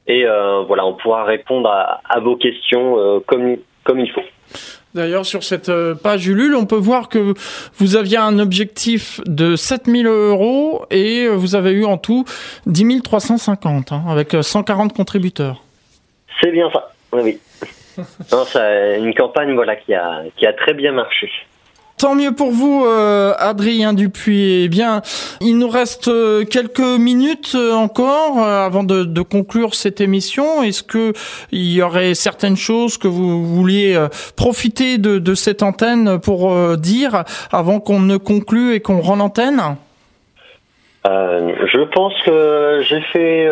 et 0.08 0.24
voilà, 0.66 0.84
on 0.86 0.94
pourra 0.94 1.22
répondre 1.22 1.70
à, 1.70 2.18
vos 2.18 2.34
questions 2.34 3.22
comme 3.26 3.58
comme 3.84 4.00
il 4.00 4.10
faut. 4.10 4.24
D'ailleurs, 4.92 5.24
sur 5.24 5.44
cette 5.44 5.70
page 6.02 6.26
Ulule, 6.26 6.56
on 6.56 6.66
peut 6.66 6.74
voir 6.74 7.08
que 7.08 7.34
vous 7.76 7.94
aviez 7.94 8.16
un 8.16 8.40
objectif 8.40 9.20
de 9.26 9.54
7000 9.54 10.08
euros 10.08 10.84
et 10.90 11.28
vous 11.28 11.54
avez 11.54 11.70
eu 11.70 11.84
en 11.84 11.96
tout 11.96 12.24
10 12.66 13.02
350 13.02 13.92
hein, 13.92 14.02
avec 14.08 14.34
140 14.40 14.92
contributeurs. 14.92 15.62
C'est 16.42 16.50
bien 16.50 16.68
ça, 16.72 16.90
oui. 17.12 17.38
Non, 18.32 18.44
c'est 18.44 18.98
une 18.98 19.14
campagne 19.14 19.54
voilà, 19.54 19.76
qui, 19.76 19.94
a, 19.94 20.22
qui 20.36 20.46
a 20.46 20.52
très 20.52 20.74
bien 20.74 20.92
marché. 20.92 21.30
Tant 22.00 22.14
mieux 22.14 22.32
pour 22.32 22.50
vous, 22.50 22.86
euh, 22.86 23.34
Adrien 23.36 23.92
Dupuis. 23.92 24.62
Eh 24.64 24.68
bien, 24.68 25.02
il 25.42 25.58
nous 25.58 25.68
reste 25.68 26.08
euh, 26.08 26.46
quelques 26.46 26.80
minutes 26.80 27.52
euh, 27.54 27.74
encore 27.74 28.38
avant 28.38 28.84
de, 28.84 29.20
conclure 29.20 29.74
cette 29.74 30.00
émission. 30.00 30.62
Est-ce 30.62 30.82
que 30.82 31.12
il 31.52 31.70
y 31.70 31.82
aurait 31.82 32.14
certaines 32.14 32.56
choses 32.56 32.96
que 32.96 33.06
vous 33.06 33.44
vouliez 33.44 34.02
profiter 34.34 34.96
de, 34.96 35.34
cette 35.34 35.62
antenne 35.62 36.18
pour 36.18 36.54
dire 36.78 37.24
avant 37.52 37.80
qu'on 37.80 38.00
ne 38.00 38.16
conclue 38.16 38.72
et 38.74 38.80
qu'on 38.80 39.00
rend 39.00 39.16
l'antenne 39.16 39.60
Je 41.04 41.84
pense 41.92 42.14
que 42.24 42.82
j'ai 42.88 43.02
fait 43.12 43.46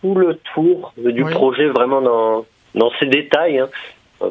tout 0.00 0.14
le 0.14 0.38
tour 0.54 0.94
du 0.96 1.24
projet 1.24 1.66
vraiment 1.66 2.00
dans 2.00 2.46
dans 2.74 2.90
ces 2.98 3.06
détails, 3.06 3.58
hein, 3.58 3.68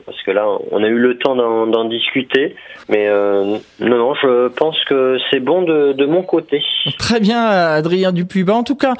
parce 0.05 0.21
que 0.23 0.31
là, 0.31 0.45
on 0.71 0.83
a 0.83 0.87
eu 0.87 0.97
le 0.97 1.17
temps 1.17 1.35
d'en 1.35 1.85
discuter. 1.85 2.55
Mais 2.89 3.07
euh, 3.07 3.57
non, 3.79 3.97
non, 3.97 4.13
je 4.15 4.47
pense 4.49 4.77
que 4.85 5.17
c'est 5.29 5.39
bon 5.39 5.63
de, 5.63 5.93
de, 5.93 6.05
mon 6.05 6.21
côté. 6.21 6.61
Très 6.97 7.19
bien, 7.19 7.43
Adrien 7.43 8.11
Dupuis. 8.11 8.43
Bah, 8.43 8.53
en 8.53 8.63
tout 8.63 8.75
cas, 8.75 8.93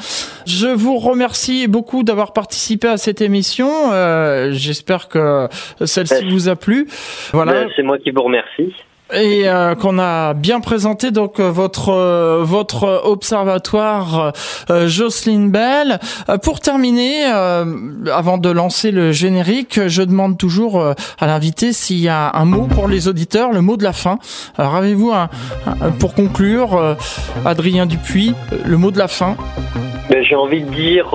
je 0.46 0.68
vous 0.68 0.98
remercie 0.98 1.68
beaucoup 1.68 2.04
d'avoir 2.04 2.34
participé 2.34 2.88
à 2.88 2.98
cette 2.98 3.22
émission. 3.22 3.70
Euh, 3.94 4.50
J'espère 4.52 5.08
que 5.08 5.48
celle-ci 5.86 6.28
vous 6.30 6.50
a 6.50 6.56
plu. 6.56 6.88
Voilà. 7.34 7.54
Ben, 7.54 7.70
c'est 7.76 7.84
moi 7.84 7.98
qui 7.98 8.12
vous 8.12 8.24
remercie 8.24 8.74
et 9.14 9.48
euh, 9.48 9.76
qu'on 9.76 9.98
a 9.98 10.34
bien 10.34 10.60
présenté 10.60 11.12
donc 11.12 11.40
euh, 11.40 11.50
votre 11.50 11.90
euh, 11.90 12.44
votre 12.44 13.02
observatoire 13.06 14.34
Jocelyne 14.86 15.52
Bell. 15.52 16.00
pour 16.44 16.60
terminer, 16.60 17.26
avant 17.26 18.38
de 18.38 18.50
lancer 18.50 18.92
le 18.92 19.12
générique, 19.12 19.88
je 19.88 20.02
demande 20.02 20.38
toujours 20.38 20.84
à 21.20 21.28
l'invité 21.28 21.74
s'il 21.74 22.00
y 22.00 22.08
a 22.08 22.32
un 22.34 22.46
mot 22.46 22.68
pour 22.68 22.88
les 22.88 23.08
auditeurs, 23.08 23.52
le 23.52 23.62
mot 23.62 23.78
de 23.78 23.84
la 23.84 23.94
fin. 23.94 24.20
Alors 24.58 24.76
avez-vous 24.76 25.12
un, 25.12 25.30
pour 26.00 26.14
conclure, 26.14 26.96
Adrien 27.46 27.86
Dupuis, 27.86 28.34
le 28.66 28.78
mot 28.78 28.92
de 28.92 29.00
la 29.00 29.08
fin? 29.08 29.36
Ben, 30.10 30.24
J'ai 30.24 30.36
envie 30.36 30.62
de 30.62 30.70
dire 30.70 31.10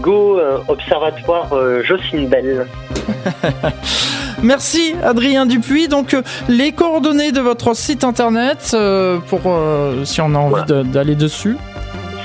go 0.00 0.40
observatoire 0.68 1.48
Jocelyne 1.84 2.28
Bell. 2.28 2.66
Merci 4.44 4.94
Adrien 5.02 5.46
Dupuis. 5.46 5.88
Donc 5.88 6.12
euh, 6.12 6.20
les 6.48 6.72
coordonnées 6.72 7.32
de 7.32 7.40
votre 7.40 7.74
site 7.74 8.04
internet 8.04 8.72
euh, 8.74 9.18
pour 9.18 9.40
euh, 9.46 10.04
si 10.04 10.20
on 10.20 10.34
a 10.34 10.38
envie 10.38 10.60
d'aller 10.84 11.14
dessus. 11.14 11.56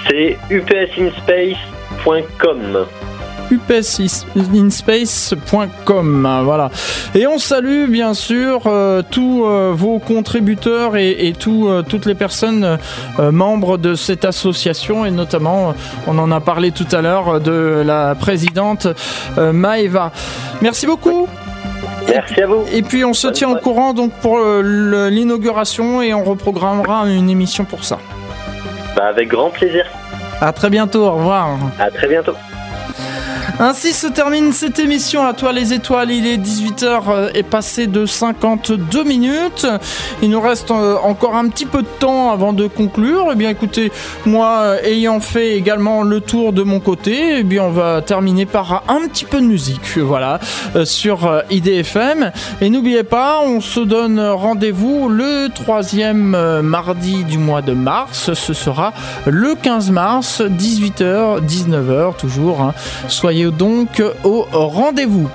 C'est 0.07 0.37
upsinspace.com. 0.51 2.85
upsinspace.com. 3.51 6.41
Voilà. 6.43 6.69
Et 7.15 7.25
on 7.25 7.37
salue 7.37 7.89
bien 7.89 8.13
sûr 8.13 8.63
euh, 8.65 9.01
tous 9.09 9.45
euh, 9.45 9.71
vos 9.73 9.99
contributeurs 9.99 10.97
et, 10.97 11.33
toutes 11.39 12.05
les 12.05 12.15
personnes 12.15 12.77
membres 13.17 13.77
de 13.77 13.95
cette 13.95 14.25
association 14.25 15.05
et 15.05 15.11
notamment, 15.11 15.73
on 16.05 16.19
en 16.19 16.31
a 16.31 16.41
parlé 16.41 16.71
tout 16.71 16.87
à 16.91 17.01
l'heure, 17.01 17.39
de 17.39 17.81
la 17.85 18.13
présidente 18.15 18.87
Maeva. 19.37 20.11
Merci 20.61 20.85
beaucoup. 20.85 21.29
Merci 22.09 22.41
à 22.41 22.47
vous. 22.47 22.65
Et 22.71 22.81
puis 22.81 23.05
on 23.05 23.13
se 23.13 23.27
tient 23.27 23.49
au 23.49 23.55
courant 23.55 23.93
donc 23.93 24.13
pour 24.21 24.39
l'inauguration 24.39 26.01
et 26.01 26.13
on 26.13 26.23
reprogrammera 26.23 27.07
une 27.07 27.29
émission 27.29 27.65
pour 27.65 27.83
ça. 27.83 27.99
Bah, 28.95 29.07
avec 29.07 29.29
grand 29.29 29.49
plaisir. 29.49 29.85
À 30.41 30.53
très 30.53 30.69
bientôt, 30.69 31.05
au 31.05 31.11
revoir. 31.11 31.57
À 31.79 31.91
très 31.91 32.07
bientôt. 32.07 32.33
Ainsi 33.61 33.91
se 33.91 34.07
termine 34.07 34.53
cette 34.53 34.79
émission 34.79 35.25
à 35.25 35.33
toi 35.33 35.51
les 35.51 35.73
étoiles. 35.73 36.11
Il 36.11 36.25
est 36.25 36.37
18h 36.37 37.01
euh, 37.09 37.29
et 37.33 37.43
passé 37.43 37.87
de 37.87 38.05
52 38.05 39.03
minutes. 39.03 39.67
Il 40.21 40.29
nous 40.29 40.39
reste 40.39 40.71
euh, 40.71 40.95
encore 41.03 41.35
un 41.35 41.49
petit 41.49 41.65
peu 41.65 41.81
de 41.81 41.87
temps 41.99 42.31
avant 42.31 42.53
de 42.53 42.67
conclure. 42.67 43.27
Eh 43.33 43.35
bien 43.35 43.49
écoutez, 43.49 43.91
moi 44.25 44.61
euh, 44.61 44.83
ayant 44.85 45.19
fait 45.19 45.57
également 45.57 46.03
le 46.03 46.21
tour 46.21 46.53
de 46.53 46.63
mon 46.63 46.79
côté, 46.79 47.39
eh 47.39 47.43
bien 47.43 47.63
on 47.63 47.71
va 47.71 48.01
terminer 48.01 48.45
par 48.45 48.85
un 48.87 49.05
petit 49.09 49.25
peu 49.25 49.41
de 49.41 49.45
musique. 49.45 49.97
Voilà, 49.97 50.39
sur 50.85 51.29
IDFM. 51.49 52.31
Et 52.61 52.69
n'oubliez 52.69 53.03
pas, 53.03 53.41
on 53.43 53.59
se 53.59 53.81
donne 53.81 54.21
rendez-vous 54.21 55.09
le 55.09 55.49
troisième 55.53 56.61
mardi 56.61 57.25
du 57.25 57.37
mois 57.37 57.61
de 57.61 57.73
mars. 57.73 58.31
Ce 58.33 58.53
sera 58.53 58.93
le 59.25 59.55
15 59.61 59.91
mars, 59.91 60.41
18h, 60.41 61.45
19h 61.45 62.15
toujours. 62.15 62.61
Hein. 62.61 62.73
Soyez 63.09 63.48
donc 63.51 64.01
au 64.23 64.45
rendez-vous. 64.51 65.29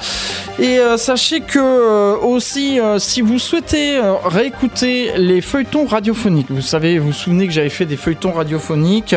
Et 0.60 0.78
euh, 0.78 0.96
sachez 0.96 1.40
que 1.40 1.58
euh, 1.58 2.16
aussi, 2.16 2.78
euh, 2.78 3.00
si 3.00 3.22
vous 3.22 3.40
souhaitez 3.40 4.00
réécouter 4.24 5.10
les 5.16 5.40
feuilletons 5.40 5.84
radiophoniques, 5.84 6.46
vous 6.50 6.60
savez, 6.60 6.98
vous 6.98 7.08
vous 7.08 7.12
souvenez 7.12 7.48
que 7.48 7.52
j'avais 7.52 7.70
fait 7.70 7.86
des 7.86 7.96
feuilletons 7.96 8.32
radiophoniques 8.32 9.16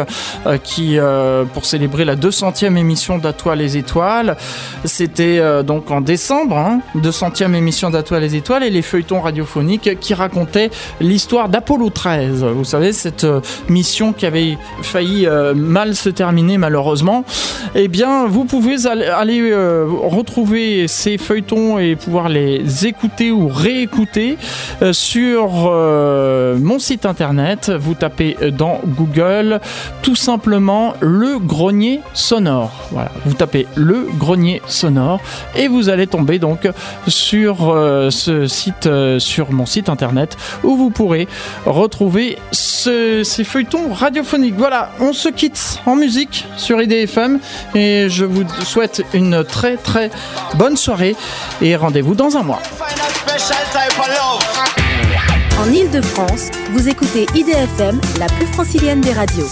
qui, 0.64 0.98
pour 1.54 1.66
célébrer 1.66 2.06
la 2.06 2.16
200e 2.16 2.76
émission 2.78 3.18
d'Atoile 3.18 3.60
les 3.60 3.78
Étoiles, 3.78 4.38
c'était 4.86 5.64
donc 5.64 5.90
en 5.90 6.02
décembre, 6.02 6.58
hein, 6.58 6.82
200e 6.96 7.54
émission 7.54 7.90
d'Atoile 7.90 8.22
les 8.22 8.36
Étoiles, 8.36 8.64
et 8.64 8.70
les 8.70 8.82
feuilletons 8.82 9.22
radiophoniques 9.22 10.00
qui 10.00 10.14
racontaient 10.14 10.70
l'histoire 11.00 11.50
d'Apollo 11.50 11.90
13. 11.90 12.44
Vous 12.44 12.66
savez, 12.66 12.94
cette 12.94 13.26
mission 13.70 14.14
qui 14.14 14.26
avait 14.26 14.58
failli 14.82 15.28
mal 15.56 15.96
se 15.96 16.10
terminer 16.10 16.58
malheureusement. 16.58 17.26
Eh 17.76 17.88
bien, 17.88 18.28
vous 18.28 18.46
pouvez 18.46 18.87
aller, 18.88 19.54
retrouver 19.54 20.88
ces 20.88 21.18
feuilletons 21.18 21.80
et 21.80 21.96
pouvoir 21.96 22.30
les 22.30 22.86
écouter 22.86 23.32
ou 23.32 23.48
réécouter 23.48 24.38
euh, 24.82 24.94
sur 24.94 25.68
euh, 25.68 26.58
mon 26.60 26.80
site 26.80 27.06
internet. 27.06 27.72
Vous 27.72 27.94
tapez 27.94 28.38
dans 28.52 28.80
Google 28.86 29.60
tout 30.02 30.16
simplement 30.16 30.94
le 31.00 31.40
grenier 31.40 32.02
sonore. 32.14 32.72
Voilà, 32.92 33.12
vous 33.26 33.34
tapez 33.34 33.68
le 33.76 34.08
grenier 34.18 34.62
sonore 34.68 35.20
et 35.56 35.68
vous 35.68 35.90
allez 35.90 36.08
tomber 36.08 36.40
donc 36.40 36.68
sur 37.08 37.70
euh, 37.70 38.10
ce 38.10 38.48
site, 38.48 38.90
sur 39.20 39.52
mon 39.52 39.66
site 39.66 39.90
internet 39.90 40.38
où 40.64 40.76
vous 40.76 40.90
pourrez 40.90 41.28
retrouver 41.66 42.38
ces 42.52 43.44
feuilletons 43.44 43.92
radiophoniques. 43.94 44.56
Voilà, 44.58 44.92
on 45.00 45.14
se 45.14 45.30
quitte 45.30 45.80
en 45.86 45.96
musique 45.96 46.46
sur 46.58 46.82
IDFM 46.82 47.40
et 47.76 48.08
je 48.10 48.26
vous 48.26 48.44
souhaite 48.78 49.02
une 49.16 49.44
très 49.44 49.76
très 49.76 50.12
bonne 50.54 50.78
soirée 50.78 51.16
et 51.62 51.76
rendez-vous 51.76 52.14
dans 52.14 52.38
un 52.38 52.44
mois. 52.44 52.62
En 55.60 55.74
Ile-de-France, 55.74 56.52
vous 56.74 56.88
écoutez 56.88 57.26
IDFM, 57.34 58.00
la 58.20 58.28
plus 58.28 58.46
francilienne 58.46 59.02
des 59.02 59.14
radios. 59.14 59.48